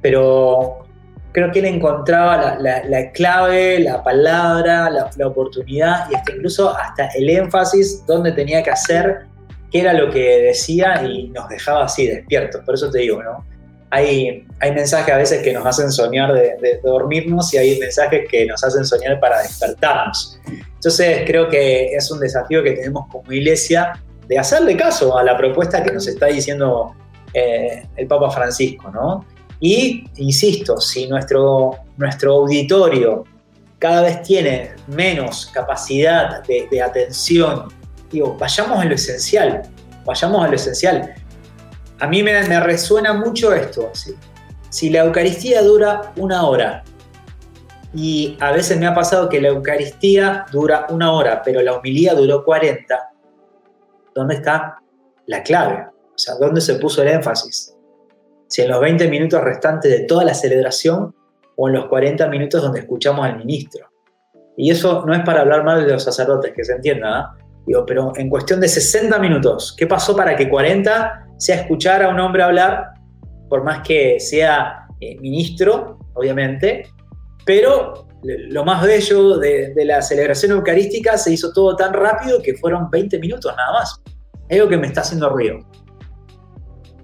Pero 0.00 0.86
creo 1.32 1.52
que 1.52 1.58
él 1.58 1.66
encontraba 1.66 2.56
la, 2.58 3.12
clave, 3.12 3.80
la 3.80 4.02
palabra, 4.02 4.90
la, 4.90 5.26
oportunidad 5.26 6.10
y 6.10 6.14
hasta 6.14 6.32
incluso 6.32 6.76
hasta 6.76 7.08
el 7.08 7.28
énfasis 7.28 8.04
donde 8.06 8.32
tenía 8.32 8.62
que 8.62 8.70
hacer, 8.70 9.26
qué 9.70 9.80
era 9.80 9.92
lo 9.92 10.10
que 10.10 10.40
decía 10.42 11.02
y 11.02 11.28
nos 11.28 11.48
dejaba 11.48 11.84
así 11.84 12.06
despiertos. 12.06 12.62
Por 12.64 12.74
eso 12.74 12.90
te 12.90 13.00
digo, 13.00 13.22
¿no? 13.22 13.44
Hay, 13.90 14.46
hay 14.60 14.72
mensajes 14.72 15.14
a 15.14 15.16
veces 15.16 15.42
que 15.42 15.52
nos 15.52 15.64
hacen 15.64 15.90
soñar 15.90 16.34
de, 16.34 16.80
dormirnos 16.84 17.54
y 17.54 17.58
hay 17.58 17.78
mensajes 17.78 18.26
que 18.30 18.44
nos 18.44 18.62
hacen 18.62 18.84
soñar 18.84 19.18
para 19.18 19.40
despertarnos. 19.40 20.38
Entonces 20.74 21.22
creo 21.26 21.48
que 21.48 21.86
es 21.94 22.10
un 22.10 22.20
desafío 22.20 22.62
que 22.62 22.72
tenemos 22.72 23.06
como 23.10 23.32
iglesia 23.32 23.92
de 24.26 24.38
hacerle 24.38 24.76
caso 24.76 25.16
a 25.16 25.22
la 25.22 25.38
propuesta 25.38 25.82
que 25.82 25.90
nos 25.90 26.06
está 26.06 26.26
diciendo 26.26 26.94
eh, 27.32 27.86
el 27.96 28.06
Papa 28.06 28.30
Francisco, 28.30 28.90
¿no? 28.90 29.24
Y, 29.60 30.04
insisto, 30.16 30.80
si 30.80 31.08
nuestro, 31.08 31.76
nuestro 31.96 32.34
auditorio 32.34 33.24
cada 33.78 34.02
vez 34.02 34.22
tiene 34.22 34.72
menos 34.88 35.46
capacidad 35.52 36.42
de, 36.44 36.82
atención, 36.82 37.68
digo, 38.10 38.36
vayamos 38.38 38.78
a 38.80 38.84
lo 38.84 38.94
esencial, 38.94 39.62
vayamos 40.04 40.44
a 40.44 40.48
lo 40.48 40.54
esencial. 40.54 41.14
A 42.00 42.06
mí 42.06 42.22
me, 42.22 42.60
resuena 42.60 43.12
mucho 43.12 43.52
esto. 43.52 43.90
Si 44.68 44.90
la 44.90 45.00
Eucaristía 45.00 45.62
dura 45.62 46.12
una 46.16 46.46
hora, 46.46 46.84
y 47.94 48.36
a 48.40 48.52
veces 48.52 48.78
me 48.78 48.86
ha 48.86 48.94
pasado 48.94 49.28
que 49.28 49.40
la 49.40 49.48
Eucaristía 49.48 50.44
dura 50.52 50.86
una 50.90 51.12
hora, 51.12 51.42
pero 51.42 51.62
la 51.62 51.74
homilía 51.74 52.14
duró 52.14 52.44
40, 52.44 53.10
¿dónde 54.14 54.34
está 54.34 54.78
la 55.26 55.42
clave? 55.42 55.86
O 56.18 56.20
sea, 56.20 56.34
¿dónde 56.34 56.60
se 56.60 56.74
puso 56.74 57.02
el 57.02 57.08
énfasis? 57.08 57.78
si 58.48 58.62
en 58.62 58.68
los 58.70 58.80
20 58.80 59.08
minutos 59.08 59.42
restantes 59.42 59.90
de 59.90 60.00
toda 60.00 60.24
la 60.24 60.34
celebración 60.34 61.14
o 61.56 61.68
en 61.68 61.74
los 61.74 61.86
40 61.86 62.26
minutos 62.28 62.62
donde 62.62 62.80
escuchamos 62.80 63.24
al 63.24 63.36
ministro. 63.38 63.86
Y 64.56 64.70
eso 64.70 65.04
no 65.06 65.14
es 65.14 65.20
para 65.22 65.42
hablar 65.42 65.64
mal 65.64 65.86
de 65.86 65.92
los 65.92 66.02
sacerdotes, 66.02 66.52
que 66.54 66.64
se 66.64 66.72
entienda, 66.72 67.18
¿ah? 67.18 67.36
Digo, 67.66 67.84
pero 67.84 68.12
en 68.16 68.30
cuestión 68.30 68.60
de 68.60 68.68
60 68.68 69.18
minutos, 69.18 69.74
¿qué 69.76 69.86
pasó 69.86 70.16
para 70.16 70.34
que 70.34 70.48
40 70.48 71.26
sea 71.36 71.56
escuchar 71.56 72.02
a 72.02 72.08
un 72.08 72.18
hombre 72.18 72.42
hablar, 72.42 72.94
por 73.50 73.62
más 73.62 73.86
que 73.86 74.18
sea 74.18 74.86
eh, 75.00 75.18
ministro, 75.20 75.98
obviamente, 76.14 76.88
pero 77.44 78.08
lo 78.22 78.64
más 78.64 78.82
bello 78.82 79.36
de, 79.36 79.74
de, 79.74 79.84
la 79.84 80.00
celebración 80.00 80.52
eucarística 80.52 81.18
se 81.18 81.32
hizo 81.34 81.52
todo 81.52 81.76
tan 81.76 81.92
rápido 81.92 82.40
que 82.42 82.54
fueron 82.54 82.90
20 82.90 83.18
minutos 83.18 83.54
nada 83.54 83.72
más. 83.72 84.00
Es 84.48 84.58
algo 84.58 84.70
que 84.70 84.78
me 84.78 84.86
está 84.86 85.02
haciendo 85.02 85.28
ruido. 85.28 85.58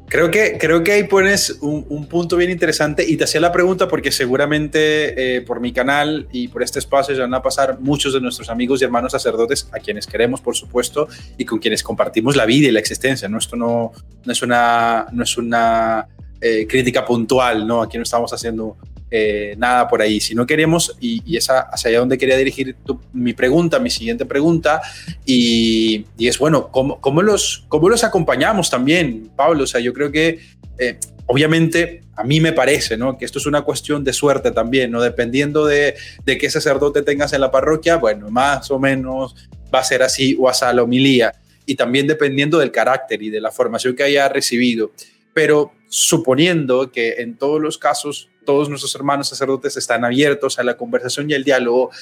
Creo 0.06 0.30
que, 0.30 0.58
creo 0.58 0.84
que 0.84 0.92
ahí 0.92 1.04
pones 1.04 1.58
un, 1.60 2.06
punto 2.06 2.36
bien 2.36 2.50
interesante 2.50 3.04
y 3.08 3.16
te 3.16 3.24
hacía 3.24 3.40
la 3.40 3.50
pregunta 3.50 3.88
porque 3.88 4.12
seguramente 4.12 5.36
eh, 5.36 5.40
por 5.40 5.60
mi 5.60 5.72
canal 5.72 6.28
y 6.30 6.48
por 6.48 6.62
este 6.62 6.78
espacio 6.78 7.14
ya 7.14 7.22
van 7.22 7.34
a 7.34 7.42
pasar 7.42 7.80
muchos 7.80 8.12
de 8.12 8.20
nuestros 8.20 8.50
amigos 8.50 8.80
y 8.80 8.84
hermanos 8.84 9.12
sacerdotes, 9.12 9.68
a 9.72 9.80
quienes 9.80 10.06
queremos, 10.06 10.40
por 10.40 10.54
supuesto, 10.54 11.08
y 11.38 11.44
con 11.44 11.58
quienes 11.58 11.82
compartimos 11.82 12.36
la 12.36 12.44
vida 12.44 12.68
y 12.68 12.70
la 12.70 12.80
existencia. 12.80 13.28
Esto 13.36 13.56
no, 13.56 13.92
no 14.24 14.32
es 14.32 14.42
una, 14.42 15.06
no 15.10 15.24
es 15.24 15.36
una 15.36 16.06
eh, 16.40 16.66
crítica 16.68 17.04
puntual, 17.04 17.66
¿no? 17.66 17.82
aquí 17.82 17.96
no 17.96 18.02
estamos 18.02 18.32
haciendo 18.32 18.76
eh, 19.10 19.54
nada 19.58 19.86
por 19.88 20.02
ahí. 20.02 20.20
Si 20.20 20.34
no 20.34 20.46
queremos, 20.46 20.96
y, 21.00 21.22
y 21.24 21.36
es 21.36 21.48
hacia 21.48 21.88
allá 21.88 22.00
donde 22.00 22.18
quería 22.18 22.36
dirigir 22.36 22.76
mi 23.12 23.32
pregunta, 23.32 23.78
mi 23.78 23.90
siguiente 23.90 24.26
pregunta, 24.26 24.82
y, 25.24 26.04
es 26.18 26.38
bueno, 26.38 26.68
¿cómo, 26.70 27.00
cómo, 27.00 27.22
los, 27.22 27.64
¿cómo 27.68 27.88
los 27.88 28.04
acompañamos 28.04 28.70
también, 28.70 29.30
Pablo? 29.36 29.64
O 29.64 29.66
sea, 29.66 29.80
yo 29.80 29.92
creo 29.92 30.10
que 30.10 30.40
eh, 30.78 30.98
obviamente 31.26 32.02
a 32.16 32.24
mí 32.24 32.40
me 32.40 32.52
parece 32.52 32.96
¿no? 32.96 33.16
que 33.16 33.24
esto 33.24 33.38
es 33.38 33.46
una 33.46 33.62
cuestión 33.62 34.04
de 34.04 34.12
suerte 34.12 34.50
también, 34.50 34.90
¿no? 34.90 35.02
dependiendo 35.02 35.66
de, 35.66 35.94
de 36.24 36.38
qué 36.38 36.50
sacerdote 36.50 37.02
tengas 37.02 37.32
en 37.32 37.40
la 37.40 37.50
parroquia, 37.50 37.96
bueno, 37.96 38.30
más 38.30 38.70
o 38.70 38.78
menos 38.78 39.34
va 39.74 39.80
a 39.80 39.84
ser 39.84 40.02
así 40.02 40.36
o 40.38 40.48
a 40.48 40.72
la 40.72 40.82
homilía, 40.82 41.34
y 41.66 41.74
también 41.74 42.06
dependiendo 42.06 42.58
del 42.58 42.70
carácter 42.70 43.22
y 43.22 43.30
de 43.30 43.40
la 43.40 43.50
formación 43.50 43.96
que 43.96 44.02
haya 44.02 44.28
recibido. 44.28 44.92
Pero 45.32 45.72
suponiendo 45.94 46.90
que 46.90 47.22
en 47.22 47.36
todos 47.36 47.60
los 47.60 47.78
casos 47.78 48.28
todos 48.44 48.68
nuestros 48.68 48.92
hermanos 48.96 49.28
sacerdotes 49.28 49.76
están 49.76 50.04
abiertos 50.04 50.58
a 50.58 50.64
la 50.64 50.76
conversación 50.76 51.30
y 51.30 51.34
el 51.34 51.44
diálogo. 51.44 51.92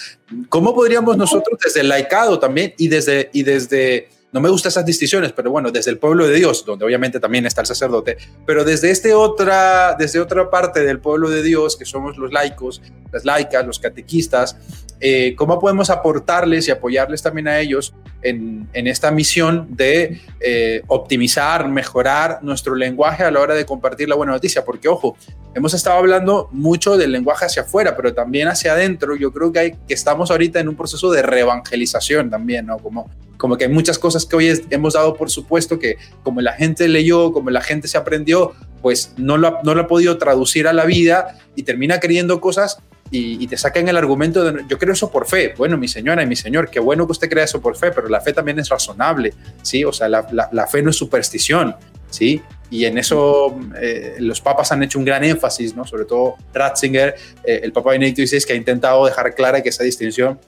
¿Cómo 0.48 0.74
podríamos 0.74 1.18
nosotros 1.18 1.58
desde 1.62 1.80
el 1.80 1.90
laicado 1.90 2.38
también 2.38 2.72
y 2.78 2.88
desde, 2.88 3.28
y 3.34 3.42
desde 3.42 4.08
no 4.32 4.40
me 4.40 4.48
gustan 4.48 4.70
esas 4.70 4.86
distinciones, 4.86 5.32
pero 5.32 5.50
bueno, 5.50 5.70
desde 5.70 5.90
el 5.90 5.98
pueblo 5.98 6.26
de 6.26 6.34
Dios, 6.34 6.64
donde 6.64 6.86
obviamente 6.86 7.20
también 7.20 7.44
está 7.44 7.60
el 7.60 7.66
sacerdote, 7.66 8.16
pero 8.46 8.64
desde, 8.64 8.90
este 8.90 9.12
otra, 9.12 9.94
desde 9.98 10.20
otra 10.20 10.48
parte 10.48 10.82
del 10.84 11.00
pueblo 11.00 11.28
de 11.28 11.42
Dios, 11.42 11.76
que 11.76 11.84
somos 11.84 12.16
los 12.16 12.32
laicos, 12.32 12.80
las 13.12 13.26
laicas, 13.26 13.66
los 13.66 13.78
catequistas, 13.78 14.56
eh, 15.00 15.34
¿cómo 15.36 15.60
podemos 15.60 15.90
aportarles 15.90 16.66
y 16.68 16.70
apoyarles 16.70 17.20
también 17.20 17.48
a 17.48 17.60
ellos 17.60 17.92
en, 18.22 18.68
esta 18.72 19.10
misión 19.10 19.66
de 19.70 20.20
eh, 20.40 20.82
optimizar, 20.86 21.68
mejorar 21.68 22.38
nuestro 22.42 22.74
lenguaje 22.74 23.24
a 23.24 23.30
la 23.30 23.40
hora 23.40 23.54
de 23.54 23.66
compartir 23.66 24.08
la 24.08 24.14
buena 24.14 24.32
noticia? 24.32 24.64
Porque, 24.64 24.88
ojo, 24.88 25.16
hemos 25.54 25.74
estado 25.74 25.98
hablando 25.98 26.48
mucho 26.52 26.96
del 26.96 27.12
lenguaje 27.12 27.46
hacia 27.46 27.62
afuera, 27.62 27.96
pero 27.96 28.14
también 28.14 28.48
hacia 28.48 28.72
adentro. 28.72 29.16
Yo 29.16 29.32
creo 29.32 29.52
que, 29.52 29.58
hay, 29.58 29.72
que 29.86 29.92
estamos 29.92 30.30
ahorita 30.30 30.60
en 30.60 30.68
un 30.68 30.76
proceso 30.76 31.10
de 31.10 31.20
reevangelización 31.20 32.30
también, 32.30 32.66
¿no? 32.66 32.78
Como, 32.78 33.10
como 33.42 33.58
que 33.58 33.64
hay 33.64 33.72
muchas 33.72 33.98
cosas 33.98 34.24
que 34.24 34.36
hoy 34.36 34.66
hemos 34.70 34.94
dado 34.94 35.16
por 35.16 35.28
supuesto 35.28 35.80
que 35.80 35.96
como 36.22 36.40
la 36.40 36.52
gente 36.52 36.86
leyó, 36.86 37.32
como 37.32 37.50
la 37.50 37.60
gente 37.60 37.88
se 37.88 37.98
aprendió, 37.98 38.52
pues 38.80 39.14
no 39.16 39.36
lo, 39.36 39.58
no 39.64 39.74
lo 39.74 39.80
ha 39.80 39.86
podido 39.88 40.16
traducir 40.16 40.68
a 40.68 40.72
la 40.72 40.84
vida 40.84 41.40
y 41.56 41.64
termina 41.64 41.98
creyendo 41.98 42.40
cosas 42.40 42.78
y, 43.10 43.44
te 43.48 43.56
sacan 43.56 43.88
el 43.88 43.96
argumento 43.96 44.44
de 44.44 44.64
yo 44.68 44.78
creo 44.78 44.92
eso 44.92 45.10
por 45.10 45.26
fe. 45.26 45.54
Bueno, 45.58 45.76
mi 45.76 45.88
señora 45.88 46.22
y 46.22 46.26
mi 46.26 46.36
señor, 46.36 46.70
qué 46.70 46.78
bueno 46.78 47.04
que 47.04 47.12
usted 47.12 47.28
crea 47.28 47.42
eso 47.42 47.60
por 47.60 47.76
fe, 47.76 47.90
pero 47.90 48.08
la 48.08 48.20
fe 48.20 48.32
también 48.32 48.60
es 48.60 48.68
razonable, 48.68 49.34
¿sí? 49.60 49.84
O 49.84 49.92
sea, 49.92 50.08
la, 50.08 50.24
la, 50.30 50.66
fe 50.68 50.80
no 50.80 50.90
es 50.90 50.96
superstición, 50.96 51.74
¿sí? 52.10 52.40
Y 52.70 52.84
en 52.84 52.96
eso 52.96 53.58
eh, 53.80 54.18
los 54.20 54.40
papas 54.40 54.70
han 54.70 54.84
hecho 54.84 55.00
un 55.00 55.04
gran 55.04 55.24
énfasis, 55.24 55.74
¿no? 55.74 55.84
Sobre 55.84 56.04
todo 56.04 56.36
Ratzinger, 56.54 57.16
eh, 57.42 57.60
el 57.64 57.72
Papa 57.72 57.90
Benedicto 57.90 58.24
XVI, 58.24 58.44
que 58.46 58.52
ha 58.52 58.56
intentado 58.56 59.04
dejar 59.04 59.34
clara 59.34 59.62
que 59.62 59.70
esa 59.70 59.82
distinción 59.82 60.38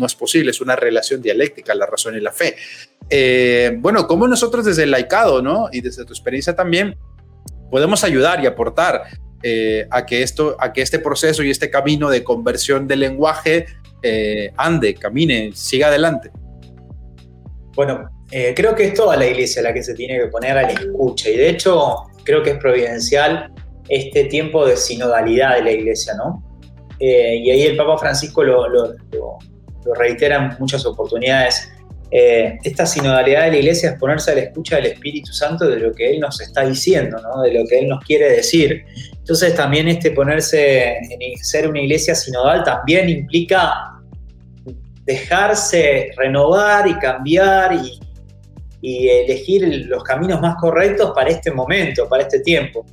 no 0.00 0.06
es 0.06 0.14
posible, 0.16 0.50
es 0.50 0.60
una 0.60 0.74
relación 0.74 1.22
dialéctica, 1.22 1.74
la 1.74 1.86
razón 1.86 2.16
y 2.16 2.20
la 2.20 2.32
fe. 2.32 2.56
Eh, 3.08 3.76
bueno, 3.78 4.06
¿cómo 4.08 4.26
nosotros 4.26 4.64
desde 4.64 4.84
el 4.84 4.90
laicado, 4.90 5.42
¿no? 5.42 5.68
Y 5.70 5.80
desde 5.80 6.04
tu 6.04 6.12
experiencia 6.12 6.56
también, 6.56 6.96
podemos 7.70 8.02
ayudar 8.02 8.42
y 8.42 8.46
aportar 8.46 9.02
eh, 9.42 9.86
a, 9.90 10.04
que 10.06 10.22
esto, 10.22 10.56
a 10.58 10.72
que 10.72 10.82
este 10.82 10.98
proceso 10.98 11.42
y 11.44 11.50
este 11.50 11.70
camino 11.70 12.10
de 12.10 12.24
conversión 12.24 12.88
del 12.88 13.00
lenguaje 13.00 13.66
eh, 14.02 14.50
ande, 14.56 14.94
camine, 14.94 15.50
siga 15.54 15.88
adelante? 15.88 16.30
Bueno, 17.76 18.08
creo 18.28 18.74
que 18.74 18.84
es 18.84 18.94
toda 18.94 19.16
la 19.16 19.26
iglesia 19.26 19.62
la 19.62 19.72
que 19.72 19.82
se 19.82 19.94
tiene 19.94 20.18
que 20.18 20.26
poner 20.26 20.56
a 20.56 20.62
la 20.62 20.68
escucha 20.68 21.28
y 21.30 21.36
de 21.36 21.50
hecho 21.50 21.96
creo 22.24 22.42
que 22.42 22.50
es 22.50 22.58
providencial 22.58 23.52
este 23.88 24.24
tiempo 24.24 24.66
de 24.66 24.76
sinodalidad 24.76 25.56
de 25.56 25.62
la 25.64 25.72
iglesia, 25.72 26.14
¿no? 26.14 26.44
y 27.00 27.50
ahí 27.50 27.62
el 27.62 27.78
Papa 27.78 27.96
Francisco 27.96 28.44
lo 28.44 28.94
reitera 29.96 30.36
en 30.36 30.56
muchas 30.58 30.84
oportunidades 30.86 31.70
eh, 32.12 32.58
esta 32.64 32.86
sinodalidad 32.86 33.44
de 33.44 33.50
la 33.52 33.56
iglesia 33.58 33.90
es 33.90 33.98
ponerse 33.98 34.32
a 34.32 34.34
la 34.34 34.40
escucha 34.40 34.76
del 34.76 34.86
Espíritu 34.86 35.32
Santo 35.32 35.68
de 35.68 35.78
lo 35.78 35.92
que 35.92 36.10
Él 36.10 36.18
nos 36.18 36.40
está 36.40 36.66
diciendo, 36.66 37.18
de 37.42 37.52
lo 37.52 37.64
que 37.66 37.78
Él 37.78 37.88
nos 37.88 38.02
quiere 38.04 38.32
decir. 38.32 38.84
Entonces 39.16 39.54
también 39.54 39.86
este 39.86 40.10
ponerse 40.10 40.96
en 40.96 41.38
ser 41.38 41.68
una 41.68 41.80
iglesia 41.80 42.16
sinodal 42.16 42.64
también 42.64 43.08
implica 43.08 43.92
dejarse 45.04 46.10
renovar 46.16 46.88
y 46.88 46.94
cambiar 46.94 47.74
y, 47.74 48.00
elegir 48.82 49.86
los 49.88 50.02
caminos 50.02 50.40
más 50.40 50.56
correctos 50.56 51.12
para 51.14 51.28
este 51.28 51.50
momento, 51.50 52.08
para 52.08 52.22
este 52.22 52.40
tiempo. 52.40 52.86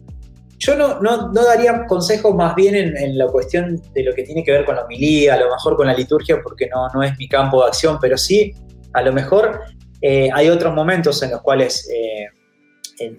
Yo 0.59 0.75
no, 0.75 0.99
no, 1.01 1.31
daría 1.31 1.85
consejos 1.85 2.33
más 2.33 2.55
bien 2.55 2.75
en, 2.75 3.17
la 3.17 3.27
cuestión 3.27 3.79
de 3.93 4.03
lo 4.03 4.13
que 4.13 4.23
tiene 4.23 4.43
que 4.43 4.51
ver 4.51 4.65
con 4.65 4.75
la 4.75 4.85
homilía, 4.85 5.35
a 5.35 5.37
lo 5.37 5.51
mejor 5.51 5.77
con 5.77 5.85
la 5.85 5.93
liturgia, 5.93 6.41
porque 6.41 6.67
no, 6.67 6.87
no 6.93 7.03
es 7.03 7.15
mi 7.17 7.27
campo 7.27 7.61
de 7.61 7.67
acción, 7.67 7.99
pero 8.01 8.17
sí 8.17 8.53
a 8.93 9.01
lo 9.03 9.13
mejor 9.13 9.61
eh, 10.01 10.29
hay 10.33 10.49
otros 10.49 10.73
momentos 10.73 11.21
en 11.21 11.31
los 11.31 11.41
cuales 11.41 11.87
eh, 11.93 12.27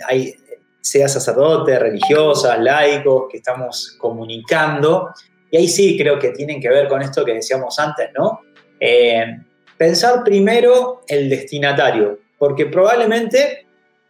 hay, 0.09 0.35
sea 0.81 1.09
sacerdote, 1.09 1.79
religiosas, 1.79 2.59
laicos, 2.59 3.27
que 3.31 3.39
estamos 3.39 3.97
comunicando, 4.01 5.11
y 5.51 5.57
ahí 5.57 5.69
sí 5.69 5.97
creo 5.97 6.19
que 6.19 6.31
tienen 6.31 6.61
que 6.61 6.69
ver 6.69 6.89
con 6.89 7.03
esto 7.03 7.25
que 7.25 7.35
decíamos 7.35 7.79
antes, 7.79 8.11
¿no? 8.17 8.41
Eh, 8.81 9.39
pensar 9.77 10.25
primero 10.25 11.03
el 11.07 11.29
destinatario, 11.29 12.19
porque 12.39 12.67
probablemente 12.67 13.68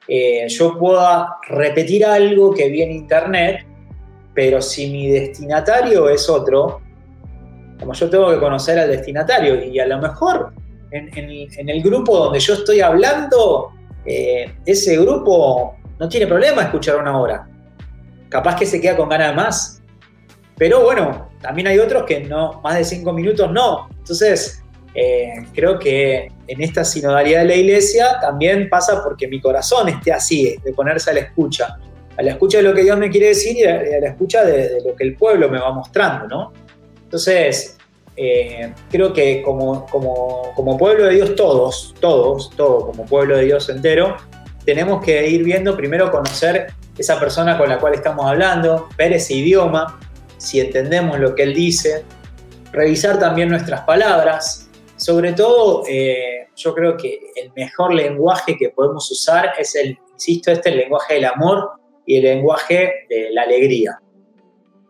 eh, 0.08 0.46
yo 0.48 0.78
pueda 0.78 1.38
repetir 1.48 2.04
algo 2.06 2.54
que 2.54 2.68
vi 2.70 2.82
en 2.82 2.92
internet, 2.92 3.66
pero 4.34 4.62
si 4.62 4.90
mi 4.90 5.10
destinatario 5.10 6.08
es 6.08 6.28
otro, 6.28 6.80
como 7.78 7.92
yo 7.92 8.08
tengo 8.08 8.30
que 8.30 8.38
conocer 8.38 8.78
al 8.78 8.88
destinatario 8.88 9.62
y 9.64 9.78
a 9.78 9.86
lo 9.86 9.98
mejor 9.98 10.52
en, 10.90 11.68
el 11.68 11.82
grupo 11.82 12.16
donde 12.16 12.40
yo 12.40 12.54
estoy 12.54 12.80
hablando, 12.80 13.72
eh, 14.04 14.54
ese 14.64 14.96
grupo 14.96 15.76
no 15.98 16.08
tiene 16.08 16.26
problema 16.26 16.62
escuchar 16.62 16.96
una 16.96 17.18
hora. 17.18 17.48
Capaz 18.28 18.56
que 18.56 18.66
se 18.66 18.80
queda 18.80 18.96
con 18.96 19.08
ganas 19.08 19.30
de 19.30 19.34
más. 19.34 19.82
Pero 20.56 20.82
bueno, 20.82 21.28
también 21.40 21.68
hay 21.68 21.78
otros 21.78 22.04
que 22.04 22.20
no, 22.20 22.60
más 22.62 22.76
de 22.76 22.84
cinco 22.84 23.12
minutos 23.12 23.50
no. 23.50 23.88
Entonces, 23.98 24.62
eh, 24.94 25.46
creo 25.54 25.78
que 25.78 26.32
en 26.46 26.62
esta 26.62 26.84
sinodalidad 26.84 27.40
de 27.40 27.48
la 27.48 27.54
iglesia 27.54 28.18
también 28.20 28.68
pasa 28.68 29.02
porque 29.02 29.28
mi 29.28 29.40
corazón 29.40 29.88
esté 29.88 30.12
así, 30.12 30.56
de 30.64 30.72
ponerse 30.72 31.10
a 31.10 31.14
la 31.14 31.20
escucha. 31.20 31.78
A 32.16 32.22
la 32.22 32.32
escucha 32.32 32.58
de 32.58 32.64
lo 32.64 32.74
que 32.74 32.82
Dios 32.82 32.98
me 32.98 33.10
quiere 33.10 33.28
decir 33.28 33.56
y 33.56 33.64
a, 33.64 34.00
la 34.00 34.08
escucha 34.08 34.44
de, 34.44 34.68
de, 34.68 34.82
lo 34.84 34.96
que 34.96 35.04
el 35.04 35.14
pueblo 35.14 35.48
me 35.48 35.58
va 35.58 35.72
mostrando, 35.72 36.26
¿no? 36.26 36.52
Entonces, 37.04 37.78
eh, 38.20 38.72
creo 38.90 39.12
que 39.12 39.42
como, 39.42 39.86
como, 39.86 40.76
pueblo 40.76 41.04
de 41.04 41.14
Dios, 41.14 41.36
todos, 41.36 41.94
todos, 42.00 42.50
todos, 42.50 42.86
como 42.86 43.06
pueblo 43.06 43.36
de 43.36 43.44
Dios 43.44 43.68
entero, 43.68 44.16
tenemos 44.64 45.04
que 45.04 45.28
ir 45.30 45.44
viendo 45.44 45.76
primero 45.76 46.10
conocer 46.10 46.72
esa 46.98 47.20
persona 47.20 47.56
con 47.56 47.68
la 47.68 47.78
cual 47.78 47.94
estamos 47.94 48.26
hablando, 48.26 48.88
ver 48.98 49.12
ese 49.12 49.34
idioma, 49.34 50.00
si 50.36 50.58
entendemos 50.58 51.20
lo 51.20 51.36
que 51.36 51.44
él 51.44 51.54
dice, 51.54 52.04
revisar 52.72 53.20
también 53.20 53.50
nuestras 53.50 53.82
palabras. 53.82 54.67
Sobre 54.98 55.32
todo, 55.32 55.84
eh, 55.88 56.48
yo 56.56 56.74
creo 56.74 56.96
que 56.96 57.20
el 57.36 57.52
mejor 57.54 57.94
lenguaje 57.94 58.56
que 58.58 58.70
podemos 58.70 59.08
usar 59.10 59.52
es 59.56 59.76
el, 59.76 59.96
insisto, 60.12 60.50
este 60.50 60.70
el 60.70 60.78
lenguaje 60.78 61.14
del 61.14 61.26
amor 61.26 61.70
y 62.04 62.16
el 62.16 62.24
lenguaje 62.24 63.06
de 63.08 63.30
la 63.30 63.42
alegría, 63.42 64.00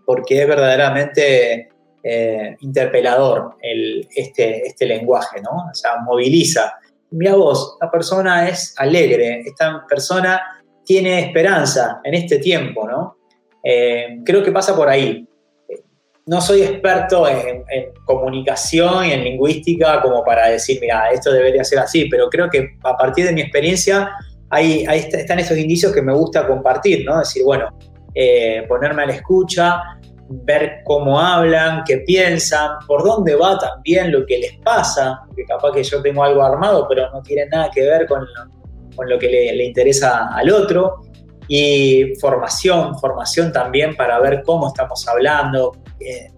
porque 0.06 0.40
es 0.40 0.48
verdaderamente 0.48 1.68
eh, 2.02 2.56
interpelador 2.60 3.56
el, 3.60 4.08
este, 4.16 4.66
este 4.66 4.86
lenguaje, 4.86 5.42
¿no? 5.42 5.68
O 5.70 5.74
sea, 5.74 5.96
moviliza. 5.98 6.74
Mira 7.10 7.34
vos, 7.34 7.74
esta 7.74 7.90
persona 7.90 8.48
es 8.48 8.74
alegre, 8.78 9.40
esta 9.40 9.84
persona 9.86 10.40
tiene 10.86 11.20
esperanza 11.20 12.00
en 12.02 12.14
este 12.14 12.38
tiempo, 12.38 12.88
¿no? 12.88 13.18
Eh, 13.62 14.20
creo 14.24 14.42
que 14.42 14.52
pasa 14.52 14.74
por 14.74 14.88
ahí. 14.88 15.27
No 16.28 16.42
soy 16.42 16.60
experto 16.60 17.26
en, 17.26 17.64
comunicación 18.04 19.06
y 19.06 19.12
en 19.12 19.24
lingüística 19.24 20.02
como 20.02 20.22
para 20.22 20.48
decir, 20.48 20.78
mira, 20.78 21.10
esto 21.10 21.32
debería 21.32 21.64
ser 21.64 21.78
así, 21.78 22.04
pero 22.04 22.28
creo 22.28 22.50
que 22.50 22.76
a 22.84 22.96
partir 22.98 23.24
de 23.24 23.32
mi 23.32 23.40
experiencia 23.40 24.10
hay, 24.50 24.84
están 24.84 25.38
esos 25.38 25.56
indicios 25.56 25.90
que 25.90 26.02
me 26.02 26.12
gusta 26.12 26.46
compartir, 26.46 27.02
¿no? 27.06 27.18
Decir, 27.18 27.42
bueno, 27.44 27.70
eh, 28.14 28.62
ponerme 28.68 29.04
a 29.04 29.06
la 29.06 29.14
escucha, 29.14 29.80
ver 30.28 30.80
cómo 30.84 31.18
hablan, 31.18 31.82
qué 31.86 31.98
piensan, 31.98 32.72
por 32.86 33.02
dónde 33.04 33.34
va 33.34 33.58
también 33.58 34.12
lo 34.12 34.26
que 34.26 34.36
les 34.36 34.58
pasa, 34.58 35.22
porque 35.26 35.46
capaz 35.46 35.72
que 35.72 35.82
yo 35.82 36.02
tengo 36.02 36.22
algo 36.22 36.42
armado, 36.42 36.86
pero 36.90 37.10
no 37.10 37.22
tiene 37.22 37.46
nada 37.46 37.70
que 37.70 37.80
ver 37.82 38.06
con 38.06 38.20
lo, 38.20 38.94
con 38.94 39.08
lo 39.08 39.18
que 39.18 39.28
le, 39.28 39.64
interesa 39.64 40.28
al 40.34 40.50
otro. 40.50 41.00
Y 41.50 42.14
formación, 42.20 42.98
formación 42.98 43.50
también 43.50 43.96
para 43.96 44.18
ver 44.20 44.42
cómo 44.44 44.68
estamos 44.68 45.08
hablando, 45.08 45.72
eh, 46.00 46.30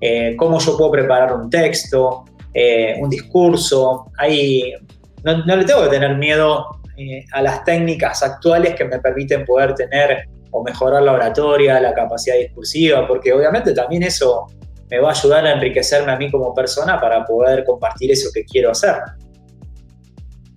eh, 0.00 0.36
cómo 0.36 0.58
yo 0.58 0.76
puedo 0.76 0.92
preparar 0.92 1.32
un 1.34 1.50
texto, 1.50 2.24
eh, 2.54 2.96
un 3.00 3.10
discurso. 3.10 4.06
Ahí 4.18 4.72
no, 5.24 5.44
no, 5.44 5.56
le 5.56 5.64
tengo 5.64 5.82
que 5.82 5.88
tener 5.88 6.16
miedo 6.16 6.66
a 7.32 7.42
las 7.42 7.64
técnicas 7.64 8.22
actuales 8.24 8.74
que 8.74 8.84
me 8.84 8.98
permiten 8.98 9.44
poder 9.44 9.74
tener 9.74 10.24
o 10.50 10.64
mejorar 10.64 11.02
la 11.02 11.12
oratoria, 11.12 11.80
la 11.80 11.94
capacidad 11.94 12.36
discursiva, 12.36 13.06
porque 13.06 13.32
obviamente 13.32 13.72
también 13.72 14.02
eso 14.02 14.46
me 14.90 14.98
va 14.98 15.10
a 15.10 15.12
ayudar 15.12 15.46
a 15.46 15.52
enriquecerme 15.52 16.12
a 16.12 16.16
mí 16.16 16.30
como 16.30 16.54
persona 16.54 17.00
para 17.00 17.24
poder 17.24 17.64
compartir 17.64 18.10
eso 18.10 18.30
que 18.32 18.44
quiero 18.44 18.70
hacer. 18.70 18.96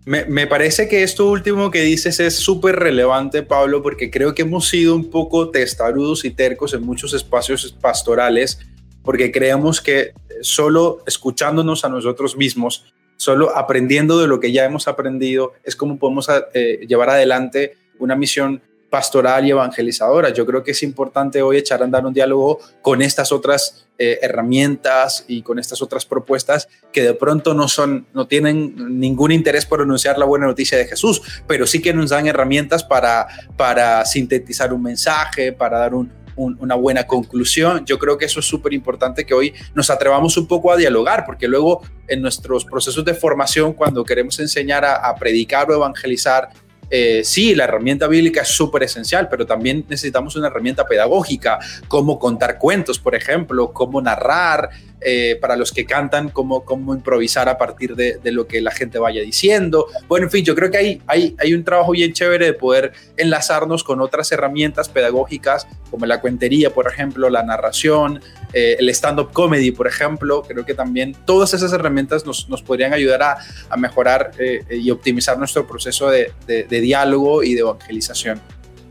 Me, 0.03 0.47
parece 0.47 0.87
que 0.87 1.03
esto 1.03 1.29
último 1.29 1.69
que 1.69 1.81
dices 1.81 2.19
es 2.19 2.35
súper 2.35 2.75
relevante, 2.77 3.43
Pablo, 3.43 3.83
porque 3.83 4.09
creo 4.09 4.33
que 4.33 4.41
hemos 4.41 4.67
sido 4.67 4.95
un 4.95 5.11
poco 5.11 5.51
testarudos 5.51 6.25
y 6.25 6.31
tercos 6.31 6.73
en 6.73 6.81
muchos 6.81 7.13
espacios 7.13 7.75
pastorales, 7.79 8.59
porque 9.03 9.31
creemos 9.31 9.79
que 9.79 10.13
solo 10.41 11.03
escuchándonos 11.05 11.85
a 11.85 11.89
nosotros 11.89 12.35
mismos, 12.35 12.91
solo 13.15 13.55
aprendiendo 13.55 14.19
de 14.19 14.27
lo 14.27 14.39
que 14.39 14.51
ya 14.51 14.65
hemos 14.65 14.87
aprendido, 14.87 15.53
es 15.63 15.75
como 15.75 15.99
podemos 15.99 16.27
eh, 16.55 16.79
llevar 16.87 17.11
adelante 17.11 17.77
una 17.99 18.15
misión 18.15 18.63
pastoral 18.91 19.47
y 19.47 19.51
evangelizadora. 19.51 20.29
Yo 20.29 20.45
creo 20.45 20.63
que 20.63 20.71
es 20.71 20.83
importante 20.83 21.41
hoy 21.41 21.57
echar 21.57 21.81
a 21.81 21.85
andar 21.85 22.05
un 22.05 22.13
diálogo 22.13 22.59
con 22.81 23.01
estas 23.01 23.31
otras 23.31 23.87
eh, 23.97 24.19
herramientas 24.21 25.23
y 25.29 25.41
con 25.43 25.59
estas 25.59 25.81
otras 25.81 26.05
propuestas 26.05 26.67
que 26.91 27.01
de 27.01 27.13
pronto 27.13 27.53
no 27.53 27.69
son, 27.69 28.05
no 28.13 28.27
tienen 28.27 28.99
ningún 28.99 29.31
interés 29.31 29.65
por 29.65 29.81
anunciar 29.81 30.17
la 30.17 30.25
buena 30.25 30.45
noticia 30.45 30.77
de 30.77 30.85
Jesús, 30.85 31.21
pero 31.47 31.65
sí 31.65 31.81
que 31.81 31.93
nos 31.93 32.09
dan 32.09 32.27
herramientas 32.27 32.83
para, 32.83 33.27
para 33.55 34.03
sintetizar 34.05 34.73
un 34.73 34.83
mensaje, 34.83 35.53
para 35.53 35.79
dar 35.79 35.93
una 36.35 36.75
buena 36.75 37.07
conclusión. 37.07 37.85
Yo 37.85 37.97
creo 37.97 38.17
que 38.17 38.25
eso 38.25 38.41
es 38.41 38.45
súper 38.45 38.73
importante 38.73 39.25
que 39.25 39.33
hoy 39.33 39.53
nos 39.73 39.89
atrevamos 39.89 40.35
un 40.35 40.47
poco 40.47 40.69
a 40.69 40.75
dialogar, 40.75 41.23
porque 41.25 41.47
luego 41.47 41.81
en 42.09 42.21
nuestros 42.21 42.65
procesos 42.65 43.05
de 43.05 43.13
formación, 43.13 43.71
cuando 43.71 44.03
queremos 44.03 44.37
enseñar 44.41 44.83
a 44.83 45.15
predicar 45.15 45.71
o 45.71 45.75
evangelizar, 45.75 46.49
eh, 46.93 47.23
sí, 47.23 47.55
la 47.55 47.63
herramienta 47.63 48.05
bíblica 48.07 48.41
es 48.41 48.49
súper 48.49 48.83
esencial, 48.83 49.29
pero 49.29 49.45
también 49.45 49.85
necesitamos 49.87 50.35
una 50.35 50.47
herramienta 50.47 50.85
pedagógica, 50.85 51.57
cómo 51.87 52.19
contar 52.19 52.57
cuentos, 52.57 52.99
por 52.99 53.15
ejemplo, 53.15 53.71
cómo 53.71 54.01
narrar, 54.01 54.69
eh, 55.03 55.35
para 55.41 55.55
los 55.55 55.71
que 55.71 55.87
cantan, 55.87 56.29
cómo, 56.29 56.63
cómo 56.63 56.93
improvisar 56.93 57.49
a 57.49 57.57
partir 57.57 57.95
de, 57.95 58.19
lo 58.25 58.45
que 58.45 58.61
la 58.61 58.69
gente 58.69 58.99
vaya 58.99 59.23
diciendo. 59.23 59.87
Bueno, 60.07 60.27
en 60.27 60.31
fin, 60.31 60.45
yo 60.45 60.53
creo 60.53 60.69
que 60.69 60.77
hay, 60.77 61.01
hay, 61.07 61.35
hay 61.39 61.55
un 61.55 61.63
trabajo 61.63 61.93
bien 61.93 62.13
chévere 62.13 62.45
de 62.45 62.53
poder 62.53 62.93
enlazarnos 63.17 63.83
con 63.83 63.99
otras 63.99 64.31
herramientas 64.31 64.89
pedagógicas, 64.89 65.65
como 65.89 66.05
la 66.05 66.21
cuentería, 66.21 66.71
por 66.71 66.87
ejemplo, 66.87 67.31
la 67.31 67.41
narración, 67.41 68.21
eh, 68.53 68.75
el 68.77 68.89
stand-up 68.89 69.31
comedy, 69.33 69.71
por 69.71 69.87
ejemplo. 69.87 70.43
Creo 70.43 70.65
que 70.67 70.75
también 70.75 71.15
todas 71.25 71.55
esas 71.55 71.73
herramientas 71.73 72.23
nos, 72.23 72.47
nos 72.47 72.61
podrían 72.61 72.93
ayudar 72.93 73.23
a, 73.23 73.37
a 73.71 73.77
mejorar 73.77 74.33
eh, 74.37 74.63
y 74.69 74.91
optimizar 74.91 75.35
nuestro 75.39 75.65
proceso 75.65 76.11
de, 76.11 76.31
de, 76.45 76.65
de 76.65 76.79
diálogo 76.79 77.41
y 77.41 77.55
de 77.55 77.61
evangelización. 77.61 78.39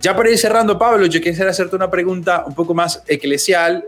Ya 0.01 0.17
para 0.17 0.29
ir 0.29 0.39
cerrando, 0.39 0.77
Pablo, 0.77 1.07
yo 1.07 1.21
quisiera 1.21 1.51
hacerte 1.51 1.77
una 1.77 1.89
pregunta 1.89 2.43
un 2.47 2.55
poco 2.55 2.75
más 2.75 3.05
eclesial. 3.07 3.85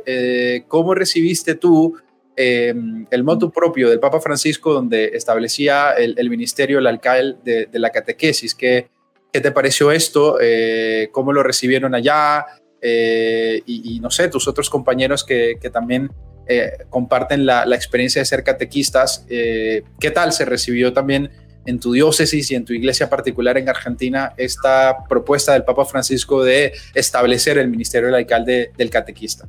¿Cómo 0.69 0.95
recibiste 0.95 1.55
tú 1.55 1.97
Em, 2.35 3.07
el 3.11 3.25
motu 3.25 3.51
propio 3.51 3.91
del 3.91 4.01
Papa 4.01 4.19
Francisco, 4.19 4.73
donde 4.73 5.11
establecía 5.13 5.93
el, 5.93 6.31
ministerio, 6.31 6.79
el 6.79 6.87
alcalde 6.87 7.69
de, 7.71 7.79
la 7.79 7.91
catequesis. 7.91 8.55
¿Qué, 8.55 8.89
¿Qué, 9.31 9.41
te 9.41 9.53
pareció 9.53 9.93
esto? 9.93 10.39
Eh, 10.41 11.11
¿Cómo 11.13 11.33
lo 11.33 11.43
recibieron 11.43 11.95
allá? 11.95 12.47
Eh, 12.81 13.63
y, 13.67 14.01
no 14.01 14.11
sé, 14.11 14.29
tus 14.29 14.49
otros 14.49 14.71
compañeros 14.71 15.25
que, 15.25 15.59
también 15.71 16.11
eh, 16.47 16.73
comparten 16.89 17.45
la, 17.45 17.65
experiencia 17.75 18.23
de 18.23 18.27
ser 18.27 18.43
catequistas, 18.43 19.27
¿qué 19.29 20.11
tal 20.15 20.33
se 20.33 20.47
recibió 20.47 20.93
también 20.95 21.31
en 21.67 21.79
tu 21.79 21.93
diócesis 21.93 22.51
y 22.51 22.55
en 22.55 22.65
tu 22.65 22.73
iglesia 22.73 23.11
particular 23.11 23.59
en 23.59 23.69
Argentina 23.69 24.33
esta 24.39 25.05
propuesta 25.07 25.53
del 25.53 25.65
Papa 25.65 25.85
Francisco 25.85 26.43
de 26.43 26.73
establecer 26.95 27.59
el 27.59 27.69
ministerio 27.69 28.07
del 28.07 28.17
alcalde 28.17 28.73
del 28.77 28.89
catequista? 28.89 29.47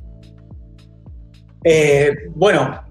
Eh, 1.64 2.14
bueno, 2.34 2.84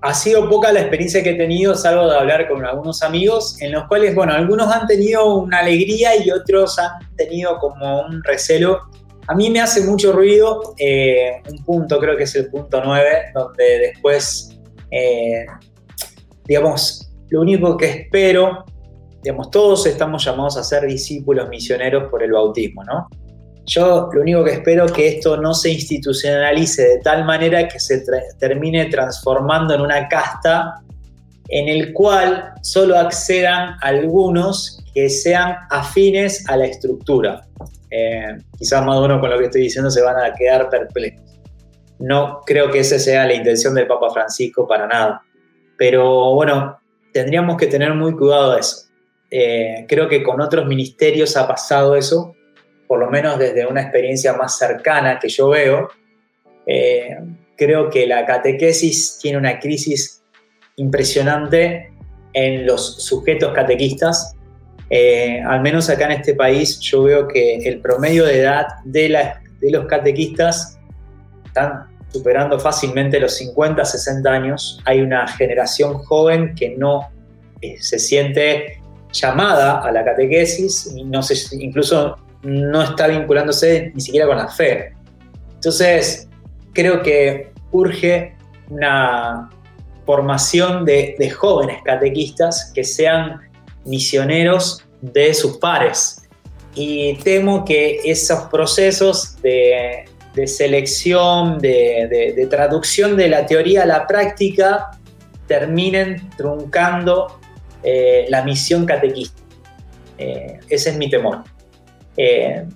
ha 0.00 0.14
sido 0.14 0.48
poca 0.48 0.70
la 0.70 0.80
experiencia 0.80 1.22
que 1.22 1.30
he 1.30 1.34
tenido, 1.34 1.74
salvo 1.74 2.06
de 2.06 2.16
hablar 2.16 2.48
con 2.48 2.64
algunos 2.64 3.02
amigos, 3.02 3.60
en 3.62 3.72
los 3.72 3.88
cuales, 3.88 4.14
bueno, 4.14 4.34
algunos 4.34 4.70
han 4.70 4.86
tenido 4.86 5.36
una 5.36 5.60
alegría 5.60 6.22
y 6.22 6.30
otros 6.30 6.78
han 6.78 6.90
tenido 7.16 7.58
como 7.58 8.02
un 8.02 8.22
recelo. 8.22 8.80
A 9.26 9.34
mí 9.34 9.48
me 9.48 9.62
hace 9.62 9.82
mucho 9.82 10.12
ruido 10.12 10.74
eh, 10.78 11.42
un 11.50 11.64
punto, 11.64 11.98
creo 11.98 12.16
que 12.16 12.24
es 12.24 12.34
el 12.34 12.50
punto 12.50 12.82
9, 12.84 13.08
donde 13.34 13.64
después, 13.78 14.58
eh, 14.90 15.46
digamos, 16.44 17.10
lo 17.30 17.40
único 17.40 17.76
que 17.78 17.86
espero, 17.86 18.66
digamos, 19.22 19.50
todos 19.50 19.86
estamos 19.86 20.22
llamados 20.22 20.58
a 20.58 20.62
ser 20.62 20.86
discípulos 20.86 21.48
misioneros 21.48 22.10
por 22.10 22.22
el 22.22 22.32
bautismo, 22.32 22.84
¿no? 22.84 23.08
Yo 23.66 24.10
lo 24.12 24.20
único 24.20 24.44
que 24.44 24.52
espero 24.52 24.84
es 24.84 24.92
que 24.92 25.08
esto 25.08 25.36
no 25.36 25.54
se 25.54 25.70
institucionalice 25.70 26.82
de 26.82 26.98
tal 26.98 27.24
manera 27.24 27.66
que 27.66 27.80
se 27.80 28.04
termine 28.38 28.86
transformando 28.86 29.74
en 29.74 29.80
una 29.80 30.06
casta 30.08 30.82
en 31.48 31.68
el 31.68 31.92
cual 31.92 32.52
solo 32.62 32.98
accedan 32.98 33.76
algunos 33.80 34.82
que 34.94 35.08
sean 35.08 35.56
afines 35.70 36.48
a 36.48 36.56
la 36.56 36.66
estructura. 36.66 37.42
Eh, 37.90 38.38
quizás 38.58 38.84
más 38.84 38.98
uno 38.98 39.20
con 39.20 39.30
lo 39.30 39.38
que 39.38 39.44
estoy 39.46 39.62
diciendo 39.62 39.90
se 39.90 40.02
van 40.02 40.16
a 40.16 40.34
quedar 40.34 40.68
perplejos. 40.68 41.22
No 41.98 42.40
creo 42.44 42.70
que 42.70 42.80
esa 42.80 42.98
sea 42.98 43.26
la 43.26 43.34
intención 43.34 43.74
del 43.74 43.86
Papa 43.86 44.10
Francisco 44.10 44.66
para 44.66 44.86
nada. 44.86 45.22
Pero 45.76 46.34
bueno, 46.34 46.78
tendríamos 47.12 47.56
que 47.56 47.66
tener 47.66 47.94
muy 47.94 48.12
cuidado 48.16 48.54
de 48.54 48.60
eso. 48.60 48.88
Eh, 49.30 49.86
creo 49.88 50.08
que 50.08 50.22
con 50.22 50.40
otros 50.40 50.66
ministerios 50.66 51.36
ha 51.36 51.46
pasado 51.48 51.96
eso, 51.96 52.33
por 52.86 52.98
lo 52.98 53.10
menos 53.10 53.38
desde 53.38 53.66
una 53.66 53.82
experiencia 53.82 54.34
más 54.34 54.58
cercana 54.58 55.18
que 55.18 55.28
yo 55.28 55.48
veo. 55.50 55.90
Eh, 56.66 57.16
creo 57.56 57.90
que 57.90 58.06
la 58.06 58.24
catequesis 58.26 59.18
tiene 59.20 59.38
una 59.38 59.58
crisis 59.58 60.22
impresionante 60.76 61.92
en 62.32 62.66
los 62.66 63.04
sujetos 63.04 63.52
catequistas. 63.54 64.34
Eh, 64.90 65.40
al 65.40 65.60
menos 65.60 65.88
acá 65.88 66.06
en 66.06 66.12
este 66.12 66.34
país 66.34 66.78
yo 66.80 67.04
veo 67.04 67.28
que 67.28 67.56
el 67.56 67.80
promedio 67.80 68.24
de 68.24 68.40
edad 68.40 68.66
de, 68.84 69.08
de 69.60 69.70
los 69.70 69.86
catequistas 69.86 70.78
están 71.46 71.86
superando 72.08 72.60
fácilmente 72.60 73.18
los 73.18 73.36
50, 73.36 73.84
60 73.84 74.30
años. 74.30 74.80
Hay 74.84 75.00
una 75.00 75.26
generación 75.26 75.94
joven 75.94 76.54
que 76.54 76.76
no 76.76 77.10
se 77.80 77.98
siente 77.98 78.80
llamada 79.14 79.80
a 79.80 79.92
la 79.92 80.04
catequesis 80.04 80.92
no 81.06 81.22
se, 81.22 81.56
incluso 81.56 82.18
no 82.44 82.82
está 82.82 83.08
vinculándose 83.08 83.92
ni 83.94 84.00
siquiera 84.00 84.26
con 84.26 84.36
la 84.36 84.48
fe. 84.48 84.94
Entonces, 85.54 86.28
creo 86.72 87.02
que 87.02 87.50
urge 87.72 88.36
una 88.68 89.50
formación 90.04 90.84
de, 90.84 91.30
jóvenes 91.30 91.78
catequistas 91.84 92.70
que 92.74 92.84
sean 92.84 93.40
misioneros 93.84 94.84
de 95.00 95.32
sus 95.34 95.56
pares. 95.58 96.22
Y 96.74 97.14
temo 97.18 97.64
que 97.64 98.00
esos 98.04 98.42
procesos 98.50 99.40
de, 99.40 100.04
selección, 100.46 101.58
de, 101.58 102.46
traducción 102.50 103.16
de 103.16 103.28
la 103.28 103.46
teoría 103.46 103.84
a 103.84 103.86
la 103.86 104.06
práctica, 104.06 104.90
terminen 105.46 106.30
truncando 106.36 107.38
eh, 107.82 108.26
la 108.28 108.42
misión 108.42 108.86
catequista. 108.86 109.40
Eh, 110.18 110.58
ese 110.68 110.90
es 110.90 110.96
mi 110.96 111.08
temor. 111.08 111.44
Eh, 112.16 112.66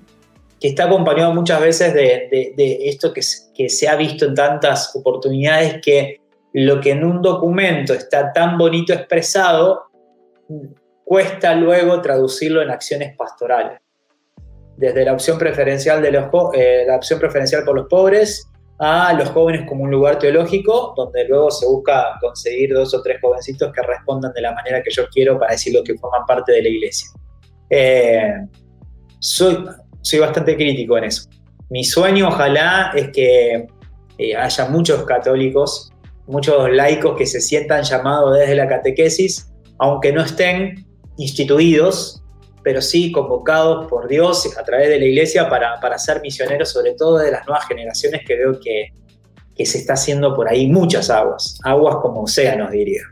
que 0.60 0.68
está 0.68 0.84
acompañado 0.84 1.32
muchas 1.32 1.60
veces 1.60 1.94
de, 1.94 2.56
esto 2.84 3.12
que, 3.12 3.22
se 3.22 3.88
ha 3.88 3.94
visto 3.94 4.24
en 4.24 4.34
tantas 4.34 4.94
oportunidades, 4.96 5.80
que 5.80 6.20
lo 6.52 6.80
que 6.80 6.90
en 6.90 7.04
un 7.04 7.22
documento 7.22 7.94
está 7.94 8.32
tan 8.32 8.58
bonito 8.58 8.92
expresado, 8.92 9.84
cuesta 11.04 11.54
luego 11.54 12.00
traducirlo 12.00 12.60
en 12.60 12.70
acciones 12.70 13.16
pastorales. 13.16 13.80
Desde 14.76 15.04
la 15.04 15.12
opción 15.12 15.38
preferencial, 15.38 16.02
de 16.02 16.10
los, 16.10 16.24
la 16.86 16.96
opción 16.96 17.20
preferencial 17.20 17.64
por 17.64 17.76
los 17.76 17.86
pobres 17.86 18.48
a 18.80 19.12
los 19.12 19.28
jóvenes 19.30 19.66
como 19.68 19.84
un 19.84 19.90
lugar 19.90 20.18
teológico, 20.18 20.94
donde 20.96 21.24
luego 21.24 21.50
se 21.50 21.66
busca 21.66 22.16
conseguir 22.20 22.72
dos 22.72 22.94
o 22.94 23.02
tres 23.02 23.20
jovencitos 23.20 23.72
que 23.72 23.82
respondan 23.82 24.32
de 24.32 24.40
la 24.40 24.54
manera 24.54 24.82
que 24.82 24.90
yo 24.90 25.08
quiero 25.08 25.38
para 25.38 25.52
decir 25.52 25.74
lo 25.74 25.82
que 25.82 25.96
forman 25.96 26.24
parte 26.26 26.52
de 26.52 26.62
la 26.62 26.68
iglesia. 26.68 27.08
Eh, 27.70 28.34
soy, 29.18 29.64
soy 30.02 30.18
bastante 30.20 30.56
crítico 30.56 30.98
en 30.98 31.04
eso. 31.04 31.28
Mi 31.70 31.84
sueño, 31.84 32.28
ojalá, 32.28 32.92
es 32.94 33.10
que 33.10 33.66
eh, 34.18 34.36
haya 34.36 34.64
muchos 34.66 35.04
católicos, 35.04 35.92
muchos 36.26 36.70
laicos 36.70 37.16
que 37.16 37.26
se 37.26 37.40
sientan 37.40 37.82
llamados 37.84 38.38
desde 38.38 38.54
la 38.54 38.68
catequesis, 38.68 39.50
aunque 39.78 40.12
no 40.12 40.22
estén 40.22 40.86
instituidos, 41.16 42.22
pero 42.62 42.82
sí 42.82 43.12
convocados 43.12 43.86
por 43.88 44.08
Dios 44.08 44.56
a 44.58 44.64
través 44.64 44.88
de 44.88 44.98
la 44.98 45.04
iglesia 45.04 45.48
para, 45.48 45.80
para 45.80 45.98
ser 45.98 46.20
misioneros, 46.20 46.70
sobre 46.70 46.94
todo 46.94 47.18
de 47.18 47.30
las 47.30 47.46
nuevas 47.46 47.66
generaciones 47.66 48.22
que 48.26 48.36
veo 48.36 48.58
que, 48.60 48.92
que 49.54 49.66
se 49.66 49.78
está 49.78 49.94
haciendo 49.94 50.34
por 50.34 50.48
ahí 50.48 50.68
muchas 50.68 51.10
aguas, 51.10 51.58
aguas 51.64 51.96
como 52.02 52.22
océanos 52.22 52.70
diría. 52.70 53.02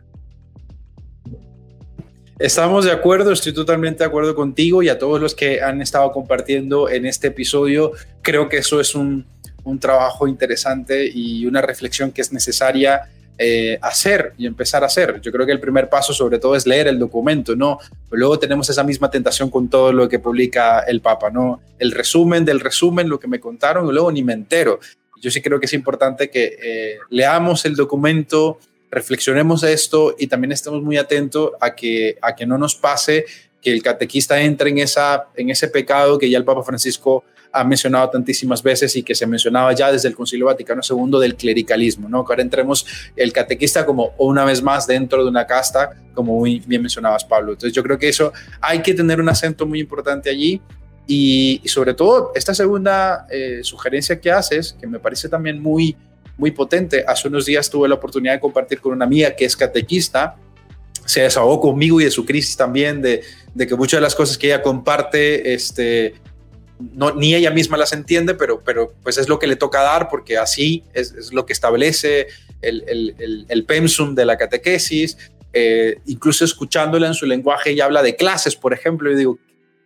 Estamos 2.39 2.84
de 2.84 2.93
acuerdo, 2.93 3.32
estoy 3.32 3.55
totalmente 3.55 4.01
de 4.01 4.09
acuerdo 4.09 4.34
contigo 4.34 4.82
y 4.82 4.91
a 4.91 4.99
todos 4.99 5.18
los 5.18 5.34
que 5.34 5.62
han 5.62 5.80
estado 5.80 6.12
compartiendo 6.12 6.91
en 6.91 7.07
este 7.07 7.28
episodio. 7.28 7.93
Creo 8.20 8.51
que 8.51 8.59
eso 8.59 8.78
es 8.78 8.95
un, 8.95 9.24
un 9.64 9.80
trabajo 9.80 10.28
interesante 10.28 11.11
y 11.12 11.47
una 11.47 11.62
reflexión 11.62 12.12
que 12.12 12.20
es 12.20 12.32
necesaria 12.32 13.09
eh, 13.39 13.78
hacer 13.80 14.34
y 14.37 14.47
empezar 14.47 14.82
a 14.82 14.87
hacer. 14.87 15.20
Yo 15.22 15.32
creo 15.32 15.47
que 15.47 15.53
el 15.53 15.61
primer 15.61 15.89
paso 15.89 16.12
sobre 16.12 16.39
todo 16.39 16.57
es 16.57 16.66
leer 16.66 16.89
el 16.89 16.99
documento, 16.99 17.57
¿no? 17.57 17.78
luego 18.11 18.39
tenemos 18.39 18.68
esa 18.70 18.82
misma 18.82 19.11
tentación 19.11 19.51
con 19.51 19.68
todo 19.68 19.93
lo 19.93 20.09
que 20.09 20.18
publica 20.18 20.80
el 20.80 21.03
Papa, 21.03 21.30
¿no? 21.30 21.61
El 21.78 21.93
resumen 21.93 22.47
del 22.47 22.61
resumen, 22.61 23.11
lo 23.11 23.20
que 23.20 23.28
me 23.28 23.41
contaron 23.41 23.87
y 23.87 23.93
luego 23.93 24.11
ni 24.11 24.22
me 24.22 24.32
entero. 24.32 24.78
Yo 25.20 25.30
sí 25.30 25.43
creo 25.43 25.61
que 25.61 25.66
es 25.66 25.72
importante 25.74 26.30
que 26.30 26.57
eh, 26.62 26.99
leamos 27.11 27.64
el 27.66 27.76
documento, 27.76 28.59
reflexionemos 28.91 29.62
esto 29.62 30.14
y 30.18 30.26
también 30.26 30.53
estemos 30.53 30.82
muy 30.82 30.97
atentos 30.97 31.53
a 31.61 31.74
que, 31.74 32.16
a 32.22 32.34
que 32.34 32.47
no 32.47 32.59
nos 32.59 32.74
pase 32.74 33.24
que 33.61 33.72
el 33.72 33.82
catequista 33.82 34.41
entre 34.41 34.70
en, 34.70 34.78
esa, 34.78 35.28
en 35.34 35.51
ese 35.51 35.68
pecado 35.68 36.18
que 36.18 36.30
ya 36.30 36.39
el 36.39 36.45
Papa 36.45 36.62
Francisco 36.62 37.24
ha 37.53 37.64
mencionado 37.64 38.11
tantísimas 38.11 38.62
veces 38.62 38.95
y 38.97 39.03
que 39.03 39.14
se 39.14 39.26
mencionaba 39.26 39.72
ya 39.72 39.91
desde 39.91 40.09
el 40.09 40.14
Concilio 40.14 40.47
Vaticano 40.47 40.82
II 40.89 41.18
del 41.20 41.37
clericalismo, 41.37 42.09
¿no? 42.09 42.24
Que 42.24 42.32
ahora 42.32 42.43
entremos 42.43 42.87
el 43.16 43.32
catequista 43.32 43.87
como 43.87 44.14
una 44.18 44.45
vez 44.45 44.62
más 44.62 44.87
dentro 44.87 45.24
de 45.24 45.30
una 45.30 45.47
casta, 45.47 45.91
como 46.14 46.34
muy 46.34 46.62
bien 46.66 46.82
mencionabas, 46.82 47.24
Pablo. 47.24 47.53
Entonces 47.53 47.72
yo 47.72 47.82
creo 47.82 47.99
que 47.99 48.09
eso 48.09 48.32
hay 48.61 48.82
que 48.82 48.93
tener 48.93 49.20
un 49.20 49.28
acento 49.28 49.66
muy 49.66 49.80
importante 49.80 50.28
allí 50.28 50.61
y, 51.07 51.62
sobre 51.66 51.95
todo 51.95 52.32
esta 52.34 52.55
segunda 52.55 53.26
eh, 53.30 53.61
sugerencia 53.62 54.20
que 54.20 54.30
haces, 54.30 54.76
que 54.78 54.87
me 54.87 54.99
parece 54.99 55.28
también 55.28 55.62
muy, 55.62 55.97
muy 56.37 56.51
potente. 56.51 57.05
Hace 57.07 57.28
unos 57.28 57.47
días 57.47 57.70
tuve 57.70 57.89
la 57.89 57.95
oportunidad 57.95 58.34
de 58.34 58.41
compartir 58.41 58.80
con 58.80 58.93
una 58.93 59.05
amiga 59.05 59.34
que 59.34 59.45
es 59.45 59.57
catequista, 59.57 60.37
se 61.05 61.22
desahogó 61.22 61.61
conmigo 61.61 62.01
y 62.01 62.05
de 62.05 62.11
su 62.11 62.24
crisis 62.24 62.57
también, 62.57 63.01
de, 63.01 63.22
que 63.57 63.74
muchas 63.76 63.99
de 63.99 64.03
las 64.03 64.14
cosas 64.14 64.37
que 64.37 64.49
ella 64.49 64.62
comparte, 64.62 65.55
este, 65.55 66.14
no, 66.78 67.14
ni 67.14 67.34
ella 67.34 67.51
misma 67.51 67.76
las 67.76 67.93
entiende, 67.93 68.34
pero, 68.34 68.62
pero 68.64 68.93
pues 69.03 69.16
es 69.18 69.28
lo 69.28 69.39
que 69.39 69.47
le 69.47 69.57
toca 69.57 69.82
dar 69.82 70.09
porque 70.09 70.37
así 70.37 70.82
es, 70.93 71.32
lo 71.32 71.47
que 71.47 71.53
establece 71.53 72.26
el, 72.61 72.84
el, 72.89 73.47
el, 73.49 73.64
pensum 73.64 74.14
de 74.14 74.24
la 74.26 74.37
catequesis. 74.37 75.16
Eh, 75.53 76.01
incluso 76.07 76.45
escuchándola 76.45 77.07
en 77.07 77.14
su 77.14 77.24
lenguaje, 77.24 77.70
ella 77.70 77.87
habla 77.87 78.03
de 78.03 78.16
clases, 78.16 78.57
por 78.57 78.74
ejemplo, 78.74 79.11
yo 79.11 79.16
digo, 79.16 79.39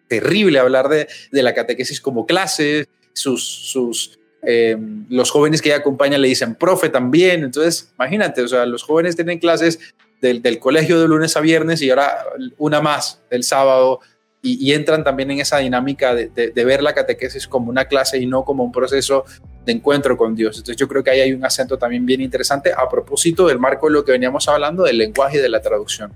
terrible 0.09 0.59
hablar 0.59 0.89
de, 0.89 1.07
de 1.31 1.43
la 1.43 1.55
catequesis 1.55 2.01
como 2.01 2.27
clases, 2.27 2.89
sus, 3.13 3.45
sus, 3.45 4.19
eh, 4.43 4.77
los 5.09 5.31
jóvenes 5.31 5.61
que 5.61 5.69
ella 5.69 5.79
acompaña 5.79 6.19
le 6.19 6.29
dicen 6.29 6.55
profe 6.55 6.89
también, 6.89 7.45
entonces 7.45 7.93
imagínate, 7.99 8.43
o 8.43 8.49
sea, 8.49 8.67
los 8.67 8.83
jóvenes 8.83 9.17
tienen 9.17 9.39
clases 9.39 9.79
del, 10.21 10.43
del 10.43 10.59
colegio 10.59 11.01
de 11.01 11.09
lunes 11.09 11.37
a 11.37 11.41
viernes 11.41 11.83
y 11.83 11.91
ahora 11.91 12.25
una 12.59 12.81
más 12.81 13.21
el 13.31 13.43
sábado 13.43 14.01
y, 14.43 14.73
entran 14.73 15.05
también 15.05 15.31
en 15.31 15.41
esa 15.41 15.59
dinámica 15.59 16.15
de, 16.15 16.53
ver 16.65 16.83
la 16.83 16.95
catequesis 16.95 17.47
como 17.47 17.69
una 17.69 17.87
clase 17.87 18.19
y 18.19 18.27
no 18.27 18.45
como 18.45 18.65
un 18.65 18.73
proceso 18.73 19.25
de 19.67 19.73
encuentro 19.73 20.17
con 20.17 20.35
Dios. 20.35 20.57
Entonces 20.57 20.77
yo 20.77 20.89
creo 20.89 21.05
que 21.05 21.11
ahí 21.11 21.21
hay 21.21 21.33
un 21.33 21.45
acento 21.45 21.77
también 21.77 22.07
bien 22.07 22.23
interesante 22.23 22.73
a 22.73 22.89
propósito 22.89 23.47
del 23.49 23.59
marco 23.59 23.89
de 23.89 23.93
lo 23.93 24.05
que 24.05 24.13
veníamos 24.13 24.49
hablando 24.49 24.85
del 24.85 24.97
lenguaje 24.97 25.37
y 25.39 25.41
de 25.41 25.51
la 25.51 25.61
traducción. 25.61 26.13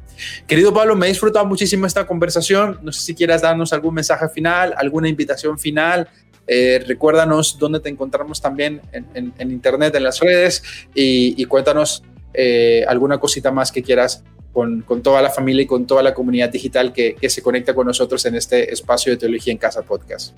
Querido 0.46 0.72
Pablo, 0.72 0.96
me 0.96 1.06
he 1.06 1.08
disfrutado 1.10 1.44
muchísimo 1.44 1.86
esta 1.86 2.06
conversación. 2.06 2.78
No 2.82 2.92
sé 2.92 3.02
si 3.02 3.14
quieras 3.14 3.42
darnos 3.42 3.72
algún 3.74 3.94
mensaje 3.94 4.28
final, 4.30 4.74
alguna 4.78 5.08
invitación 5.08 5.58
final. 5.58 6.08
Eh, 6.46 6.84
recuérdanos 6.86 7.58
dónde 7.58 7.80
te 7.80 7.88
encontramos 7.88 8.40
también 8.40 8.82
en, 8.92 9.50
internet, 9.50 9.94
en 9.94 10.04
las 10.04 10.20
redes 10.20 10.62
y, 10.94 11.44
cuéntanos 11.46 12.02
eh, 12.34 12.84
alguna 12.86 13.18
cosita 13.18 13.50
más 13.50 13.72
que 13.72 13.82
quieras 13.82 14.22
con, 14.52 14.82
con, 14.82 15.02
toda 15.02 15.22
la 15.22 15.30
familia 15.30 15.62
y 15.62 15.66
con 15.66 15.86
toda 15.86 16.02
la 16.02 16.14
comunidad 16.14 16.50
digital 16.50 16.92
que, 16.92 17.14
que, 17.14 17.30
se 17.30 17.42
conecta 17.42 17.74
con 17.74 17.86
nosotros 17.86 18.24
en 18.26 18.34
este 18.34 18.72
espacio 18.72 19.12
de 19.12 19.18
Teología 19.18 19.52
en 19.52 19.58
Casa 19.58 19.82
Podcast. 19.82 20.34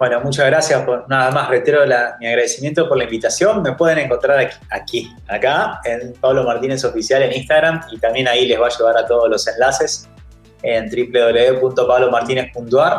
Bueno, 0.00 0.20
muchas 0.22 0.46
gracias. 0.46 0.82
Por, 0.84 1.06
nada 1.10 1.30
más 1.30 1.50
reitero 1.50 1.84
mi 2.20 2.26
agradecimiento 2.26 2.88
por 2.88 2.96
la 2.96 3.04
invitación. 3.04 3.60
Me 3.60 3.72
pueden 3.72 3.98
encontrar 3.98 4.38
aquí, 4.38 4.56
aquí, 4.70 5.14
acá, 5.28 5.78
en 5.84 6.14
Pablo 6.14 6.44
Martínez 6.44 6.82
Oficial 6.86 7.22
en 7.22 7.34
Instagram 7.34 7.82
y 7.92 7.98
también 7.98 8.26
ahí 8.26 8.46
les 8.46 8.58
va 8.58 8.68
a 8.68 8.70
llevar 8.70 8.96
a 8.96 9.06
todos 9.06 9.28
los 9.28 9.46
enlaces 9.46 10.08
en 10.62 10.88
www.pablomartinez.ar. 10.88 12.98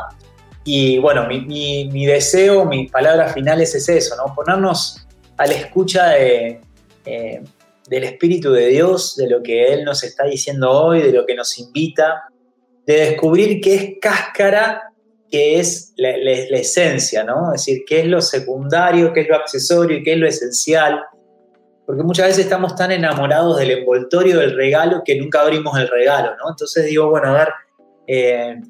Y 0.64 1.00
bueno, 1.00 1.28
mi, 1.28 1.42
mi, 1.42 1.90
mi, 1.92 2.06
deseo, 2.06 2.66
mis 2.66 2.92
palabras 2.92 3.34
finales 3.34 3.74
es 3.74 3.90
eso, 3.90 4.16
¿no? 4.16 4.34
Ponernos 4.36 5.08
a 5.38 5.48
la 5.48 5.54
escucha 5.54 6.10
de, 6.10 6.62
eh, 7.06 7.42
del 7.90 8.04
Espíritu 8.04 8.52
de 8.52 8.68
Dios, 8.68 9.16
de 9.16 9.28
lo 9.28 9.42
que 9.42 9.74
Él 9.74 9.84
nos 9.84 10.04
está 10.04 10.26
diciendo 10.26 10.70
hoy, 10.70 11.02
de 11.02 11.12
lo 11.12 11.26
que 11.26 11.36
nos 11.36 11.58
invita, 11.58 12.24
de 12.86 12.94
descubrir 12.94 13.60
qué 13.60 13.76
es 13.76 13.94
cáscara, 14.00 14.94
qué 15.32 15.60
es 15.60 15.94
la, 15.98 16.12
esencia, 16.12 17.24
¿no? 17.24 17.54
Es 17.54 17.66
decir, 17.66 17.84
qué 17.88 18.02
es 18.02 18.06
lo 18.06 18.22
secundario, 18.22 19.14
qué 19.14 19.22
es 19.22 19.30
lo 19.30 19.36
accesorio 19.36 19.98
y 19.98 20.04
qué 20.04 20.14
es 20.14 20.20
lo 20.20 20.28
esencial. 20.28 21.02
Porque 21.86 22.04
muchas 22.04 22.28
veces 22.28 22.46
estamos 22.46 22.76
tan 22.76 22.92
enamorados 22.92 23.58
del 23.58 23.72
envoltorio 23.72 24.40
del 24.40 24.56
regalo 24.56 25.02
que 25.04 25.18
nunca 25.18 25.42
abrimos 25.42 25.78
el 25.80 25.88
regalo, 25.88 26.36
¿no? 26.38 26.50
Entonces 26.52 26.86
digo, 26.86 27.10
bueno, 27.10 27.30
a 27.30 27.34
ver, 27.34 27.50
eh, 28.08 28.62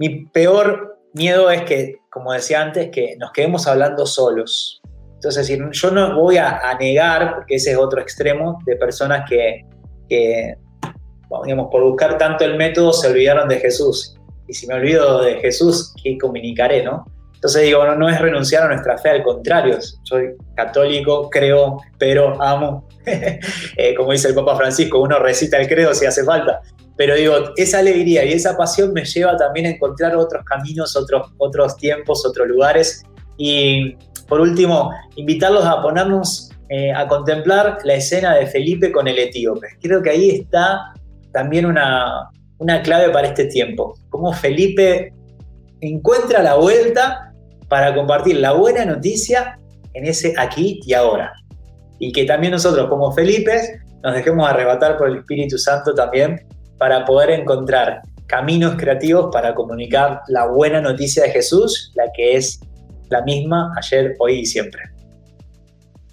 mi 0.00 0.24
peor 0.26 0.98
miedo 1.14 1.50
es 1.50 1.62
que, 1.62 1.98
como 2.10 2.32
decía 2.32 2.60
antes, 2.60 2.90
que 2.90 3.16
nos 3.18 3.30
quedemos 3.30 3.68
hablando 3.68 4.06
solos, 4.06 4.80
entonces, 5.22 5.58
yo 5.72 5.90
no 5.90 6.16
voy 6.18 6.38
a, 6.38 6.74
negar, 6.80 7.34
porque 7.34 7.56
ese 7.56 7.72
es 7.72 7.76
otro 7.76 8.00
extremo, 8.00 8.58
de 8.64 8.74
personas 8.76 9.28
que, 9.28 9.66
digamos, 10.08 11.68
por 11.70 11.82
buscar 11.82 12.16
tanto 12.16 12.46
el 12.46 12.56
método 12.56 12.94
se 12.94 13.08
olvidaron 13.08 13.46
de 13.46 13.60
Jesús. 13.60 14.16
Y 14.48 14.54
si 14.54 14.66
me 14.66 14.76
olvido 14.76 15.20
de 15.20 15.34
Jesús, 15.40 15.94
¿qué 16.02 16.16
comunicaré, 16.16 16.82
no? 16.82 17.04
Entonces 17.40 17.62
digo, 17.62 17.82
no, 17.96 18.06
es 18.06 18.20
renunciar 18.20 18.64
a 18.64 18.68
nuestra 18.68 18.98
fe, 18.98 19.08
al 19.08 19.22
contrario, 19.22 19.78
soy 20.02 20.34
católico, 20.54 21.30
creo, 21.30 21.78
pero 21.98 22.40
amo. 22.42 22.86
Eh, 23.76 23.94
como 23.96 24.12
dice 24.12 24.28
el 24.28 24.34
Papa 24.34 24.54
Francisco, 24.56 25.00
uno 25.00 25.18
recita 25.18 25.56
el 25.56 25.66
credo 25.66 25.94
si 25.94 26.04
hace 26.04 26.22
falta. 26.22 26.60
Pero 26.96 27.14
digo, 27.14 27.34
esa 27.56 27.78
alegría 27.78 28.24
y 28.26 28.34
esa 28.34 28.56
pasión 28.58 28.92
me 28.92 29.04
lleva 29.06 29.36
también 29.38 29.66
a 29.66 29.70
encontrar 29.70 30.14
otros 30.14 30.44
caminos, 30.44 30.94
otros, 30.94 31.32
otros 31.38 31.76
tiempos, 31.78 32.26
otros 32.26 32.46
lugares. 32.46 33.02
Y 33.38 33.96
por 34.28 34.42
último, 34.42 34.92
invitarlos 35.16 35.64
a 35.64 35.80
ponernos 35.80 36.50
eh, 36.68 36.92
a 36.92 37.08
contemplar 37.08 37.78
la 37.84 37.94
escena 37.94 38.36
de 38.36 38.46
Felipe 38.46 38.92
con 38.92 39.08
el 39.08 39.18
etíope. 39.18 39.66
Creo 39.80 40.02
que 40.02 40.10
ahí 40.10 40.30
está 40.30 40.92
también 41.32 41.64
una, 41.64 42.28
una 42.58 42.82
clave 42.82 43.08
para 43.08 43.28
este 43.28 43.46
tiempo. 43.46 43.94
Cómo 44.10 44.32
Felipe 44.34 45.14
encuentra 45.80 46.42
la 46.42 46.56
vuelta 46.56 47.29
para 47.70 47.94
compartir 47.94 48.36
la 48.36 48.52
buena 48.52 48.84
noticia 48.84 49.58
en 49.94 50.04
ese 50.04 50.34
aquí 50.36 50.80
y 50.84 50.92
ahora. 50.92 51.32
Y 52.00 52.12
que 52.12 52.24
también 52.24 52.50
nosotros 52.50 52.88
como 52.88 53.12
Felipe 53.12 53.80
nos 54.02 54.14
dejemos 54.14 54.46
arrebatar 54.46 54.98
por 54.98 55.08
el 55.08 55.18
Espíritu 55.18 55.56
Santo 55.56 55.94
también 55.94 56.46
para 56.78 57.04
poder 57.04 57.30
encontrar 57.30 58.02
caminos 58.26 58.74
creativos 58.76 59.30
para 59.32 59.54
comunicar 59.54 60.20
la 60.28 60.46
buena 60.46 60.80
noticia 60.80 61.24
de 61.24 61.30
Jesús, 61.30 61.92
la 61.94 62.04
que 62.14 62.36
es 62.36 62.60
la 63.08 63.22
misma 63.22 63.72
ayer, 63.76 64.14
hoy 64.18 64.40
y 64.40 64.46
siempre. 64.46 64.82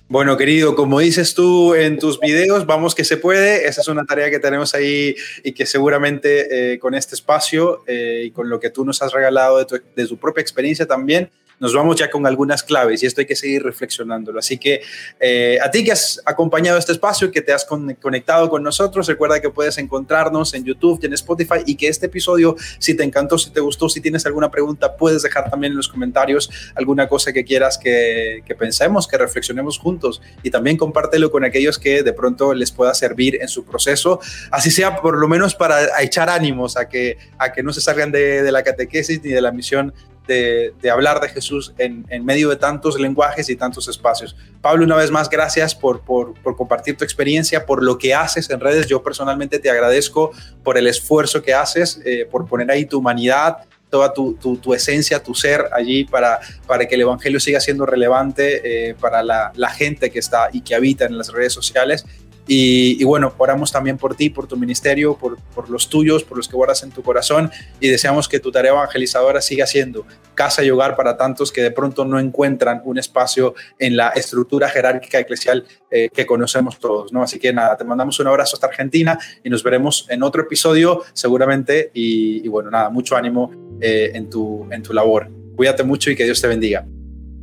Bueno, 0.10 0.38
querido, 0.38 0.76
como 0.76 1.00
dices 1.00 1.34
tú 1.34 1.76
en 1.76 2.00
tus 2.00 2.20
videos, 2.20 2.66
vamos 2.66 2.96
que 2.96 3.04
se 3.04 3.18
puede. 3.18 3.68
Esa 3.68 3.82
es 3.82 3.88
una 3.88 4.06
tarea 4.06 4.30
que 4.30 4.40
tenemos 4.40 4.74
ahí 4.74 5.16
y 5.44 5.52
que 5.52 5.66
seguramente 5.66 6.74
eh, 6.74 6.80
con 6.80 6.96
este 6.96 7.14
espacio 7.14 7.84
eh, 7.88 8.24
y 8.26 8.32
con 8.32 8.50
lo 8.50 8.60
que 8.60 8.70
tú 8.70 8.86
nos 8.86 9.02
has 9.02 9.12
regalado 9.12 9.58
de 9.58 9.66
tu, 9.66 9.80
de 9.96 10.08
tu 10.08 10.18
propia 10.18 10.42
experiencia 10.42 10.86
también, 10.86 11.30
nos 11.60 11.74
vamos 11.74 11.96
ya 11.96 12.10
con 12.10 12.26
algunas 12.26 12.64
claves 12.64 13.02
y 13.02 13.06
esto 13.06 13.22
hay 13.22 13.28
que 13.28 13.36
seguir 13.36 13.64
reflexionándolo. 13.64 14.40
Así 14.40 14.58
que 14.58 14.82
eh, 15.20 15.58
a 15.62 15.72
ti 15.72 15.84
que 15.84 15.92
has 15.92 16.22
acompañado 16.26 16.78
este 16.78 16.92
espacio, 16.92 17.32
que 17.32 17.42
te 17.42 17.54
has 17.54 17.66
conectado 17.66 18.50
con 18.50 18.64
nosotros, 18.64 19.08
recuerda 19.08 19.40
que 19.40 19.50
puedes 19.50 19.78
encontrarnos 19.78 20.54
en 20.54 20.64
YouTube 20.64 21.00
y 21.02 21.08
en 21.08 21.14
Spotify 21.14 21.64
y 21.66 21.76
que 21.76 21.88
este 21.88 22.08
episodio, 22.08 22.56
si 22.80 22.96
te 22.96 23.04
encantó, 23.04 23.38
si 23.38 23.50
te 23.52 23.60
gustó, 23.60 23.90
si 23.90 24.02
tienes 24.02 24.26
alguna 24.26 24.52
pregunta, 24.52 24.96
puedes 24.96 25.24
dejar 25.24 25.50
también 25.50 25.74
en 25.74 25.78
los 25.78 25.88
comentarios 25.88 26.50
alguna 26.76 27.08
cosa 27.08 27.34
que 27.34 27.44
quieras 27.44 27.78
que, 27.78 28.44
que 28.46 28.56
pensemos, 28.56 29.08
que 29.08 29.18
reflexionemos 29.18 29.80
juntos 29.80 30.22
y 30.44 30.52
también 30.52 30.78
compártelo 30.78 31.32
con 31.32 31.44
aquellos 31.44 31.80
que 31.80 32.04
de 32.04 32.14
pronto 32.14 32.54
les 32.54 32.72
pueda 32.72 32.94
servir 32.94 33.40
en 33.42 33.48
su 33.48 33.66
proceso, 33.66 34.20
así 34.52 34.72
sea 34.72 35.02
por 35.02 35.18
lo 35.18 35.28
menos 35.28 35.56
para 35.56 36.02
echar 36.02 36.30
ánimos 36.30 36.78
a 36.78 36.88
que, 36.88 37.18
a 37.38 37.52
que 37.52 37.64
no 37.64 37.74
se 37.74 37.82
salgan 37.82 38.12
de, 38.12 38.44
de 38.44 38.52
la 38.52 38.64
catequesis 38.64 39.24
ni 39.24 39.32
de 39.32 39.42
la 39.42 39.52
misión 39.52 39.94
de, 40.28 40.74
hablar 40.92 41.20
de 41.22 41.30
Jesús 41.30 41.74
en, 41.78 42.06
medio 42.26 42.50
de 42.50 42.58
tantos 42.58 43.00
lenguajes 43.00 43.50
y 43.50 43.56
tantos 43.56 43.88
espacios. 43.88 44.36
Pablo, 44.62 44.84
una 44.84 44.96
vez 44.96 45.12
más, 45.12 45.30
gracias 45.30 45.74
por, 45.74 46.02
por, 46.02 46.36
compartir 46.56 46.98
tu 46.98 47.04
experiencia, 47.04 47.66
por 47.66 47.84
lo 47.84 47.98
que 47.98 48.14
haces 48.14 48.50
en 48.50 48.60
redes. 48.60 48.88
Yo 48.88 49.02
personalmente 49.02 49.60
te 49.60 49.70
agradezco 49.70 50.32
por 50.64 50.78
el 50.78 50.88
esfuerzo 50.88 51.42
que 51.42 51.54
haces, 51.54 52.02
eh, 52.06 52.28
por 52.30 52.46
poner 52.48 52.70
ahí 52.70 52.86
tu 52.86 53.00
humanidad, 53.00 53.58
toda 53.90 54.14
tu, 54.14 54.34
tu, 54.36 54.74
esencia, 54.74 55.24
tu 55.24 55.34
ser 55.34 55.70
allí 55.72 56.04
para, 56.04 56.40
para 56.66 56.86
que 56.88 56.96
el 56.96 57.02
Evangelio 57.02 57.40
siga 57.40 57.62
siendo 57.62 57.86
relevante 57.86 58.90
eh, 58.90 58.96
para 58.96 59.24
la, 59.24 59.54
la, 59.56 59.70
gente 59.70 60.12
que 60.12 60.20
está 60.20 60.50
y 60.52 60.60
que 60.60 60.76
habita 60.76 61.06
en 61.06 61.18
las 61.18 61.32
redes 61.32 61.54
sociales 61.54 62.06
y, 62.48 63.04
bueno, 63.04 63.34
oramos 63.38 63.72
también 63.72 63.98
por 63.98 64.16
ti, 64.16 64.30
por 64.30 64.48
tu 64.48 64.56
ministerio, 64.56 65.18
por, 65.18 65.70
los 65.70 65.90
tuyos, 65.90 66.24
por 66.24 66.38
los 66.38 66.48
que 66.48 66.56
guardas 66.56 66.84
en 66.84 66.92
tu 66.92 67.04
corazón 67.04 67.52
y 67.80 67.90
deseamos 67.90 68.30
que 68.30 68.40
tu 68.40 68.52
tarea 68.52 68.72
evangelizadora 68.72 69.42
siga 69.42 69.68
siendo 69.68 70.06
casa 70.34 70.64
y 70.64 70.70
hogar 70.70 70.96
para 70.96 71.18
tantos 71.18 71.52
que 71.52 71.62
de 71.62 71.72
pronto 71.72 72.06
no 72.06 72.20
encuentran 72.20 72.82
un 72.86 72.98
espacio 72.98 73.56
en 73.80 73.98
la 73.98 74.10
estructura 74.10 74.70
jerárquica 74.70 75.20
eclesial 75.20 75.66
eh, 75.92 76.10
que 76.14 76.26
conocemos 76.26 76.80
todos, 76.80 77.12
¿no? 77.12 77.24
Así 77.24 77.40
que 77.40 77.52
nada, 77.52 77.76
te 77.76 77.84
mandamos 77.84 78.20
un 78.20 78.28
abrazo 78.28 78.56
hasta 78.56 78.68
Argentina 78.68 79.18
y 79.44 79.50
nos 79.50 79.64
veremos 79.64 80.06
en 80.10 80.24
otro 80.24 80.44
episodio 80.44 81.04
seguramente 81.14 81.92
y, 81.94 82.48
bueno, 82.48 82.70
nada, 82.70 82.90
mucho 82.90 83.16
ánimo 83.18 83.52
eh, 83.82 84.12
en, 84.14 84.30
tu, 84.30 84.68
en 84.72 84.84
tu 84.84 84.94
labor. 84.94 85.30
Cuídate 85.56 85.84
mucho 85.84 86.12
y 86.12 86.16
que 86.16 86.24
Dios 86.24 86.40
te 86.40 86.48
bendiga. 86.48 86.86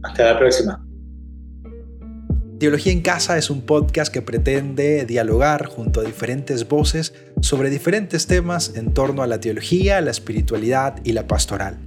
Hasta 0.02 0.24
la 0.32 0.38
próxima. 0.38 0.93
Teología 2.59 2.92
en 2.92 3.02
Casa 3.02 3.36
es 3.36 3.50
un 3.50 3.62
podcast 3.62 4.12
que 4.12 4.22
pretende 4.22 5.05
dialogar 5.07 5.66
junto 5.66 6.00
a 6.00 6.05
diferentes 6.05 6.68
voces 6.68 7.12
sobre 7.40 7.68
diferentes 7.68 8.28
temas 8.28 8.72
en 8.76 8.94
torno 8.94 9.22
a 9.22 9.26
la 9.26 9.40
teología, 9.40 10.00
la 10.00 10.12
espiritualidad 10.12 11.00
y 11.02 11.12
la 11.12 11.26
pastoral. 11.26 11.78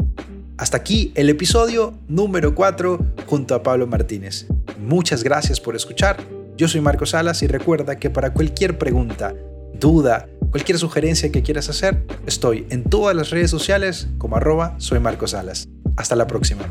Hasta 0.57 0.77
aquí 0.77 1.13
el 1.15 1.29
episodio 1.29 1.97
número 2.09 2.53
4 2.53 2.99
junto 3.27 3.55
a 3.55 3.63
Pablo 3.63 3.87
Martínez. 3.87 4.45
Muchas 4.77 5.23
gracias 5.23 5.61
por 5.61 5.75
escuchar. 5.75 6.17
Yo 6.57 6.67
soy 6.67 6.81
Marco 6.81 7.05
Salas 7.05 7.43
y 7.43 7.47
recuerda 7.47 7.97
que 7.97 8.09
para 8.09 8.33
cualquier 8.33 8.77
pregunta, 8.77 9.35
duda, 9.79 10.27
cualquier 10.51 10.77
sugerencia 10.79 11.31
que 11.31 11.43
quieras 11.43 11.69
hacer, 11.69 12.03
estoy 12.25 12.65
en 12.71 12.83
todas 12.83 13.15
las 13.15 13.29
redes 13.29 13.51
sociales 13.51 14.09
como 14.17 14.35
arroba 14.35 14.75
soy 14.79 14.99
Marco 14.99 15.27
Salas. 15.27 15.69
Hasta 15.95 16.15
la 16.15 16.27
próxima. 16.27 16.67